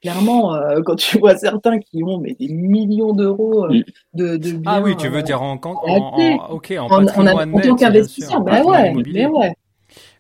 [0.01, 3.83] Clairement, euh, quand tu vois certains qui ont mais, des millions d'euros euh, mm.
[4.13, 7.55] de, de, biens, Ah oui, tu veux euh, dire en, en, en, ok, en, patrimoine
[7.55, 9.55] en, tant qu'investisseur, bah ouais, mais ouais.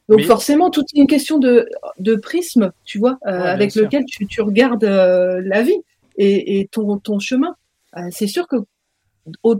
[0.09, 4.41] Donc forcément, tout est une question de, de prisme, tu vois, avec lequel tu, tu
[4.41, 5.81] regardes la vie
[6.17, 7.55] et, et, ton, ton chemin.
[8.09, 8.55] c'est sûr que
[9.43, 9.59] au,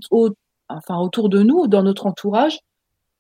[0.70, 2.60] enfin, autour de nous, dans notre entourage,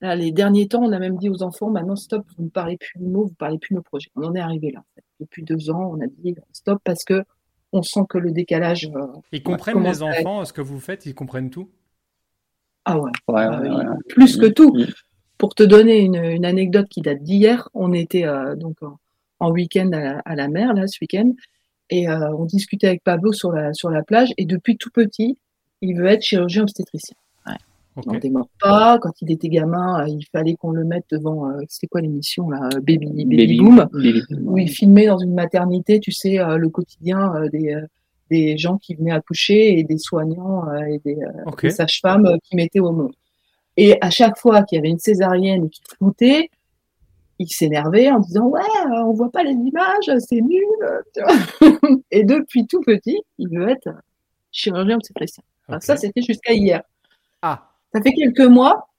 [0.02, 3.00] les derniers temps, on a même dit aux enfants, maintenant stop, vous ne parlez plus
[3.00, 4.10] de mots, vous ne parlez plus de nos projets.
[4.16, 4.84] On en est arrivé là.
[5.20, 7.24] Depuis deux ans, on a dit stop parce que
[7.74, 8.90] on sent que le décalage.
[8.96, 11.70] Euh, ils comprennent les enfants, ce que vous faites, ils comprennent tout?
[12.86, 13.12] Ah ouais,
[14.10, 14.74] plus que tout.
[14.74, 14.86] Mm.
[15.38, 18.78] Pour te donner une, anecdote qui date d'hier, on était euh, donc
[19.40, 21.34] en, week-end à, la mer, là, ce week-end,
[21.90, 25.38] et euh, on discutait avec Pablo sur la, sur la plage, et depuis tout petit,
[25.82, 27.16] il veut être chirurgien obstétricien.
[27.98, 28.10] Okay.
[28.10, 29.00] On démarre pas.
[29.00, 32.48] Quand il était gamin, euh, il fallait qu'on le mette devant, euh, c'est quoi l'émission
[32.50, 33.88] là, Baby, Baby, Boom,
[34.46, 37.76] où il filmait dans une maternité, tu sais, euh, le quotidien des,
[38.30, 41.18] des gens qui venaient accoucher et des soignants et des,
[41.72, 43.14] sages-femmes qui mettaient au monde.
[43.78, 46.50] Et à chaque fois qu'il y avait une césarienne qui floutait,
[47.40, 48.62] il s'énervait en disant ouais,
[48.92, 50.64] on voit pas les images, c'est nul.
[52.12, 53.90] et depuis tout petit, il veut être
[54.52, 55.44] chirurgien obstétricien.
[55.68, 55.80] Okay.
[55.82, 56.82] Ça, c'était jusqu'à hier.
[57.42, 57.70] Ah.
[57.98, 58.90] Ça fait quelques mois,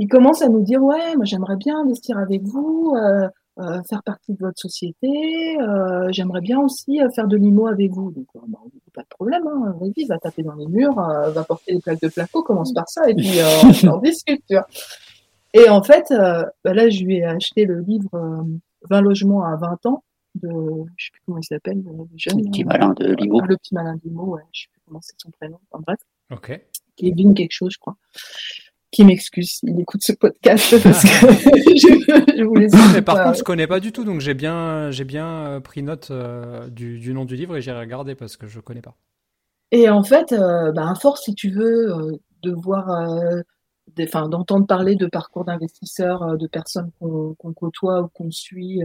[0.00, 3.28] il commence à nous dire ouais, moi j'aimerais bien investir avec vous, euh,
[3.60, 8.10] euh, faire partie de votre société, euh, j'aimerais bien aussi faire de l'IMO avec vous.
[8.10, 8.58] Donc bah,
[8.92, 12.08] pas de problème, hein, vas-y, va taper dans les murs, va porter des plaques de
[12.08, 13.38] placo, commence par ça et puis
[13.84, 14.42] on en discute.
[15.54, 18.44] Et en fait, bah là je lui ai acheté le livre
[18.88, 20.02] 20 logements à 20 ans
[20.34, 20.48] de,
[20.96, 23.40] je sais plus comment il s'appelle, le petit malin de l'IMO.
[23.42, 26.00] Le petit malin de l'IMO, ouais, je sais plus comment c'est son prénom, en bref.
[26.30, 26.60] Ok.
[26.96, 27.96] Kevin quelque chose, je crois,
[28.90, 29.60] qui m'excuse.
[29.62, 33.92] Il écoute ce podcast parce que je, voulais Mais par contre, je connais pas du
[33.92, 37.62] tout, donc j'ai bien, j'ai bien euh, pris note euh, du, nom du livre et
[37.62, 38.96] j'ai regardé parce que je connais pas.
[39.72, 42.86] Et en fait, euh, bah, à force, si tu veux, de voir
[44.28, 48.82] d'entendre parler de parcours d'investisseurs, de personnes qu'on côtoie ou qu'on suit,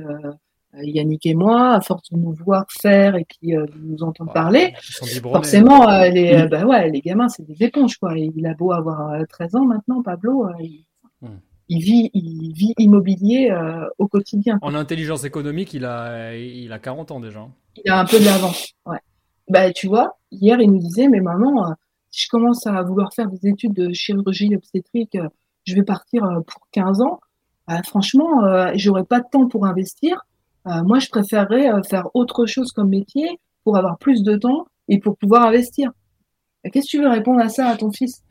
[0.82, 4.74] Yannick et moi, à force de nous voir faire et puis de nous entendre parler,
[5.22, 7.98] forcément, les, bah ouais, les gamins, c'est des éponges.
[7.98, 8.18] Quoi.
[8.18, 10.48] Il a beau avoir 13 ans maintenant, Pablo,
[11.22, 11.28] hmm
[11.70, 14.60] il vit, il vit immobilier euh, au quotidien.
[14.62, 17.48] En intelligence économique, il a, il a 40 ans déjà.
[17.84, 18.74] Il a un peu de l'avance.
[18.86, 19.00] Ouais.
[19.50, 21.74] Bah, tu vois, hier, il nous disait, mais maman, euh,
[22.12, 25.28] si je commence à vouloir faire des études de chirurgie obstétrique, euh,
[25.66, 27.20] je vais partir pour 15 ans.
[27.68, 28.42] Bah, franchement,
[28.76, 30.24] j'aurais pas de temps pour investir.
[30.66, 35.18] Moi, je préférerais faire autre chose comme métier pour avoir plus de temps et pour
[35.18, 35.92] pouvoir investir.
[36.72, 38.24] Qu'est-ce que tu veux répondre à ça à ton fils?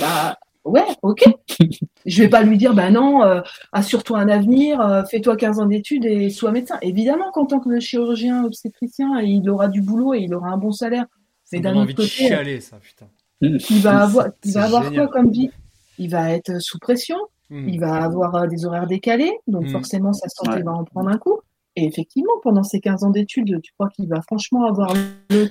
[0.00, 1.24] Bah, ouais, ok.
[2.06, 3.40] Je vais pas lui dire, bah non, euh,
[3.72, 6.78] assure-toi un avenir, euh, fais-toi 15 ans d'études et sois médecin.
[6.82, 10.72] Évidemment qu'en tant que chirurgien obstétricien, il aura du boulot et il aura un bon
[10.72, 11.06] salaire.
[11.52, 13.06] Mais d'un autre côté, chialer, ça, putain.
[13.40, 15.50] il va avoir, il va avoir quoi comme vie?
[15.98, 17.18] Il va être sous pression,
[17.50, 17.68] hmm.
[17.68, 19.68] il va avoir euh, des horaires décalés, donc hmm.
[19.68, 21.40] forcément sa santé va en prendre un coup.
[21.76, 24.94] Et effectivement, pendant ces 15 ans d'études, tu crois qu'il va franchement avoir
[25.30, 25.48] le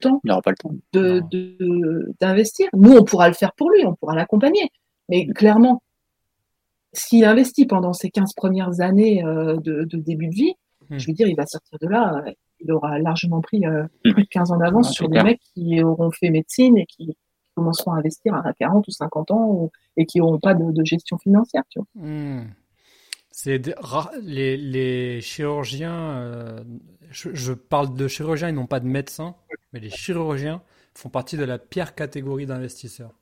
[0.00, 0.74] temps, il pas le temps.
[0.92, 2.68] De, d'investir.
[2.74, 4.70] Nous, on pourra le faire pour lui, on pourra l'accompagner.
[5.08, 5.82] Mais clairement,
[6.92, 10.54] s'il investit pendant ces 15 premières années euh, de, début de vie,
[10.88, 10.98] hmm.
[10.98, 14.12] je veux dire, il va sortir de là, euh, il aura largement pris euh, hmm.
[14.12, 17.16] plus de 15 ans d'avance sur des mecs qui auront fait médecine et qui
[17.54, 21.64] commenceront à investir à 40 ou 50 ans et qui n'auront pas de, gestion financière.
[21.70, 22.42] Tu vois.
[23.40, 23.62] C'est
[24.20, 26.56] les, les, chirurgiens,
[27.12, 29.36] je, je, parle de chirurgiens et non pas de médecins,
[29.72, 30.60] mais les chirurgiens
[30.92, 33.14] font partie de la pire catégorie d'investisseurs.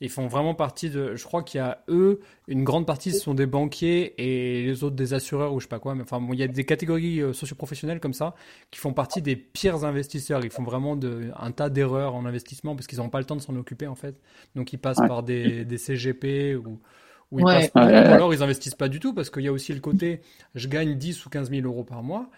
[0.00, 1.14] Ils font vraiment partie de.
[1.14, 2.18] Je crois qu'il y a eux,
[2.48, 5.68] une grande partie ce sont des banquiers et les autres des assureurs ou je sais
[5.68, 5.94] pas quoi.
[5.94, 8.34] Mais enfin, il y a des catégories euh, socioprofessionnelles comme ça
[8.72, 10.44] qui font partie des pires investisseurs.
[10.44, 13.36] Ils font vraiment de, un tas d'erreurs en investissement parce qu'ils n'ont pas le temps
[13.36, 14.20] de s'en occuper en fait.
[14.56, 16.80] Donc ils passent par des, des, CGP ou.
[17.30, 19.72] Ou, ils passent, ou alors ils investissent pas du tout parce qu'il y a aussi
[19.72, 20.20] le côté
[20.54, 22.28] je gagne 10 ou 15 000 euros par mois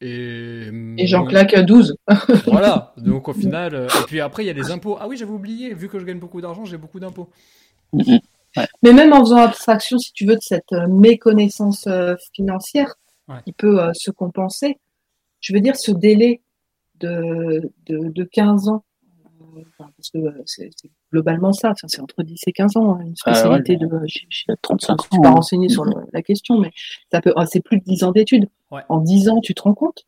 [0.00, 1.96] et, et j'en claque 12.
[2.46, 3.74] voilà, donc au final.
[3.74, 4.96] Euh, et puis après, il y a les impôts.
[4.98, 7.28] Ah oui, j'avais oublié, vu que je gagne beaucoup d'argent, j'ai beaucoup d'impôts.
[7.92, 12.94] Mais même en faisant abstraction, si tu veux, de cette euh, méconnaissance euh, financière
[13.44, 14.80] qui peut se compenser,
[15.40, 16.42] je veux dire, ce délai
[16.98, 18.84] de, de, de 15 ans,
[19.78, 20.70] parce que c'est
[21.12, 23.88] globalement ça, c'est entre 10 et 15 ans, hein, une ah spécialité de.
[24.06, 24.96] Je 35 ans.
[24.98, 26.70] Je suis pas renseigné sur la question, mais
[27.10, 28.48] ça peut, c'est plus de 10 ans d'études.
[28.88, 30.06] En 10 ans, tu te rends compte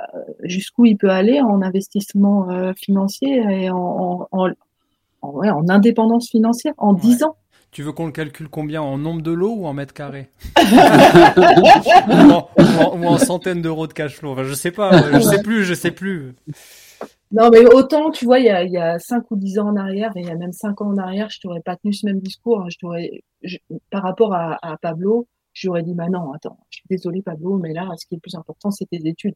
[0.00, 0.04] euh,
[0.42, 4.48] jusqu'où il peut aller en investissement euh, financier et en, en,
[5.22, 7.36] en, indépendance financière en 10 ans?
[7.70, 10.30] Tu veux qu'on le calcule combien En nombre de lots ou en mètres carrés?
[12.56, 14.32] Ou, en, centaines d'euros de cash flow?
[14.32, 16.34] Enfin, Je sais pas, je sais plus, je sais plus.
[17.34, 19.68] Non, mais autant, tu vois, il y a, il y a 5 ou 10 ans
[19.68, 21.92] en arrière, et il y a même 5 ans en arrière, je t'aurais pas tenu
[21.92, 22.60] ce même discours.
[22.60, 22.68] Hein.
[22.70, 23.24] Je t'aurais,
[23.90, 27.72] par rapport à, à Pablo, j'aurais dit, bah non, attends, je suis désolé Pablo, mais
[27.72, 29.34] là, ce qui est le plus important, c'est tes études.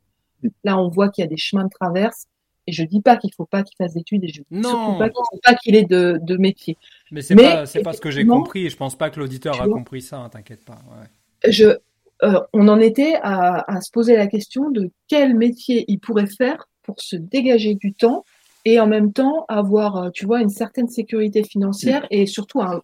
[0.63, 2.27] Là, on voit qu'il y a des chemins de traverse,
[2.69, 5.09] et je dis pas qu'il faut pas qu'il fasse d'études, et je dis surtout pas
[5.09, 6.77] qu'il faut pas qu'il ait de, de métier.
[7.11, 9.61] Mais c'est pas, c'est pas ce que j'ai compris, et je pense pas que l'auditeur
[9.61, 10.79] a compris ça, hein, t'inquiète pas.
[10.89, 11.51] Ouais.
[11.51, 11.77] Je,
[12.23, 16.27] euh, on en était à, à se poser la question de quel métier il pourrait
[16.27, 18.25] faire pour se dégager du temps
[18.65, 22.81] et en même temps avoir, euh, tu vois, une certaine sécurité financière et surtout un,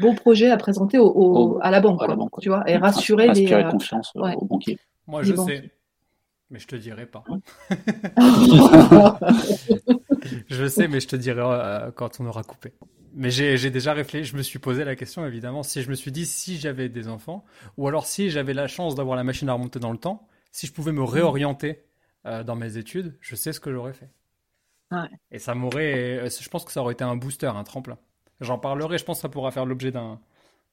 [0.00, 2.00] beau projet à présenter au, à la banque,
[2.40, 3.52] tu vois, et rassurer les.
[3.52, 4.78] Euh, confiance aux banquiers.
[5.06, 5.70] Moi, je sais,
[6.48, 7.22] mais je te dirai pas.
[10.48, 12.72] je sais, mais je te dirai euh, quand on aura coupé.
[13.14, 16.12] Mais j'ai déjà réfléchi, je me suis posé la question évidemment, si je me suis
[16.12, 17.44] dit si j'avais des enfants,
[17.76, 20.66] ou alors si j'avais la chance d'avoir la machine à remonter dans le temps, si
[20.66, 21.84] je pouvais me réorienter
[22.24, 24.10] dans mes études, je sais ce que j'aurais fait.
[25.30, 27.98] Et ça m'aurait, euh, je pense que ça aurait été un booster, un tremplin.
[28.40, 30.20] J'en parlerai, je pense que ça pourra faire l'objet d'un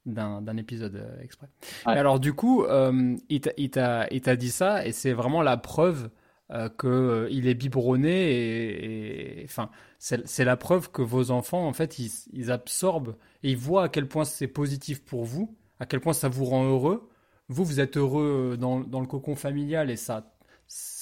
[0.07, 1.47] d'un épisode euh, exprès.
[1.85, 6.09] Alors du coup, euh, il t'a dit ça et c'est vraiment la preuve
[6.51, 9.69] euh, qu'il est biberonné et, enfin
[9.99, 13.89] c'est la preuve que vos enfants en fait ils, ils, absorbent et ils voient à
[13.89, 17.07] quel point c'est positif pour vous, à quel point ça vous rend heureux.
[17.47, 20.33] Vous vous êtes heureux dans, dans le cocon familial et ça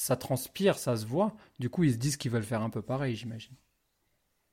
[0.10, 1.36] ça transpire, ça se voit.
[1.60, 3.54] Du coup, ils se disent qu'ils veulent faire un peu pareil, j'imagine.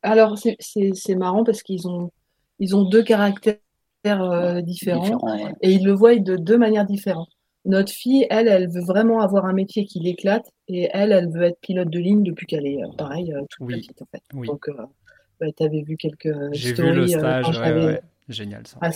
[0.03, 2.12] Alors, c'est marrant parce qu'ils ont,
[2.59, 3.57] ils ont deux caractères
[4.05, 5.19] euh, différents,
[5.62, 7.31] et ils le voient de deux manières différentes.
[7.65, 11.45] Notre fille, elle, elle veut vraiment avoir un métier qui l'éclate et elle, elle veut
[11.45, 14.23] être pilote de ligne depuis qu'elle est, euh, pareil, euh, toute petite en fait.
[14.47, 14.69] Donc,
[15.41, 18.78] bah, tu avais vu quelques J'ai vu le stage, ouais, Génial ça.
[18.81, 18.90] Ah,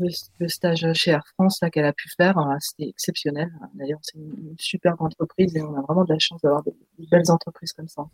[0.00, 3.50] le, stage chez Air France qu'elle a pu faire, hein, c'était exceptionnel.
[3.74, 6.72] D'ailleurs, c'est une superbe entreprise et on a vraiment de la chance d'avoir des,
[7.10, 8.06] belles entreprises comme ça.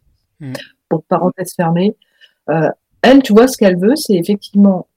[0.89, 1.03] Pour mm.
[1.09, 1.97] parenthèse fermée,
[2.49, 2.69] euh,
[3.03, 4.89] elle, tu vois, ce qu'elle veut, c'est effectivement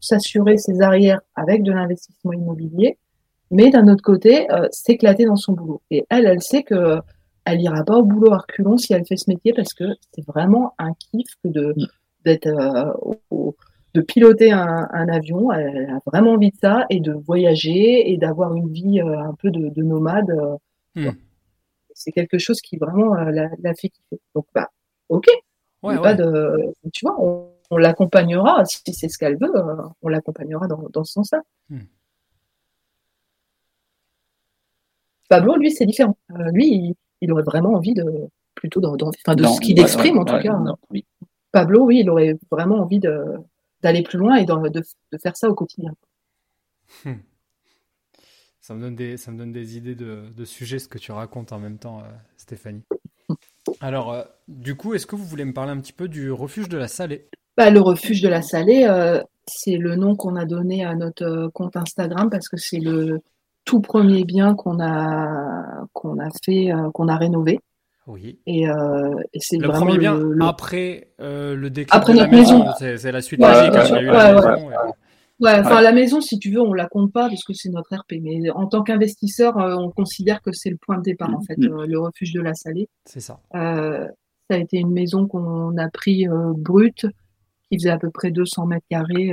[0.00, 2.98] s'assurer ses arrières avec de l'investissement immobilier,
[3.50, 5.82] mais d'un autre côté, euh, s'éclater dans son boulot.
[5.90, 7.00] Et elle, elle sait que
[7.44, 9.84] elle ira pas au boulot à reculons si elle fait ce métier parce que
[10.14, 11.74] c'est vraiment un kiff que de
[12.24, 13.50] d'être euh,
[13.94, 15.52] de piloter un, avion.
[15.52, 19.34] Elle a vraiment envie de ça et de voyager et d'avoir une vie euh, un
[19.34, 20.32] peu de, nomade.
[20.94, 21.10] Hmm.
[21.94, 24.20] C'est quelque chose qui vraiment la, fait kiffer.
[24.34, 24.70] Donc bah
[25.08, 25.26] ok.
[25.82, 29.52] Pas de, tu vois, on, l'accompagnera si c'est ce qu'elle veut.
[30.02, 31.42] on l'accompagnera dans, dans ce sens-là.
[31.70, 31.80] Hmm.
[35.32, 36.18] Pablo, lui, c'est différent.
[36.32, 38.04] Euh, lui, il, aurait vraiment envie de
[38.54, 40.58] plutôt de, ce qu'il exprime en tout cas.
[41.52, 43.00] Pablo, oui, il aurait vraiment envie
[43.82, 44.82] d'aller plus loin et de,
[45.22, 45.92] faire ça au quotidien.
[47.04, 47.14] Hmm.
[48.60, 51.52] Ça, me donne des, ça me donne des idées de, sujets, ce que tu racontes
[51.52, 52.84] en même temps, euh, Stéphanie.
[53.80, 56.68] Alors, euh, du coup, est-ce que vous voulez me parler un petit peu du refuge
[56.68, 57.28] de la Salée?
[57.56, 58.86] Bah, Le refuge de la Salée,
[59.46, 63.20] c'est le nom qu'on a donné à notre compte Instagram parce que c'est le,
[63.64, 67.60] tout premier bien qu'on a qu'on a fait, euh, qu'on a rénové.
[68.06, 68.38] Oui.
[68.46, 72.66] Et, euh, c'est le premier bien après euh, le déclin après de notre la maison.
[72.78, 73.72] C'est la suite logique.
[75.40, 77.94] Ouais, enfin la maison, si tu veux, on la compte pas parce que c'est notre
[77.96, 78.14] RP.
[78.22, 81.84] Mais en tant qu'investisseur, on considère que c'est le point de départ en fait, mm.
[81.84, 82.88] le refuge de la Salée.
[83.06, 83.40] C'est ça.
[83.52, 84.08] ça
[84.50, 86.26] a été une maison qu'on a pris
[86.56, 87.06] brute,
[87.68, 89.32] qui faisait à peu près 200 mètres carrés.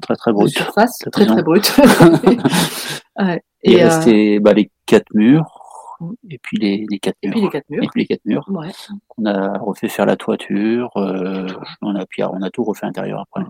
[0.00, 0.50] très très brute.
[0.50, 1.74] Surface, très très, brute.
[3.18, 3.42] ouais.
[3.64, 5.51] Il et restait bah, les quatre murs.
[6.28, 7.30] Et puis les, les quatre murs.
[7.30, 7.82] Et puis les quatre murs.
[7.82, 8.46] Et puis les quatre murs.
[8.48, 8.70] Ouais.
[9.18, 10.90] On a refait faire la toiture.
[10.96, 11.46] Euh,
[11.80, 13.44] on a puis on a tout refait à l'intérieur après.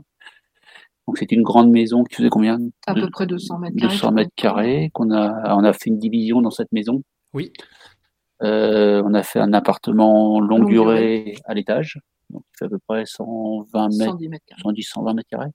[1.07, 3.95] Donc c'était une grande maison qui faisait combien À peu près 200 mètres carrés.
[3.95, 4.91] 200 mètres carrés.
[4.95, 7.03] Qu'on a, on a fait une division dans cette maison.
[7.35, 7.53] Oui.
[8.43, 11.99] Euh, on a fait un appartement longue, durée, à l'étage.
[12.31, 14.62] Donc il fait à peu près 120 mètres, 110 mètres carrés.
[14.62, 15.51] 110, 120 mètres carrés.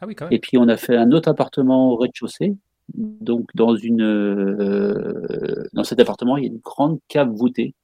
[0.00, 0.32] Ah oui, quand même.
[0.32, 2.56] Et puis on a fait un autre appartement au rez-de-chaussée
[2.94, 7.74] donc dans une euh, dans cet appartement, il y a une grande cave voûtée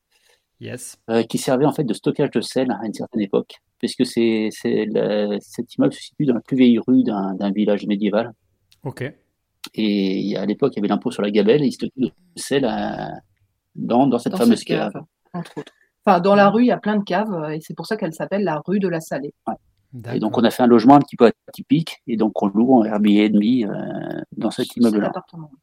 [0.60, 0.96] yes.
[1.10, 4.48] Euh, qui servait en fait de stockage de sel à une certaine époque, puisque c'est,
[4.52, 4.88] c'est
[5.40, 8.32] cet immeuble se situe dans la plus vieille rue d'un, village médiéval.
[8.84, 9.12] Ok.
[9.74, 12.68] Et à l'époque, il y avait l'impôt sur la gabelle et il stockait le sel
[13.74, 14.92] dans, dans cette fameuse cave,
[15.32, 15.72] Entre autres.
[16.04, 18.12] Enfin, dans la rue, il y a plein de caves et c'est pour ça qu'elle
[18.12, 19.32] s'appelle la rue de la Salée.
[20.12, 22.72] Et donc on a fait un logement un petit peu atypique et donc on loue
[22.72, 25.12] en Airbnb euh, dans cet immeuble-là.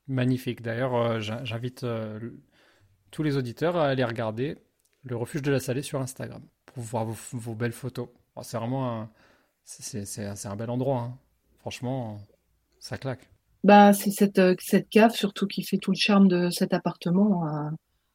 [0.08, 0.62] Magnifique.
[0.62, 2.20] D'ailleurs, euh, j'invite euh,
[3.10, 4.58] tous les auditeurs à aller regarder
[5.04, 8.10] le refuge de la Salée sur Instagram pour voir vos, belles photos.
[8.44, 9.10] c'est vraiment un,
[9.64, 11.02] c'est, un bel endroit.
[11.02, 11.18] Hein.
[11.60, 12.20] Franchement,
[12.80, 13.28] ça claque.
[13.64, 17.48] Bah, c'est cette, cette cave surtout qui fait tout le charme de cet appartement.
[17.48, 17.72] Hein.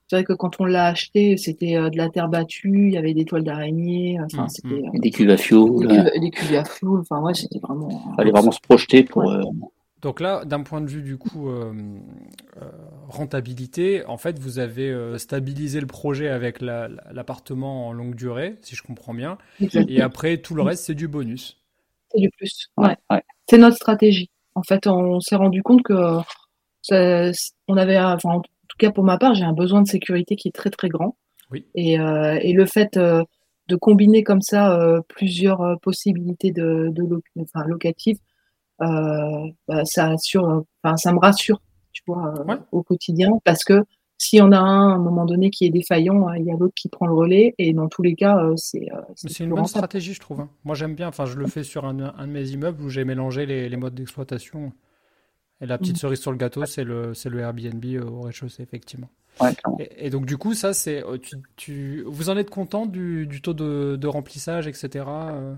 [0.09, 2.99] C'est vrai que quand on l'a acheté, c'était euh, de la terre battue, il y
[2.99, 4.99] avait des toiles d'araignée, enfin, mm, c'était mm.
[5.01, 5.89] des cuves à fioul.
[6.21, 7.89] Des, cuves, à fioul, enfin ouais, c'était vraiment.
[7.89, 9.31] Il fallait vraiment se projeter pour.
[9.31, 9.43] Euh,
[10.03, 11.73] Donc là, d'un point de vue du coup euh,
[13.09, 18.83] rentabilité, en fait, vous avez stabilisé le projet avec l'appartement en longue durée, si je
[18.83, 21.57] comprends bien, et après tout le reste, c'est du bonus.
[22.13, 22.69] C'est du plus.
[22.77, 22.97] Ouais.
[23.49, 24.29] C'est notre stratégie.
[24.55, 26.21] En fait, on s'est rendu compte que
[26.91, 28.43] on avait, enfin,
[28.75, 31.17] tout cas pour ma part, j'ai un besoin de sécurité qui est très très grand.
[31.51, 31.67] Oui.
[31.75, 33.23] Et, euh, et le fait euh,
[33.69, 38.19] de combiner comme ça euh, plusieurs possibilités de, de enfin, locatives,
[38.81, 41.61] bah, ça assure, enfin, ça me rassure,
[41.93, 42.35] tu vois,
[42.73, 43.85] au quotidien, parce que
[44.19, 46.57] s'il y en a un à un moment donné qui est défaillant, il y a
[46.57, 48.89] l'autre qui prend le relais, et dans tous les cas, c'est.
[49.15, 50.41] c'est une bonne stratégie, je trouve.
[50.41, 50.51] Hein.
[50.65, 51.09] Moi, j'aime bien.
[51.09, 53.77] Enfin, je le fais sur un, un de mes immeubles où j'ai mélangé les, les
[53.77, 54.73] modes d'exploitation.
[55.61, 55.99] Et la petite mm.
[55.99, 59.09] cerise sur le gâteau, c'est le, le Airbnb euh, au rez-de-chaussée, effectivement.
[59.79, 61.05] et, donc, du coup, ça, c'est.
[61.05, 65.05] Euh, tu, tu, vous en êtes content du, du taux de, de, remplissage, etc.
[65.07, 65.55] Euh?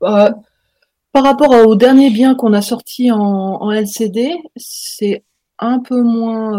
[0.00, 5.24] Par rapport au dernier bien qu'on a sorti en, en LCD, c'est
[5.58, 6.52] un peu moins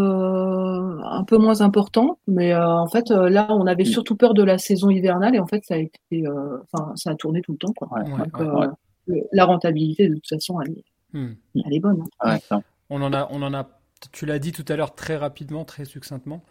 [1.03, 3.85] un peu moins important mais en fait là on avait mm.
[3.85, 7.15] surtout peur de la saison hivernale et en fait ça a été enfin ça a
[7.15, 7.87] tourné tout le temps quoi.
[9.31, 10.81] la rentabilité de toute façon elle,
[11.13, 11.35] mm.
[11.63, 12.39] elle est bonne hein.
[12.89, 13.69] On en a, on en a.
[14.11, 16.43] Tu l'as dit tout à l'heure très rapidement, très succinctement.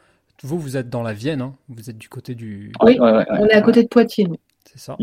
[0.43, 1.55] Vous, vous êtes dans la Vienne, hein.
[1.69, 2.73] vous êtes du côté du.
[2.83, 4.29] Oui, on est à côté de Poitiers.
[4.65, 4.97] C'est ça.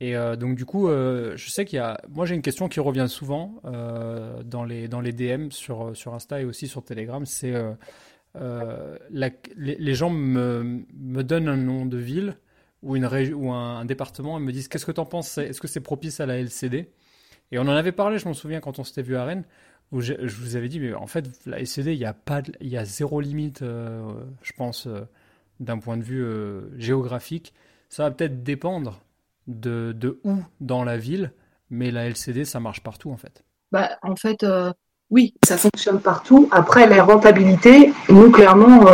[0.00, 2.00] Et euh, donc du coup, euh, je sais qu'il y a.
[2.10, 6.14] Moi, j'ai une question qui revient souvent euh, dans les dans les DM sur sur
[6.14, 7.24] Insta et aussi sur Telegram.
[7.24, 7.54] C'est
[9.10, 12.36] les, gens me, me donnent un nom de ville
[12.82, 15.68] ou une ou un, département et me disent qu'est-ce que tu en penses Est-ce que
[15.68, 16.90] c'est propice à la LCD
[17.50, 19.44] Et on en avait parlé, je m'en souviens quand on s'était vu à Rennes
[19.92, 22.68] où je, vous avais dit, mais en fait, la SCD, il y a pas, il
[22.68, 24.02] y a zéro limite, euh,
[24.42, 25.00] je pense, euh,
[25.60, 27.54] d'un point de vue euh, géographique.
[27.88, 29.00] Ça va peut-être dépendre
[29.46, 31.32] de, de, où dans la ville,
[31.70, 33.44] mais la LCD, ça marche partout en fait.
[33.70, 34.44] bah, En fait,
[35.10, 36.48] oui, ça fonctionne partout.
[36.50, 38.86] Après, les rentabilités, nous, clairement,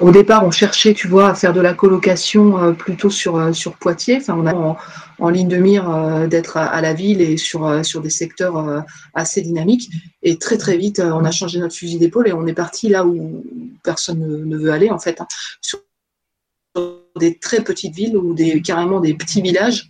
[0.00, 3.52] au départ, on cherchait, tu vois, à faire de la colocation euh, plutôt sur, euh,
[3.52, 4.18] sur Poitiers.
[4.18, 4.76] Enfin, on a
[5.18, 9.40] en, ligne de mire euh, d'être à, la ville et sur, sur des secteurs assez
[9.40, 9.90] dynamiques.
[10.22, 13.06] Et très, très vite, on a changé notre fusil d'épaule et on est parti là
[13.06, 13.44] où
[13.82, 15.26] personne ne, veut aller, en fait, hein.
[15.60, 15.80] sur
[17.18, 19.88] des très petites villes ou des, carrément des petits villages.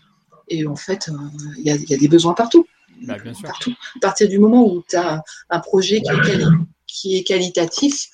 [0.48, 1.10] Et en fait,
[1.58, 2.66] il y, a, des besoins partout.
[3.02, 3.48] Bah, bien sûr.
[3.48, 3.74] partout.
[3.96, 6.44] À partir du moment où tu as un projet qui est,
[6.86, 8.08] qui est qualitatif,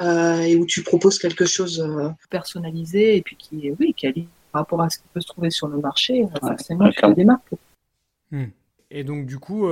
[0.00, 4.28] euh, et où tu proposes quelque chose euh, personnalisé et puis qui, oui, qui allie
[4.52, 7.24] par rapport à ce qui peut se trouver sur le marché, euh, forcément, tu des
[7.24, 7.54] marques.
[8.30, 8.46] Hmm.
[8.90, 9.68] Et donc du coup,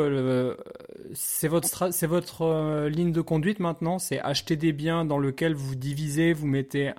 [1.14, 5.74] c'est votre c'est votre ligne de conduite maintenant, c'est acheter des biens dans lesquels vous
[5.74, 6.92] divisez, vous mettez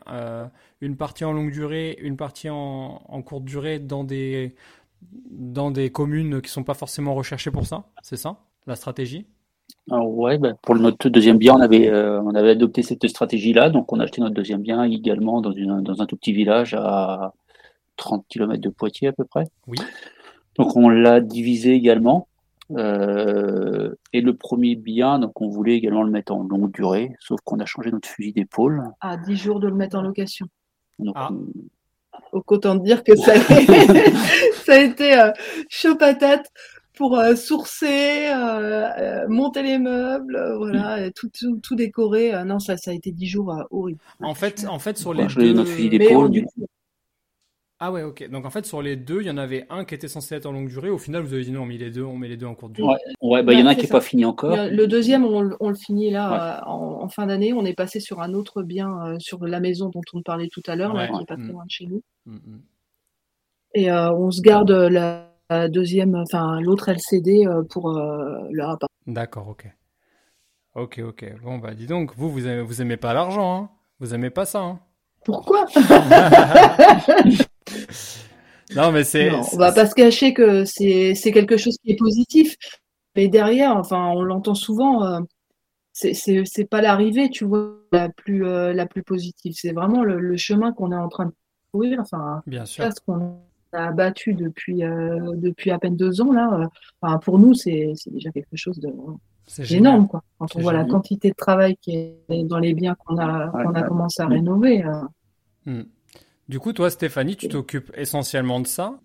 [0.81, 4.55] une partie en longue durée, une partie en, en, courte durée dans des
[5.29, 9.25] dans des communes qui sont pas forcément recherchées pour ça, c'est ça la stratégie?
[9.89, 13.69] Alors ouais, ben, pour notre deuxième bien, on avait, euh, on avait adopté cette stratégie-là.
[13.69, 16.73] Donc, on a acheté notre deuxième bien également dans, une, dans un tout petit village
[16.73, 17.33] à
[17.95, 19.45] 30 km de Poitiers à peu près.
[19.65, 19.77] Oui.
[20.57, 22.27] Donc, on l'a divisé également.
[22.71, 27.39] Euh, et le premier bien, donc on voulait également le mettre en longue durée, sauf
[27.45, 28.83] qu'on a changé notre fusil d'épaule.
[28.99, 30.47] À 10 jours de le mettre en location.
[30.99, 31.29] Donc, ah.
[32.33, 33.35] Autant dire que ça,
[34.65, 35.31] ça a été euh,
[35.69, 36.51] chaud patate
[36.97, 42.43] pour euh, sourcer, euh, euh, monter les meubles, voilà, tout, tout, décorer.
[42.43, 43.99] non, ça, ça a été dix jours horrible.
[44.19, 45.53] En fait, en fait, sur les deux.
[47.79, 48.27] Ah ouais, ok.
[48.31, 50.47] Donc en fait, sur les deux, il y en avait un qui était censé être
[50.47, 50.89] en longue durée.
[50.89, 52.55] Au final, vous avez dit non, on met les deux, on met les deux en
[52.55, 52.95] courte durée.
[53.21, 54.55] Ouais, bah il y en a un qui n'est pas fini encore.
[54.55, 57.53] Le deuxième, on, le finit là en, fin d'année.
[57.53, 60.75] On est passé sur un autre bien sur la maison dont on parlait tout à
[60.75, 61.51] l'heure, là, qui n'est pas très mm.
[61.51, 62.01] loin de chez nous.
[62.25, 62.61] Mm, mm.
[63.75, 68.89] Et on se garde la deuxième, enfin l'autre LCD euh, pour euh, rapport.
[69.05, 69.67] D'accord, ok.
[70.75, 71.33] Ok, ok.
[71.41, 73.69] Bon, bah dis donc, vous, vous aimez, vous aimez pas l'argent, hein
[73.99, 74.79] Vous aimez pas ça, hein
[75.23, 75.65] Pourquoi
[78.75, 79.31] Non, mais c'est.
[79.31, 82.57] On va pas se cacher que c'est quelque chose qui est positif.
[83.15, 85.21] Mais derrière, enfin, on l'entend souvent, euh,
[85.93, 89.53] c'est pas l'arrivée, tu vois, la plus, la plus positive.
[89.55, 91.33] C'est vraiment le, chemin qu'on est en train de
[91.71, 91.99] courir.
[92.01, 92.87] Enfin, Bien sûr.
[93.07, 93.39] Qu'on
[93.77, 96.67] a abattu depuis, euh, depuis à peine deux ans, là, euh,
[97.01, 98.91] enfin, pour nous, c'est déjà quelque chose de
[99.73, 100.07] énorme.
[100.07, 100.23] Quoi.
[100.39, 103.83] Quand on voit la quantité de travail qui est dans les biens qu'on a, a
[103.83, 104.83] commencé à rénover.
[104.83, 105.01] Euh.
[105.65, 105.83] Hmm.
[106.49, 108.99] Du coup, toi, Stéphanie, tu t'occupes essentiellement de ça?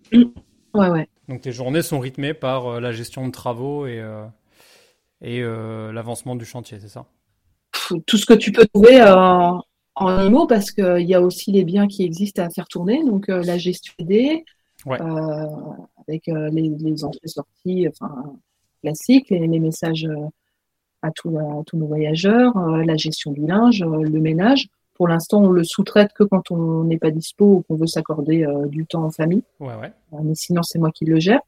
[0.73, 1.07] Ouais, ouais.
[1.29, 4.03] Donc tes journées sont rythmées par la gestion de travaux et,
[5.21, 7.05] et l'avancement du chantier, c'est ça?
[8.05, 11.87] Tout ce que tu peux trouver en IMO, parce qu'il y a aussi les biens
[11.87, 14.45] qui existent à faire tourner, donc la gestion des,
[14.87, 15.45] euh,
[16.07, 18.35] avec euh, les, entrées-sorties enfin,
[18.81, 20.27] classiques, les, messages euh,
[21.01, 24.67] à, tous nos voyageurs, la gestion du linge, le ménage.
[24.95, 28.45] Pour l'instant, on le sous-traite que quand on n'est pas dispo ou qu'on veut s'accorder
[28.67, 29.43] du temps en famille.
[30.23, 31.41] mais sinon, c'est moi qui le gère.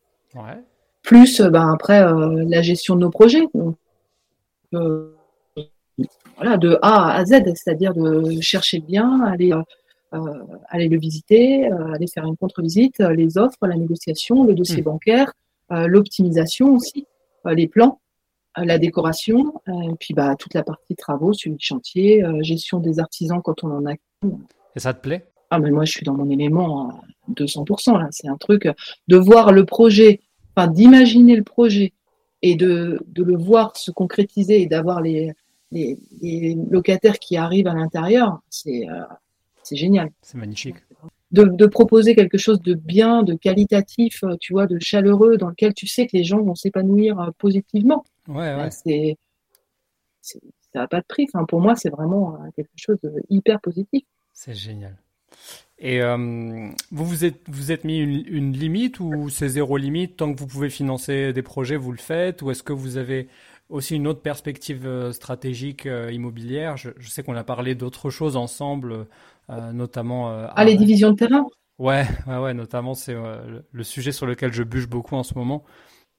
[1.03, 3.47] Plus, ben, après, la gestion de nos projets.
[4.71, 9.53] voilà, de A à Z, c'est-à-dire de chercher bien, aller
[10.69, 14.81] aller le visiter, euh, aller faire une contre-visite, euh, les offres, la négociation, le dossier
[14.81, 14.85] hmm.
[14.85, 15.33] bancaire,
[15.69, 17.07] l'optimisation aussi,
[17.43, 17.99] les plans,
[18.55, 23.41] la décoration, et puis bah, toute la partie travaux, suivi de chantier, gestion des artisans
[23.43, 23.93] quand on en a.
[24.75, 25.25] Et ça te plaît?
[25.49, 27.01] Ah, mais moi, je suis dans mon élément à
[27.31, 27.97] 200%.
[27.97, 28.09] Là.
[28.11, 28.69] C'est un truc
[29.07, 30.19] de voir le projet,
[30.55, 31.93] enfin, d'imaginer le projet
[32.43, 35.33] et de, de, le voir se concrétiser et d'avoir les,
[35.71, 38.39] les, les, locataires qui arrivent à l'intérieur.
[38.51, 38.87] C'est
[39.65, 40.11] c'est génial.
[40.21, 40.75] C'est magnifique.
[41.31, 45.73] De, proposer quelque chose de bien, de qualitatif, euh, tu vois, de chaleureux, dans lequel
[45.73, 48.05] tu sais que les gens vont s'épanouir euh, positivement.
[48.29, 48.69] Ouais, ouais.
[48.71, 49.17] C'est,
[50.21, 50.39] ça
[50.75, 51.27] n'a pas de prix.
[51.33, 54.03] Enfin, pour moi, c'est vraiment euh, quelque chose de hyper positif.
[54.33, 54.95] C'est génial.
[55.77, 60.15] Et vous vous êtes, vous êtes mis une, limite ou c'est zéro limite?
[60.15, 62.41] Tant que vous pouvez financer des projets, vous le faites?
[62.41, 63.27] Ou est-ce que vous avez
[63.67, 66.77] aussi une autre perspective stratégique immobilière?
[66.77, 69.03] Je, je, sais qu'on a parlé d'autres choses ensemble euh,
[69.49, 70.31] notamment.
[70.31, 71.45] Euh, ah, les divisions de terrain?
[71.77, 75.33] Ouais, ouais, ouais, notamment, c'est euh, le sujet sur lequel je bûche beaucoup en ce
[75.35, 75.63] moment.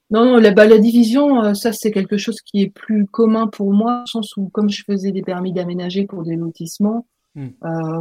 [0.09, 3.73] Non, non la, bah, la division, ça, c'est quelque chose qui est plus commun pour
[3.73, 7.05] moi, dans le sens où, comme je faisais des permis d'aménager pour des lotissements
[7.35, 7.49] hmm.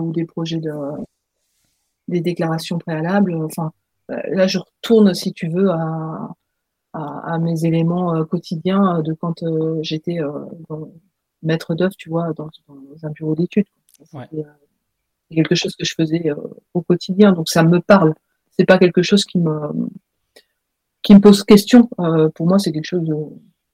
[0.00, 0.72] ou des projets de.
[2.08, 3.72] des déclarations préalables, enfin,
[4.08, 6.30] là, je retourne, si tu veux, à,
[6.92, 9.42] à, mes éléments quotidiens de quand
[9.80, 10.20] j'étais
[11.42, 12.50] maître d'œuvre, tu vois, dans,
[13.02, 13.66] un bureau d'études.
[14.12, 14.28] Ouais
[15.34, 16.36] quelque chose que je faisais euh,
[16.74, 18.14] au quotidien, donc ça me parle.
[18.50, 19.50] C'est pas quelque chose qui me
[21.02, 21.88] qui me pose question.
[22.00, 23.08] Euh, pour moi, c'est quelque chose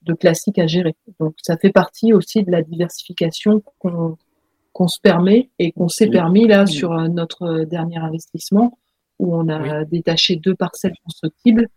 [0.03, 0.97] de classique à gérer.
[1.21, 6.47] Donc ça fait partie aussi de la diversification qu'on se permet et qu'on s'est permis
[6.47, 8.79] là sur notre dernier investissement
[9.19, 11.69] où on a détaché deux parcelles constructibles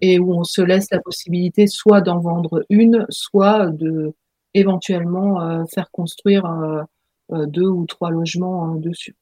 [0.00, 4.14] et où on se laisse la possibilité soit d'en vendre une, soit de
[4.54, 6.84] éventuellement euh, faire construire euh, euh,
[7.30, 9.16] deux ou trois logements dessus.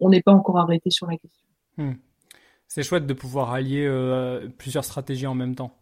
[0.00, 1.46] On n'est pas encore arrêté sur la question.
[1.76, 1.94] Hmm.
[2.68, 3.86] C'est chouette de pouvoir allier
[4.58, 5.76] plusieurs stratégies en même temps.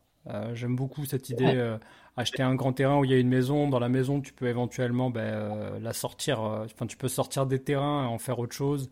[0.55, 1.77] J'aime beaucoup cette idée.
[2.17, 3.69] acheter un grand terrain où il y a une maison.
[3.69, 6.41] Dans la maison, tu peux éventuellement ben, la sortir.
[6.41, 8.91] Enfin, tu peux sortir des terrains et en faire autre chose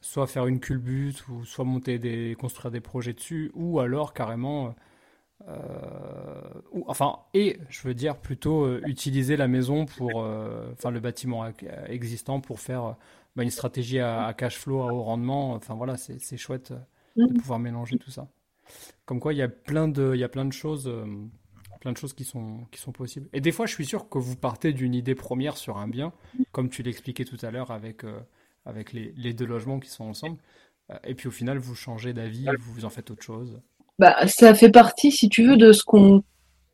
[0.00, 4.68] soit faire une culbute ou soit monter des construire des projets dessus ou alors carrément
[4.68, 4.70] euh,
[6.72, 11.00] ou, enfin et je veux dire plutôt euh, utiliser la maison pour euh, enfin le
[11.00, 11.46] bâtiment
[11.86, 12.96] existant pour faire
[13.36, 16.72] bah, une stratégie à, cash flow à haut rendement enfin voilà c'est chouette
[17.16, 17.38] de mm.
[17.38, 18.28] pouvoir mélanger tout ça
[19.04, 20.92] comme quoi il y a plein de il y a plein de choses
[21.80, 23.28] plein de choses qui sont, qui sont possibles.
[23.32, 26.12] Et des fois, je suis sûr que vous partez d'une idée première sur un bien,
[26.50, 28.02] comme tu l'expliquais tout à l'heure avec
[28.68, 30.38] avec les, les, deux logements qui sont ensemble.
[30.90, 33.60] Euh, et puis au final, vous changez d'avis, vous en faites autre chose.
[33.98, 36.22] Bah, ça fait partie, si tu veux, de ce qu'on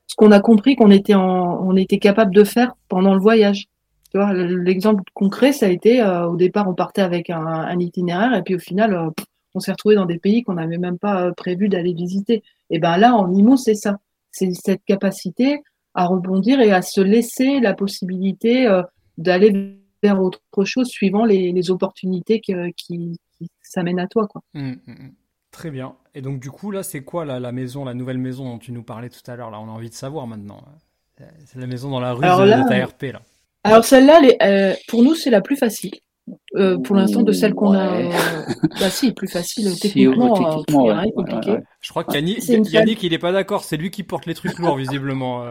[0.06, 3.64] ce qu'on a compris qu'on était en, on était capable de faire pendant le voyage.
[4.10, 7.78] Tu vois, l'exemple concret, ça a été euh, au départ, on partait avec un, un
[7.80, 9.10] itinéraire et puis au final, euh,
[9.55, 12.42] on s'est retrouvé dans des pays qu'on n'avait même pas prévu d'aller visiter.
[12.70, 13.98] Et ben là, en IMO, c'est ça,
[14.30, 15.62] c'est cette capacité
[15.94, 18.68] à rebondir et à se laisser la possibilité
[19.16, 19.78] d'aller
[20.12, 23.18] autre chose suivant les, opportunités qui, qui
[23.62, 24.26] s'amènent à toi.
[24.26, 24.42] Quoi.
[24.55, 25.10] Mmh, mmh, mmh.
[25.55, 25.94] Très bien.
[26.16, 28.82] Et donc du coup, là, c'est quoi la, maison, la nouvelle maison dont tu nous
[28.82, 30.60] parlais tout à l'heure Là, on a envie de savoir maintenant.
[31.16, 33.12] C'est la maison dans la rue de, ta RP.
[33.12, 33.20] Là.
[33.62, 35.93] Alors celle-là, euh, pour nous, c'est la plus facile.
[36.56, 38.02] Euh, pour l'instant, de celle qu'on a.
[38.81, 40.60] bah si, plus facile techniquement.
[40.70, 41.59] Euh, compliqué.
[41.81, 43.62] Je crois que Yannick, il est pas d'accord.
[43.62, 45.44] C'est lui qui porte les trucs lourds, visiblement.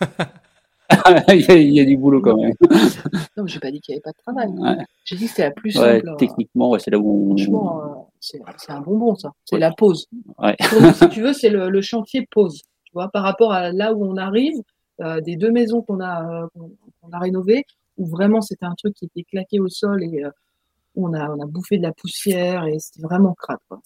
[1.28, 2.54] il, y a, du boulot quand même.
[3.36, 4.86] non, j'ai pas dit qu'il n'y avait pas de travail.
[5.04, 6.08] J'ai dit que c'était la plus simple.
[6.08, 9.32] Euh, techniquement, c'est là où Franchement, euh, c'est un bonbon, ça.
[9.44, 10.06] C'est la pause.
[10.94, 12.62] si tu veux, c'est le, chantier pause.
[12.84, 14.56] Tu vois, par rapport à là où on arrive,
[15.00, 17.64] euh, des deux maisons qu'on a, qu'on a rénovées,
[17.98, 20.22] où vraiment c'était un truc qui était claqué au sol et
[20.96, 23.58] on, a, on a bouffé de la poussière et c'était vraiment crade.
[23.68, 23.80] Quoi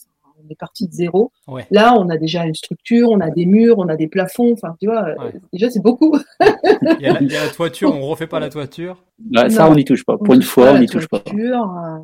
[0.44, 1.32] on est parti de zéro.
[1.70, 4.52] Là, on a déjà une structure, on a des murs, on a des plafonds.
[4.52, 5.14] Enfin, tu vois,
[5.52, 6.16] déjà, c'est beaucoup.
[6.40, 9.02] il, y a la, toiture, on refait pas la toiture.
[9.18, 10.16] Bah, ça, on n'y touche pas.
[10.18, 11.22] Pour une fois, on n'y touche pas.
[11.34, 11.98] Euh.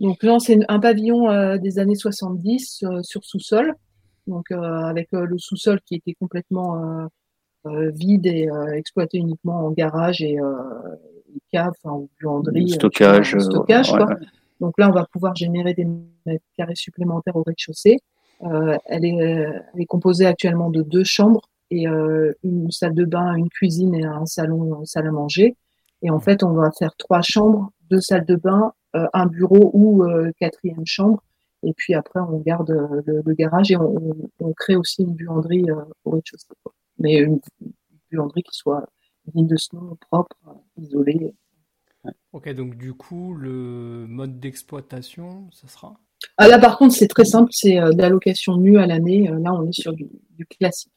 [0.00, 3.74] Donc là, c'est un pavillon euh, des années 70 euh, sur sous-sol.
[4.26, 7.10] Donc avec le sous-sol qui était complètement
[7.66, 10.38] vide et exploité uniquement en garage et,
[11.52, 12.70] cave, enfin, buanderie.
[12.70, 13.36] Stockage.
[13.38, 14.16] stockage, quoi.
[14.60, 15.86] Donc là, on va pouvoir générer des
[16.26, 17.98] mètres carrés supplémentaires au rez-de-chaussée.
[18.42, 23.48] Euh, elle, est, composée actuellement de deux chambres et euh, une salle de bain, une
[23.48, 25.56] cuisine et un salon, une salle à manger.
[26.02, 29.70] Et en fait, on va faire trois chambres, deux salles de bain, euh, un bureau
[29.72, 30.04] ou
[30.38, 31.22] quatrième chambre.
[31.62, 32.70] Et puis après, on garde
[33.06, 35.64] le, garage et on, crée aussi une buanderie
[36.04, 36.48] au rez-de-chaussée.
[36.98, 37.40] Mais une,
[38.10, 38.86] buanderie qui soit
[39.26, 40.36] digne de ce nom, propre,
[40.76, 41.34] isolée.
[42.32, 45.94] Ok, donc du coup, le mode d'exploitation, ça sera?
[46.36, 49.30] Ah, Là, par contre, c'est très simple, c'est euh, d'allocation nue à l'année.
[49.30, 50.08] Euh, là, on est sur du,
[50.58, 50.92] classique.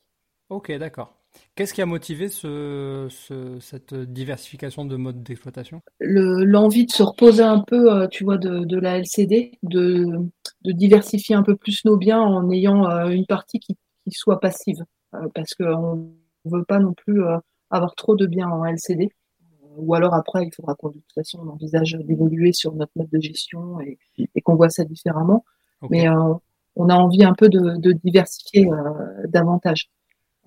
[0.49, 1.13] Ok, d'accord.
[1.55, 3.07] Qu'est-ce qui a motivé ce,
[3.61, 5.81] cette diversification de mode d'exploitation?
[5.99, 10.17] L'envie de se reposer un peu, euh, tu vois, de, la LCD, de,
[10.63, 14.83] diversifier un peu plus nos biens en ayant une partie qui, qui soit passive.
[15.35, 16.15] parce qu'on
[16.45, 17.21] ne veut pas non plus
[17.69, 19.11] avoir trop de biens en LCD
[19.77, 23.09] ou alors après, il faudra qu'on de toute façon on envisage d'évoluer sur notre mode
[23.09, 23.97] de gestion et,
[24.41, 25.45] qu'on voit ça différemment.
[25.89, 26.33] Mais euh,
[26.75, 29.89] on a envie un peu de, diversifier euh, davantage.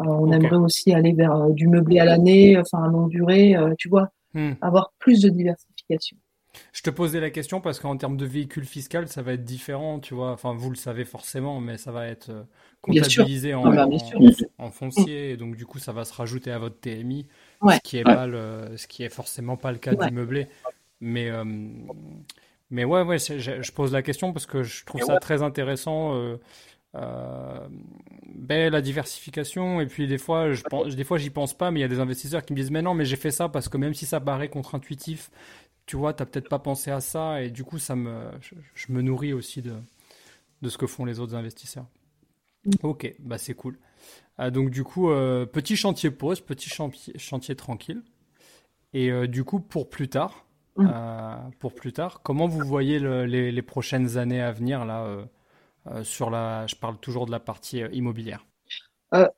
[0.00, 3.88] Euh, on aimerait aussi aller vers du meublé à l'année, enfin à longue durée, tu
[3.88, 4.52] vois, hmm.
[4.60, 6.16] avoir plus de diversification.
[6.72, 10.00] Je te posais la question parce qu'en termes de véhicule fiscal, ça va être différent,
[10.00, 10.32] tu vois.
[10.32, 12.32] Enfin, vous le savez forcément, mais ça va être
[12.80, 13.88] comptabilisé en, ah bah,
[14.58, 17.28] en, foncier, et donc du coup, ça va se rajouter à votre TMI
[17.62, 20.48] ce qui est pas le, ce qui est forcément pas le cas du meublé.
[21.00, 21.44] Mais euh,
[22.70, 26.14] mais ouais ouais, je, pose la question parce que je trouve ça très intéressant.
[26.14, 26.36] Euh,
[26.96, 27.68] euh,
[28.26, 29.80] ben, la diversification.
[29.80, 31.88] Et puis des fois je pense, des fois j'y pense pas mais il y a
[31.88, 34.06] des investisseurs qui me disent mais non mais j'ai fait ça parce que même si
[34.06, 35.30] ça paraît contre-intuitif
[35.86, 37.42] tu vois t'as peut-être pas pensé à ça.
[37.42, 38.30] Et du coup ça me
[38.74, 39.74] je, me nourris aussi de
[40.62, 41.86] de ce que font les autres investisseurs.
[42.64, 42.70] Mm.
[42.82, 43.14] ok.
[43.20, 43.78] Bah c'est cool
[44.48, 48.02] donc du coup, euh, petit chantier pause, petit chantier, chantier tranquille.
[48.94, 50.46] Et euh, du coup, pour plus tard,
[50.76, 50.88] mm.
[50.90, 55.06] euh, pour plus tard, comment vous voyez les, prochaines années à venir là
[56.02, 58.46] sur la, je parle toujours de la partie immobilière.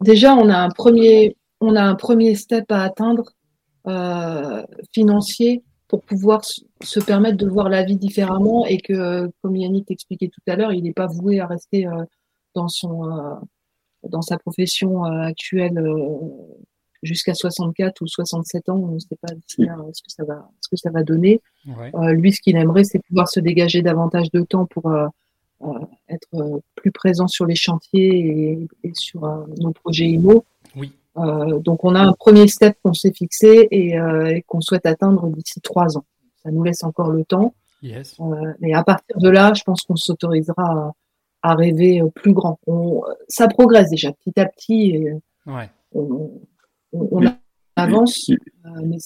[0.00, 3.32] déjà, on a un premier, on a un premier step à atteindre
[4.92, 10.28] financier pour pouvoir se permettre de voir la vie différemment et que, comme Yannick t'expliquait
[10.28, 11.88] tout à l'heure, il n'est pas voué à rester
[12.54, 13.40] dans son
[14.08, 15.78] dans sa profession actuelle
[17.02, 20.76] jusqu'à 64 ou 67 ans, on ne sait pas ce que ça va, ce que
[20.76, 21.40] ça va donner.
[21.68, 25.06] Euh, lui, ce qu'il aimerait, c'est pouvoir se dégager davantage de temps pour euh,
[25.62, 29.22] euh, être plus présent sur les chantiers et, sur
[29.58, 30.44] nos projets IMO.
[30.76, 30.92] Oui.
[31.16, 35.96] donc, on a un premier step qu'on s'est fixé et, qu'on souhaite atteindre d'ici trois
[35.98, 36.04] ans.
[36.42, 37.54] Ça nous laisse encore le temps.
[37.82, 38.16] Yes.
[38.60, 40.94] mais à partir de là, je pense qu'on s'autorisera
[41.42, 42.58] à, rêver plus grand.
[43.28, 44.90] ça progresse déjà petit à petit.
[44.90, 45.12] Et,
[45.46, 47.22] ouais on,
[47.76, 48.30] avance.
[48.30, 48.98] Euh, mais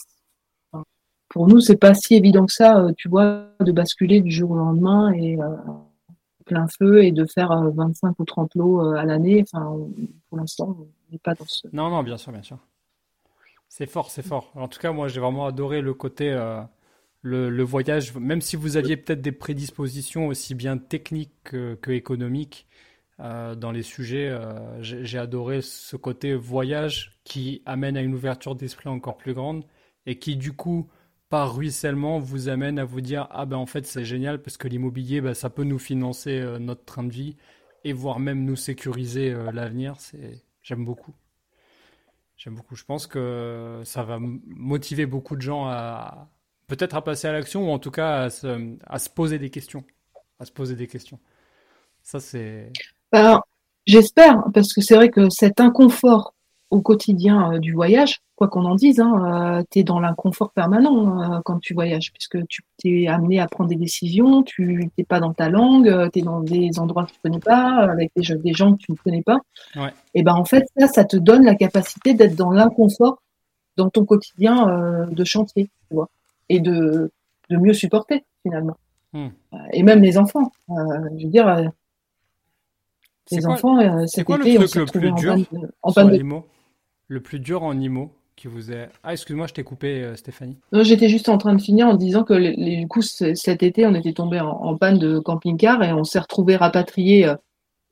[1.28, 4.52] pour nous, c'est pas si évident que ça, euh, tu vois, de basculer du jour
[4.52, 5.56] au lendemain et euh,
[6.44, 9.42] plein feu et de faire 25 ou 30 lots à l'année.
[9.42, 9.76] Enfin,
[10.28, 11.68] pour l'instant, on n'est pas dans ce.
[11.72, 12.58] Non, non, bien sûr, bien sûr.
[13.68, 14.52] C'est fort, c'est fort.
[14.54, 16.32] En tout cas, moi, j'ai vraiment adoré le côté.
[17.26, 22.66] Le, voyage, même si vous aviez peut-être des prédispositions aussi bien techniques que économiques,
[23.18, 24.28] euh, dans les sujets.
[24.28, 29.64] Euh, j'ai adoré ce côté voyage qui amène à une ouverture d'esprit encore plus grande
[30.04, 30.90] et qui du coup,
[31.30, 34.68] par ruissellement, vous amène à vous dire ah ben en fait c'est génial parce que
[34.68, 37.36] l'immobilier ben, ça peut nous financer euh, notre train de vie
[37.84, 39.96] et voire même nous sécuriser l'avenir.
[39.98, 41.14] C'est j'aime beaucoup.
[42.36, 42.76] J'aime beaucoup.
[42.76, 46.28] Je pense que ça va motiver beaucoup de gens à
[46.66, 49.50] peut-être à passer à l'action ou en tout cas à se, à se poser des
[49.50, 49.84] questions.
[50.38, 51.18] À se poser des questions.
[52.02, 52.72] Ça, c'est.
[53.10, 53.40] Ben,
[53.86, 56.34] j'espère, parce que c'est vrai que cet inconfort
[56.70, 60.50] au quotidien euh, du voyage, quoi qu'on en dise, hein, euh, tu es dans l'inconfort
[60.52, 65.04] permanent euh, quand tu voyages, puisque tu t'es amené à prendre des décisions, tu n'es
[65.04, 68.10] pas dans ta langue, tu es dans des endroits que tu ne connais pas, avec
[68.16, 69.40] des, des, gens que tu ne connais pas.
[70.14, 73.22] Et ben en fait, ça, ça te donne la capacité d'être dans l'inconfort
[73.76, 76.08] dans ton quotidien de chantier, tu vois,
[76.48, 77.10] et de,
[77.50, 78.76] de mieux supporter finalement.
[79.12, 79.28] Hmm.
[79.72, 80.52] Et même les enfants.
[80.68, 81.70] je veux dire,
[83.30, 85.36] les enfants, euh, c'est quoi le truc le plus dur
[85.82, 86.42] en panne,
[87.08, 88.88] Le plus dur en IMO qui vous est.
[89.02, 90.58] Ah, excuse-moi, je t'ai coupé, euh, Stéphanie.
[90.72, 93.86] Non, j'étais juste en train de finir en disant que les, du coup, cet été,
[93.86, 97.26] on était tombé en, panne de camping-car et on s'est retrouvé rapatrié.
[97.26, 97.34] Euh,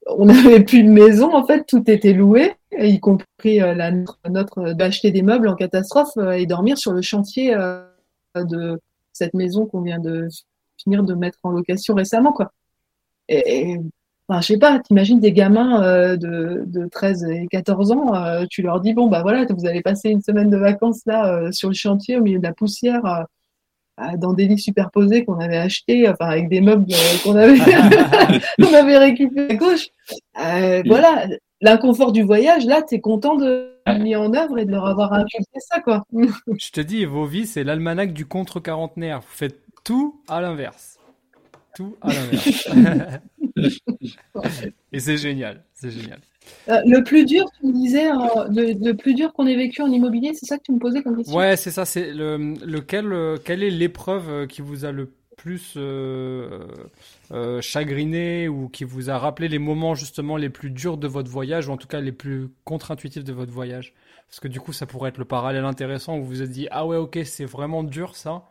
[0.07, 3.91] on n'avait plus de maison, en fait, tout était loué, y compris la,
[4.29, 7.57] notre, d'acheter des meubles en catastrophe et dormir sur le chantier
[8.37, 8.81] de
[9.13, 10.29] cette maison qu'on vient de
[10.77, 12.53] finir de mettre en location récemment, quoi.
[13.29, 13.79] et
[14.29, 18.47] Enfin, je sais pas, t'imagines des gamins euh, de, de 13 et 14 ans, euh,
[18.49, 21.53] tu leur dis, bon, bah voilà, vous allez passer une semaine de vacances là euh,
[21.53, 23.27] sur le chantier au milieu de la poussière,
[24.17, 26.87] dans des lits superposés qu'on avait achetés, enfin avec des meubles
[27.23, 27.59] qu'on avait,
[28.61, 29.89] qu'on avait récupérés à gauche.
[30.87, 31.27] voilà,
[31.65, 35.13] l'inconfort du voyage, là, tu es content de mis en œuvre et de leur avoir
[35.15, 36.07] inculqué ça, quoi.
[36.13, 39.21] je te dis, vos vies, c'est l'almanach du contre-quarantenaire.
[39.21, 40.99] Vous faites tout à l'inverse.
[41.75, 42.69] Tout à l'inverse.
[44.93, 46.21] Et c'est génial, c'est génial.
[46.69, 49.87] Euh, le plus dur, tu me disais, euh, le, plus dur qu'on ait vécu en
[49.87, 51.35] immobilier, c'est ça que tu me posais comme question?
[51.35, 51.87] Ouais, c'est ça.
[51.87, 55.11] C'est le, lequel, euh, quelle est l'épreuve qui vous a le
[55.45, 55.77] plus
[57.61, 61.69] chagriné ou qui vous a rappelé les moments justement les plus durs de votre voyage
[61.69, 63.93] ou en tout cas les plus contre-intuitifs de votre voyage?
[64.27, 66.67] Parce que du coup, ça pourrait être le parallèle intéressant où vous vous êtes dit
[66.71, 68.49] ah ouais, ok, c'est vraiment dur ça,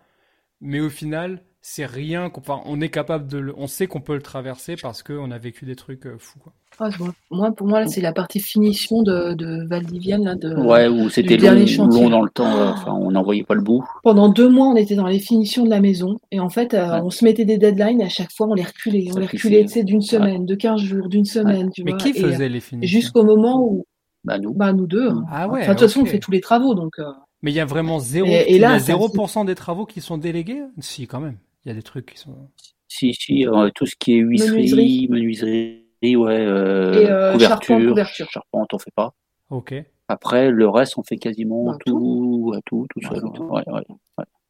[0.62, 4.16] mais au final, c'est rien enfin, on est capable de le, on sait qu'on peut
[4.16, 6.52] le traverser parce qu'on a vécu des trucs euh, fous quoi.
[6.78, 6.90] Ah,
[7.32, 11.38] moi pour moi c'est la partie finition de, de Valdivienne là, de ouais où c'était
[11.38, 13.82] long, long, dans le temps euh, enfin on n'en voyait pas le bout.
[14.04, 17.00] Pendant deux mois on était dans les finitions de la maison et en fait euh,
[17.02, 19.64] on se mettait des deadlines et à chaque fois on les reculait on les reculait
[19.64, 23.00] d'une semaine de 15 jours d'une semaine tu mais qui faisait les finitions?
[23.00, 23.86] jusqu'au moment où
[24.26, 24.54] bah nous.
[24.54, 27.00] Bah nous deux ah ouais de toute façon on fait tous les travaux donc
[27.42, 30.64] mais il y a vraiment zéro et, là, 0% des travaux qui sont délégués?
[30.80, 32.50] Si quand même il y a des trucs qui sont.
[32.88, 38.30] Si, si, euh, tout ce qui est huisserie, menuiserie, ouais, euh, Et, euh, couverture, couverture,
[38.30, 39.14] charpente, on fait pas.
[39.50, 39.74] Ok.
[40.08, 43.24] Après, le reste, on fait quasiment bah, tout, tout, tout, seul.
[43.26, 43.84] Ouais, ouais,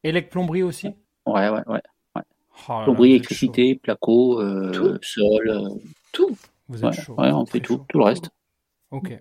[0.03, 0.21] ouais.
[0.23, 0.87] plomberie aussi?
[1.25, 1.81] Ouais, ouais, ouais.
[2.69, 5.49] Oh plomberie, électricité, placo, euh, sol.
[5.49, 5.69] Euh,
[6.11, 6.37] tout.
[6.67, 7.15] Vous êtes chaud.
[7.17, 8.29] Ouais, on fait tout, tout le reste.
[8.91, 9.17] Ok.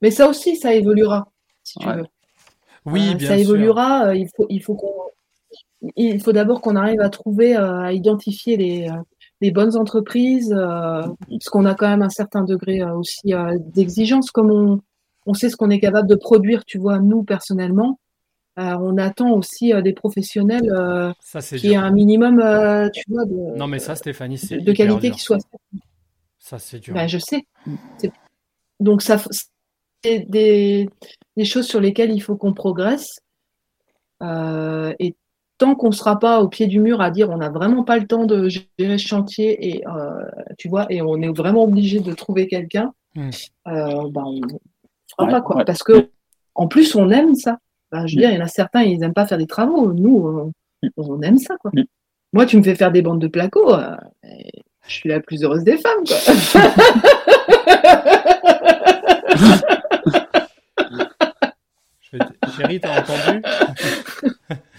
[0.00, 1.30] Mais ça aussi, ça évoluera,
[1.62, 2.06] si tu veux.
[2.84, 4.14] Oui, bien ça évoluera.
[4.14, 4.92] il faut, il faut qu'on
[5.96, 8.94] il faut d'abord qu'on arrive à trouver, euh, à identifier les, euh,
[9.40, 13.32] les bonnes entreprises, euh, parce qu'on a quand même un certain degré aussi
[13.74, 14.80] d'exigence, comme on,
[15.26, 17.98] on sait ce qu'on est capable de produire, tu vois, nous personnellement.
[18.56, 20.70] on attend aussi des professionnels
[21.20, 22.36] ça, qui aient un minimum,
[22.92, 25.38] tu vois, de, non mais ça, Stéphanie, c'est de qualité qui soit.
[26.38, 26.94] Ça c'est dur.
[26.94, 27.44] Ben, je sais.
[28.78, 29.20] Donc ça,
[30.04, 30.88] des,
[31.44, 33.18] choses sur lesquelles il faut qu'on progresse.
[34.20, 35.16] Et
[35.62, 37.96] tant qu'on ne sera pas au pied du mur à dire on n'a vraiment pas
[37.96, 40.24] le temps de gérer ce chantier et euh,
[40.58, 43.30] tu vois et on est vraiment obligé de trouver quelqu'un, hmm.
[43.68, 44.48] euh, ben, on ne
[45.08, 45.64] fera pas quoi.
[45.64, 46.10] Parce que
[46.56, 47.58] en plus on aime ça.
[47.92, 49.92] Ben, je veux dire, il y en a certains, ils n'aiment pas faire des travaux.
[49.92, 50.52] Nous,
[50.96, 51.70] on, aime ça quoi.
[51.72, 51.84] Hmm.
[52.32, 53.72] Moi, tu me fais faire des bandes de placo,
[54.24, 56.16] je suis la plus heureuse des femmes quoi.
[62.56, 63.42] Chérie, t'as entendu?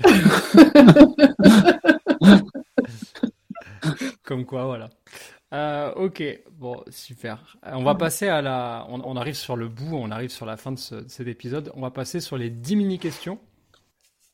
[4.22, 4.90] Comme quoi, voilà.
[5.52, 7.56] Euh, ok, bon, super.
[7.62, 8.86] On va passer à la.
[8.88, 11.70] On, arrive sur le bout, on arrive sur la fin de, cet épisode.
[11.74, 13.38] On va passer sur les 10 mini-questions.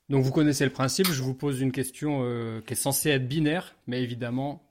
[0.09, 1.09] Donc, vous connaissez le principe.
[1.09, 4.63] Je vous pose une question euh, qui est censée être binaire, mais évidemment,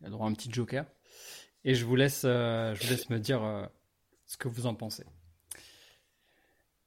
[0.00, 0.84] il y a droit à un petit joker.
[1.64, 3.68] Et je vous laisse, euh, je vous laisse me dire
[4.26, 5.04] ce que vous en pensez.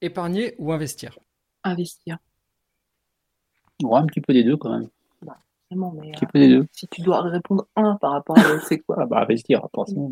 [0.01, 1.19] Épargner ou investir?
[1.63, 2.17] Investir.
[3.83, 4.87] Ouais, un petit peu des deux quand même.
[5.21, 5.37] Bah,
[5.71, 6.67] mais, un petit peu des deux.
[6.71, 8.97] Si tu dois répondre un par rapport à c'est quoi?
[8.99, 10.11] Ah, bah, Investir, forcément.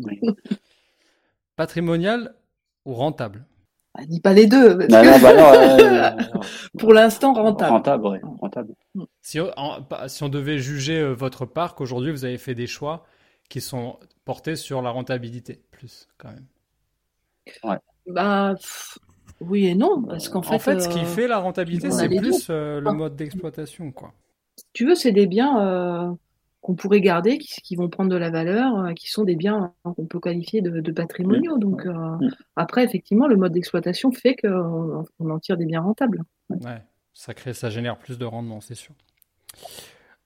[1.56, 2.34] Patrimonial
[2.84, 3.44] ou rentable?
[3.94, 4.74] Bah, Dis pas les deux.
[4.74, 6.40] non, non, bah, non,
[6.78, 7.70] Pour l'instant, rentable.
[7.70, 8.74] Rentable, ouais, rentable.
[8.94, 9.04] Mm.
[9.20, 9.50] Si on,
[10.08, 13.04] si on devait juger euh, votre parc, aujourd'hui, vous avez fait des choix
[13.48, 16.46] qui sont portés sur la rentabilité, plus quand même.
[17.64, 17.78] Ouais.
[18.06, 18.54] Bah,
[19.48, 20.54] oui et non, parce qu'en fait.
[20.54, 24.12] En fait, ce qui euh, fait la rentabilité, c'est plus euh, le mode d'exploitation, quoi.
[24.56, 26.12] Si tu veux, c'est des biens euh,
[26.60, 30.20] qu'on pourrait garder, qui, vont prendre de la valeur, qui sont des biens qu'on peut
[30.20, 31.58] qualifier de, patrimoniaux.
[31.58, 31.86] Donc
[32.56, 36.22] après, effectivement, le mode d'exploitation fait qu'on en tire des biens rentables.
[36.50, 36.82] Ouais,
[37.12, 38.94] ça crée, ça génère plus de rendement, c'est sûr.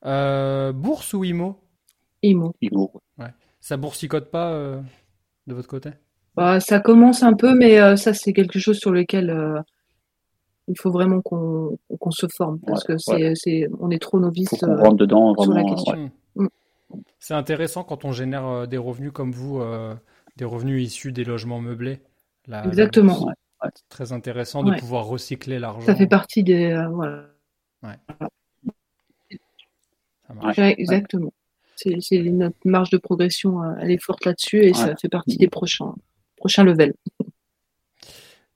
[0.02, 1.58] bourse ou IMO
[2.22, 2.54] IMO.
[2.60, 2.92] IMO.
[3.18, 3.32] Ouais.
[3.60, 4.52] Ça boursicote pas
[5.46, 5.90] de votre côté?
[6.36, 9.58] Bah, ça commence un peu, mais euh, ça, c'est quelque chose sur lequel euh,
[10.68, 11.78] il faut vraiment qu'on
[12.10, 16.10] se forme parce que c'est, on est trop novice euh, rentre dedans, sur la question.
[16.34, 16.46] Mm.
[17.18, 19.60] C'est intéressant quand on génère des revenus comme vous,
[20.36, 22.00] des revenus issus des logements meublés.
[22.64, 23.32] Exactement.
[23.74, 25.86] c'est très intéressant de pouvoir recycler l'argent.
[25.86, 26.76] Ça fait partie des.
[26.92, 27.24] voilà.
[30.28, 30.58] Ça marche.
[30.58, 31.32] exactement.
[31.74, 35.94] C'est, notre marge de progression, elle est forte là-dessus et ça fait partie des prochains
[36.46, 36.94] prochain level.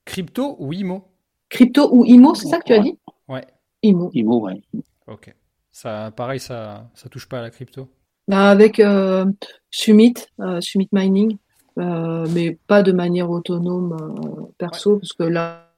[0.05, 1.09] Crypto ou IMO
[1.49, 2.97] Crypto ou IMO, c'est ça que tu as dit?
[3.27, 3.45] Ouais.
[3.83, 4.11] IMO.
[4.15, 4.63] IMO, ouais.
[5.09, 5.35] Ok.
[5.73, 7.89] Ça, pareil, ça, ça touche pas à la crypto?
[8.29, 9.25] Bah Avec euh,
[9.73, 11.37] Summit, euh, Summit Mining,
[11.79, 15.75] euh, mais pas de manière autonome perso, parce que là,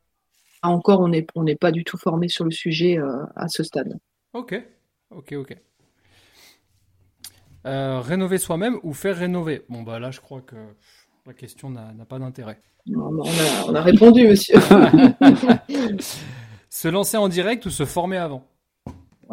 [0.63, 2.99] encore, on n'est on pas du tout formé sur le sujet
[3.37, 3.99] à ce stade.
[4.35, 4.55] Ok,
[5.11, 5.57] ok, ok.
[7.65, 9.63] rénover soi-même ou faire rénover?
[9.71, 10.57] Bon, bah là, je crois que
[11.27, 12.61] la question n'a pas d'intérêt.
[12.97, 14.59] On, a répondu, monsieur.
[16.69, 18.45] se lancer en direct ou se former avant?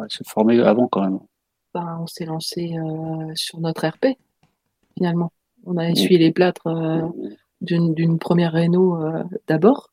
[0.08, 1.18] Se former avant quand même.
[1.74, 4.16] Ben, on s'est lancé euh, sur notre RP,
[4.96, 5.32] finalement.
[5.66, 7.02] On a essuyé les plâtres euh,
[7.60, 9.90] d'une première réno euh, d'abord.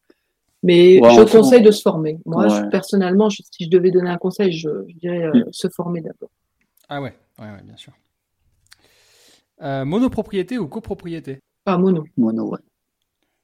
[0.63, 2.19] Mais je conseille de se former.
[2.25, 6.29] Moi, personnellement, si je devais donner un conseil, je, dirais se former d'abord.
[6.89, 7.93] Ah ouais, ouais, bien sûr.
[9.59, 11.39] monopropriété ou copropriété?
[11.67, 12.05] Pas mono.
[12.15, 12.59] Mono, ouais.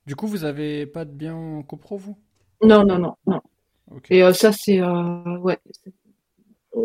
[0.06, 2.18] Du coup, vous avez pas de bien copro, vous?
[2.64, 3.42] Non, non, non, non.
[4.10, 5.60] Et euh, ça, c'est euh, ouais.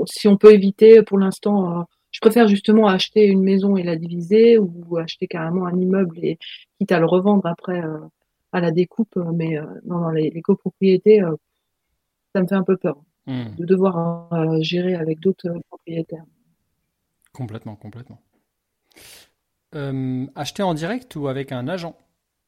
[0.06, 3.94] Si on peut éviter, pour l'instant, euh, je préfère justement acheter une maison et la
[3.94, 6.38] diviser ou acheter carrément un immeuble et
[6.76, 7.80] quitte à le revendre après
[8.50, 9.16] à la découpe.
[9.32, 11.22] Mais non, non, les, copropriétés,
[12.34, 13.54] ça me fait un peu peur hmm.
[13.56, 14.28] de devoir
[14.60, 16.24] gérer avec d'autres propriétaires.
[17.32, 18.18] Complètement, complètement.
[19.74, 21.96] Euh, acheter en direct ou avec un agent?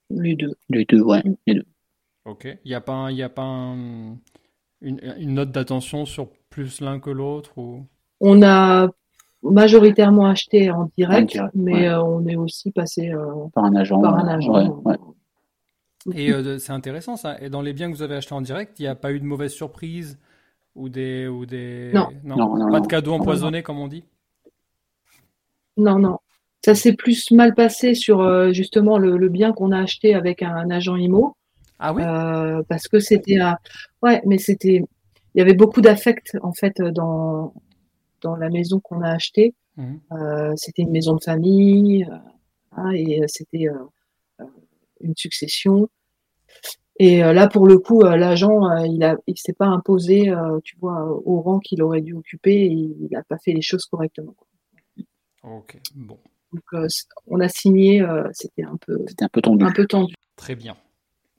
[0.09, 0.55] Les deux.
[0.69, 1.23] Les deux, ouais.
[1.47, 1.67] Les deux.
[2.25, 2.47] Ok.
[2.65, 3.75] Il n'y a pas, y a pas
[4.81, 7.85] une, note d'attention sur plus l'un que l'autre ou...
[8.21, 8.89] On a
[9.43, 14.01] majoritairement acheté en direct, mais euh, on est aussi passé euh, par un agent.
[14.01, 14.83] Par un agent.
[16.15, 17.41] Et c'est intéressant ça.
[17.41, 19.21] Et dans les biens que vous avez achetés en direct, il n'y a pas eu
[19.21, 20.19] de mauvaise surprise
[20.75, 24.05] ou des ou des non, non, pas de cadeaux empoisonnés comme on dit?
[25.77, 26.19] Non, non.
[26.63, 30.71] Ça s'est plus mal passé sur euh, justement le, bien qu'on a acheté avec un,
[30.71, 31.37] agent IMO.
[31.79, 32.03] Ah oui?
[32.03, 33.39] Euh, parce que c'était
[34.03, 34.83] ouais, mais c'était
[35.35, 37.55] il y avait beaucoup d'affect en fait dans
[38.21, 39.55] dans la maison qu'on a achetée.
[39.77, 39.95] Mmh.
[40.13, 42.07] Euh, c'était une maison de famille
[42.73, 43.69] hein, et c'était
[45.01, 45.89] une succession.
[46.99, 50.31] Et là, pour le coup, l'agent, il a, il s'est pas imposé,
[50.65, 52.53] tu vois, au rang qu'il aurait dû occuper.
[52.53, 54.37] Et il n'a pas fait les choses correctement.
[55.43, 56.19] Ok, bon.
[56.53, 56.91] Donc,
[57.27, 59.65] on a signé, c'était un peu, un peu tendu.
[59.65, 60.15] Un peu tendu.
[60.37, 60.77] Très bien.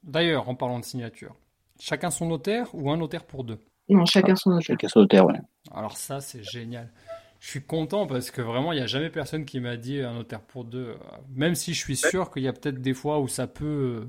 [0.02, 1.34] D'ailleurs, en parlant de signature,
[1.78, 3.58] chacun son notaire ou un notaire pour deux?
[3.88, 4.66] Non, chacun son notaire.
[4.66, 5.40] Chacun son notaire, ouais.
[5.72, 6.90] Alors ça, c'est génial.
[7.40, 10.14] Je suis content parce que vraiment, il n'y a jamais personne qui m'a dit un
[10.14, 10.96] notaire pour deux.
[11.34, 14.08] Même si je suis sûr qu'il y a peut-être des fois où ça peut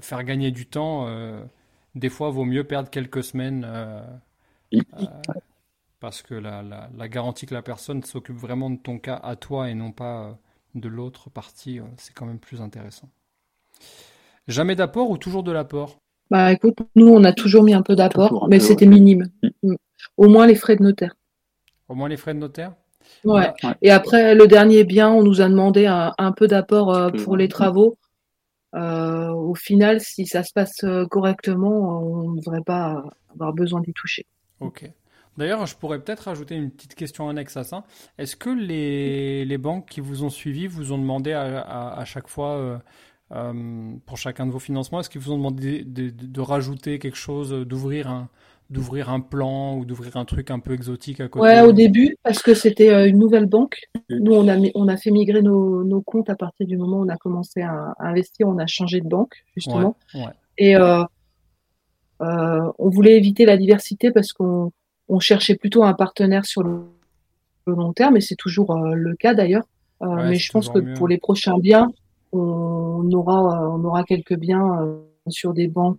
[0.00, 1.08] faire gagner du temps.
[1.94, 3.66] des fois, vaut mieux perdre quelques semaines
[6.06, 9.68] parce que la, la, garantie que la personne s'occupe vraiment de ton cas à toi
[9.68, 10.32] et non pas euh,
[10.76, 13.08] de l'autre partie, euh, c'est quand même plus intéressant.
[14.46, 15.98] Jamais d'apport ou toujours de l'apport?
[16.30, 19.26] Bah écoute, nous on a toujours mis un peu d'apport, mais c'était minime.
[19.64, 19.74] Mm.
[20.16, 21.16] Au moins les frais de notaire.
[21.88, 22.74] Au moins les frais de notaire?
[23.24, 23.52] Ouais.
[23.82, 27.48] Et après, le dernier bien, on nous a demandé un, peu d'apport euh, pour les
[27.48, 27.98] travaux.
[28.72, 33.02] au final, si ça se passe correctement, on ne devrait pas
[33.32, 34.24] avoir besoin d'y toucher.
[34.60, 34.88] Ok.
[35.36, 37.84] D'ailleurs, je pourrais peut-être ajouter une petite question annexe à ça.
[38.18, 42.28] Est-ce que les, les, banques qui vous ont suivi vous ont demandé à, à, chaque
[42.28, 42.78] fois, euh,
[43.32, 47.16] euh, pour chacun de vos financements, est-ce qu'ils vous ont demandé de, de, rajouter quelque
[47.16, 48.28] chose, d'ouvrir un,
[48.70, 51.44] d'ouvrir un plan ou d'ouvrir un truc un peu exotique à côté?
[51.44, 53.78] Ouais, au début, parce que c'était euh, une nouvelle banque.
[54.10, 57.04] Nous, on a, on a fait migrer nos, nos, comptes à partir du moment où
[57.04, 58.48] on a commencé à, investir.
[58.48, 59.96] On a changé de banque, justement.
[60.58, 61.02] Et euh,
[62.22, 64.72] euh, on voulait éviter la diversité parce qu'on
[65.08, 66.82] on cherchait plutôt un partenaire sur le,
[67.66, 69.64] long terme, et c'est toujours euh, le cas d'ailleurs.
[70.02, 71.88] Euh, mais je pense que pour les prochains biens,
[72.32, 75.98] on aura, on aura quelques biens euh, sur des banques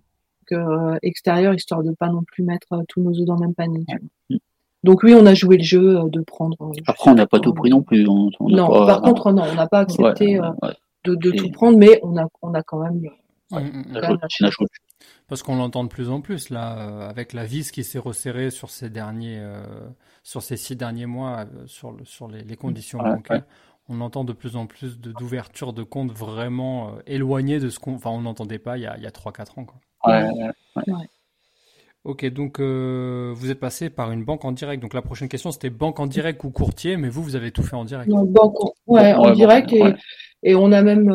[1.01, 3.85] extérieures, histoire de pas non plus mettre tous nos œufs dans le même panier.
[4.83, 6.55] Donc oui, on a joué le jeu de prendre.
[6.85, 8.05] Après, on n'a pas tout pris non plus.
[8.05, 10.39] non, par contre, non, on n'a pas accepté
[11.03, 13.01] de, tout prendre, mais on a, on a quand même.
[15.27, 18.49] Parce qu'on l'entend de plus en plus là, euh, avec la vis qui s'est resserrée
[18.49, 19.61] sur ces derniers, euh,
[20.23, 23.43] sur ces six derniers mois, euh, sur, le, sur les, conditions bancaires.
[23.89, 28.09] On entend de plus en plus d'ouverture de, comptes vraiment éloignées de ce qu'on, enfin,
[28.09, 29.65] on n'entendait pas il y a, il y a 3-4 ans.
[29.65, 29.79] Quoi.
[30.05, 30.29] Ouais,
[32.03, 34.81] Ok, donc vous êtes passé par une banque en direct.
[34.81, 37.63] Donc la prochaine question c'était banque en direct ou courtier, mais vous, vous avez tout
[37.63, 38.09] fait en direct.
[38.09, 38.55] Non, banque
[38.87, 39.93] ouais, en direct et,
[40.43, 41.09] et, on a même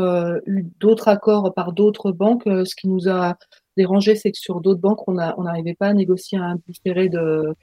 [0.47, 3.37] eu d'autres accords par d'autres banques, ce qui nous a
[3.77, 7.55] dérangé, c'est que sur d'autres banques, on n'arrivait pas à négocier un différé de,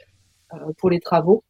[0.53, 1.43] euh, pour les travaux.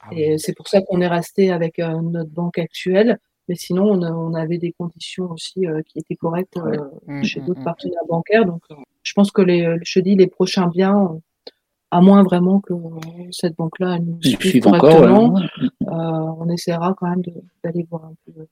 [0.00, 3.18] Ah et c'est pour ça qu'on est resté avec euh, notre banque actuelle.
[3.48, 6.58] Mais sinon, on, avait des conditions aussi euh, qui étaient correctes
[7.06, 7.64] mmh, chez mmh, d'autres mmh.
[7.64, 8.44] partenaires bancaires.
[8.44, 8.62] Donc,
[9.02, 11.20] je pense que les, je dis les prochains biens,
[11.92, 12.74] à moins vraiment que
[13.30, 15.40] cette banque-là nous suive correctement,
[15.80, 17.22] on essaiera quand même
[17.62, 18.46] d'aller voir un peu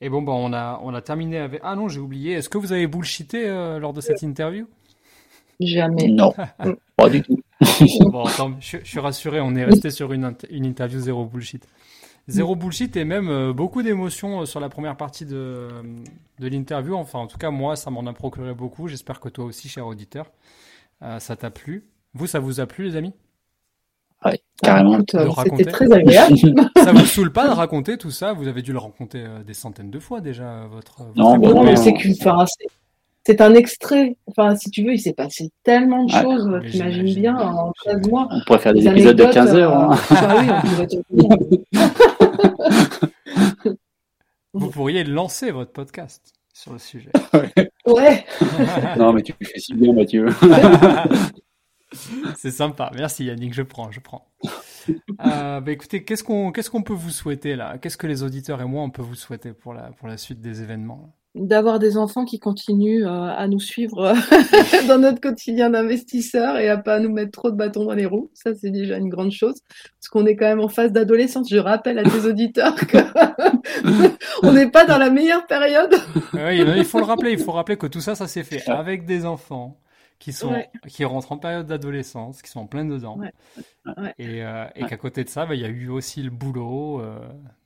[0.00, 1.60] et bon, bon, on a, on a terminé avec.
[1.64, 2.34] Ah non, j'ai oublié.
[2.34, 4.66] Est-ce que vous avez bullshité euh, lors de cette interview?
[5.60, 6.06] Jamais.
[6.06, 6.32] Non,
[6.96, 7.40] pas du tout.
[8.06, 11.66] bon, attends, je, suis rassuré, on est resté sur une, une interview zéro bullshit.
[12.28, 15.68] Zéro bullshit et même euh, beaucoup d'émotions euh, sur la première partie de,
[16.38, 16.94] de l'interview.
[16.94, 18.86] Enfin, en tout cas, moi, ça m'en a procuré beaucoup.
[18.86, 20.30] J'espère que toi aussi, cher auditeur,
[21.00, 21.84] ça t'a plu.
[22.14, 23.14] Vous, ça vous a plu, les amis?
[24.24, 24.98] Ouais, carrément.
[25.14, 26.36] Euh, c'était très agréable.
[26.76, 28.32] ça vous saoule pas de raconter tout ça?
[28.32, 31.02] Vous avez dû le raconter euh, des centaines de fois déjà, votre.
[31.14, 32.14] non, mais c'est qu'une.
[33.24, 34.16] c'est un extrait.
[34.26, 36.60] Enfin, si tu veux, il s'est passé tellement de choses.
[36.64, 38.28] Tu imagines bien en 13 mois.
[38.30, 39.76] On pourrait faire des, épisodes de 15 heures.
[39.76, 39.96] Hein.
[40.12, 40.86] Euh,
[43.64, 43.72] oui,
[44.52, 47.12] Vous pourriez lancer votre podcast sur le sujet.
[47.86, 48.24] ouais.
[48.98, 50.26] non, mais tu fais si bien, Mathieu.
[52.36, 52.90] C'est sympa.
[52.94, 54.28] Merci Yannick, je prends, je prends.
[55.26, 57.76] Euh, bah, écoutez, qu'est-ce qu'on qu'est-ce qu'on peut vous souhaiter là?
[57.78, 60.40] Qu'est-ce que les auditeurs et moi on peut vous souhaiter pour la pour la suite
[60.40, 61.14] des événements?
[61.34, 64.14] D'avoir des enfants qui continuent euh, à nous suivre
[64.88, 68.30] dans notre quotidien d'investisseur et à pas nous mettre trop de bâtons dans les roues.
[68.32, 71.50] Ça c'est déjà une grande chose parce qu'on est quand même en phase d'adolescence.
[71.50, 72.74] Je rappelle à tes auditeurs
[74.42, 75.94] qu'on n'est pas dans la meilleure période.
[76.32, 77.32] oui, il faut le rappeler.
[77.32, 79.78] Il faut rappeler que tout ça, ça s'est fait avec des enfants
[80.18, 80.52] qui sont
[80.88, 83.18] qui rentrent en période d'adolescence, qui sont en plein dedans,
[84.18, 87.00] et, euh, et qu'à côté de ça, bah, il y a eu aussi le boulot.
[87.00, 87.18] Euh,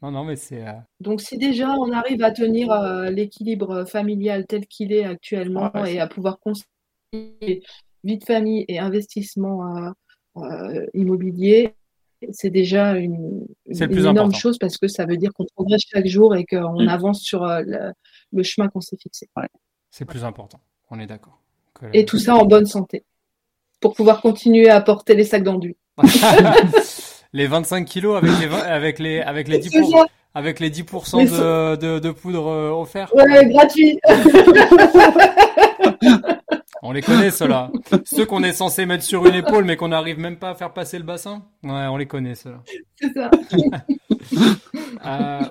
[0.02, 0.66] non, non, mais c'est.
[0.66, 2.74] Euh, Donc si déjà on arrive à tenir
[3.10, 7.62] l'équilibre familial tel qu'il est actuellement et à pouvoir concilier
[8.04, 9.94] vie de famille et investissement
[10.92, 11.74] immobilier,
[12.32, 16.44] c'est déjà une, énorme chose parce que ça veut dire qu'on progresse chaque jour et
[16.44, 16.88] qu'on mm.
[16.88, 19.28] avance sur le chemin qu'on s'est fixé.
[19.90, 20.60] C'est plus important,
[20.90, 21.41] on est d'accord.
[21.92, 23.04] Et tout ça en bonne santé.
[23.80, 25.76] Pour pouvoir continuer à porter les sacs d'enduit.
[27.32, 31.98] les 25 kilos avec les, avec les, avec les 10%, avec les 10 de, de,
[31.98, 33.14] de, poudre euh, offert.
[33.14, 33.98] Ouais, gratuit.
[36.82, 37.70] on les connaît, ceux-là.
[38.04, 40.72] Ceux qu'on est censé mettre sur une épaule, mais qu'on n'arrive même pas à faire
[40.72, 41.44] passer le bassin.
[41.62, 42.62] Ouais, on les connaît, ceux-là.
[42.96, 43.30] C'est ça.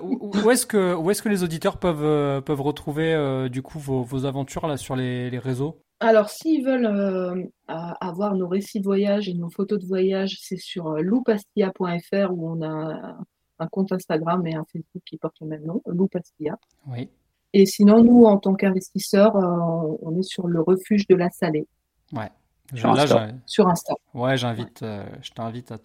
[0.02, 4.24] où, est-ce que où est-ce que les auditeurs peuvent peuvent retrouver du coup vos, vos
[4.24, 5.78] aventures là sur les, les réseaux?
[6.00, 10.96] Alors, s'ils veulent avoir nos récits de voyage et nos photos de voyage, c'est sur
[11.00, 13.16] loupastilla.fr où on a
[13.62, 16.58] un compte Instagram et un Facebook qui porte le même nom, Loupastilla.
[16.86, 17.08] Oui.
[17.54, 21.66] Et sinon, nous, en tant qu'investisseurs, euh, on est sur le refuge de la Salée.
[22.12, 22.30] Ouais.
[22.74, 23.28] Sur, Insta.
[23.44, 23.92] sur Insta.
[24.14, 25.78] Ouais, j'invite, euh, je t'invite à,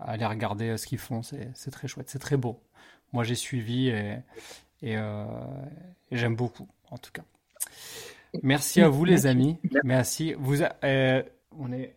[0.00, 1.22] aller regarder euh, ce qu'ils font.
[1.22, 2.60] C'est très chouette, c'est très beau.
[3.14, 4.16] Moi, j'ai suivi et,
[4.82, 4.96] et,
[6.12, 7.22] j'aime beaucoup, en tout cas.
[8.42, 9.56] Merci à vous, les amis.
[9.84, 10.34] Merci.
[10.38, 11.94] Vous, on est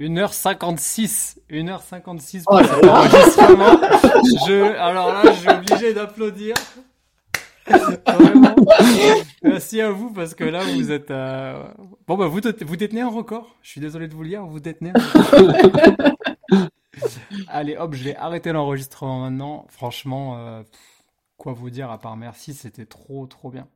[0.00, 1.36] 1h56.
[1.50, 2.58] 1h56 pour
[4.48, 6.54] Je, alors là, je suis obligé d'applaudir.
[9.42, 11.10] Merci à vous parce que là vous êtes.
[11.10, 11.64] Euh,
[12.06, 13.56] bon bah vous, vous détenez un record.
[13.62, 14.92] Je suis désolé de vous le dire, vous détenez.
[16.52, 16.68] Un
[17.48, 19.66] Allez hop, je vais arrêter l'enregistrement maintenant.
[19.68, 20.62] Franchement, euh,
[21.36, 23.66] quoi vous dire à part merci, c'était trop trop bien.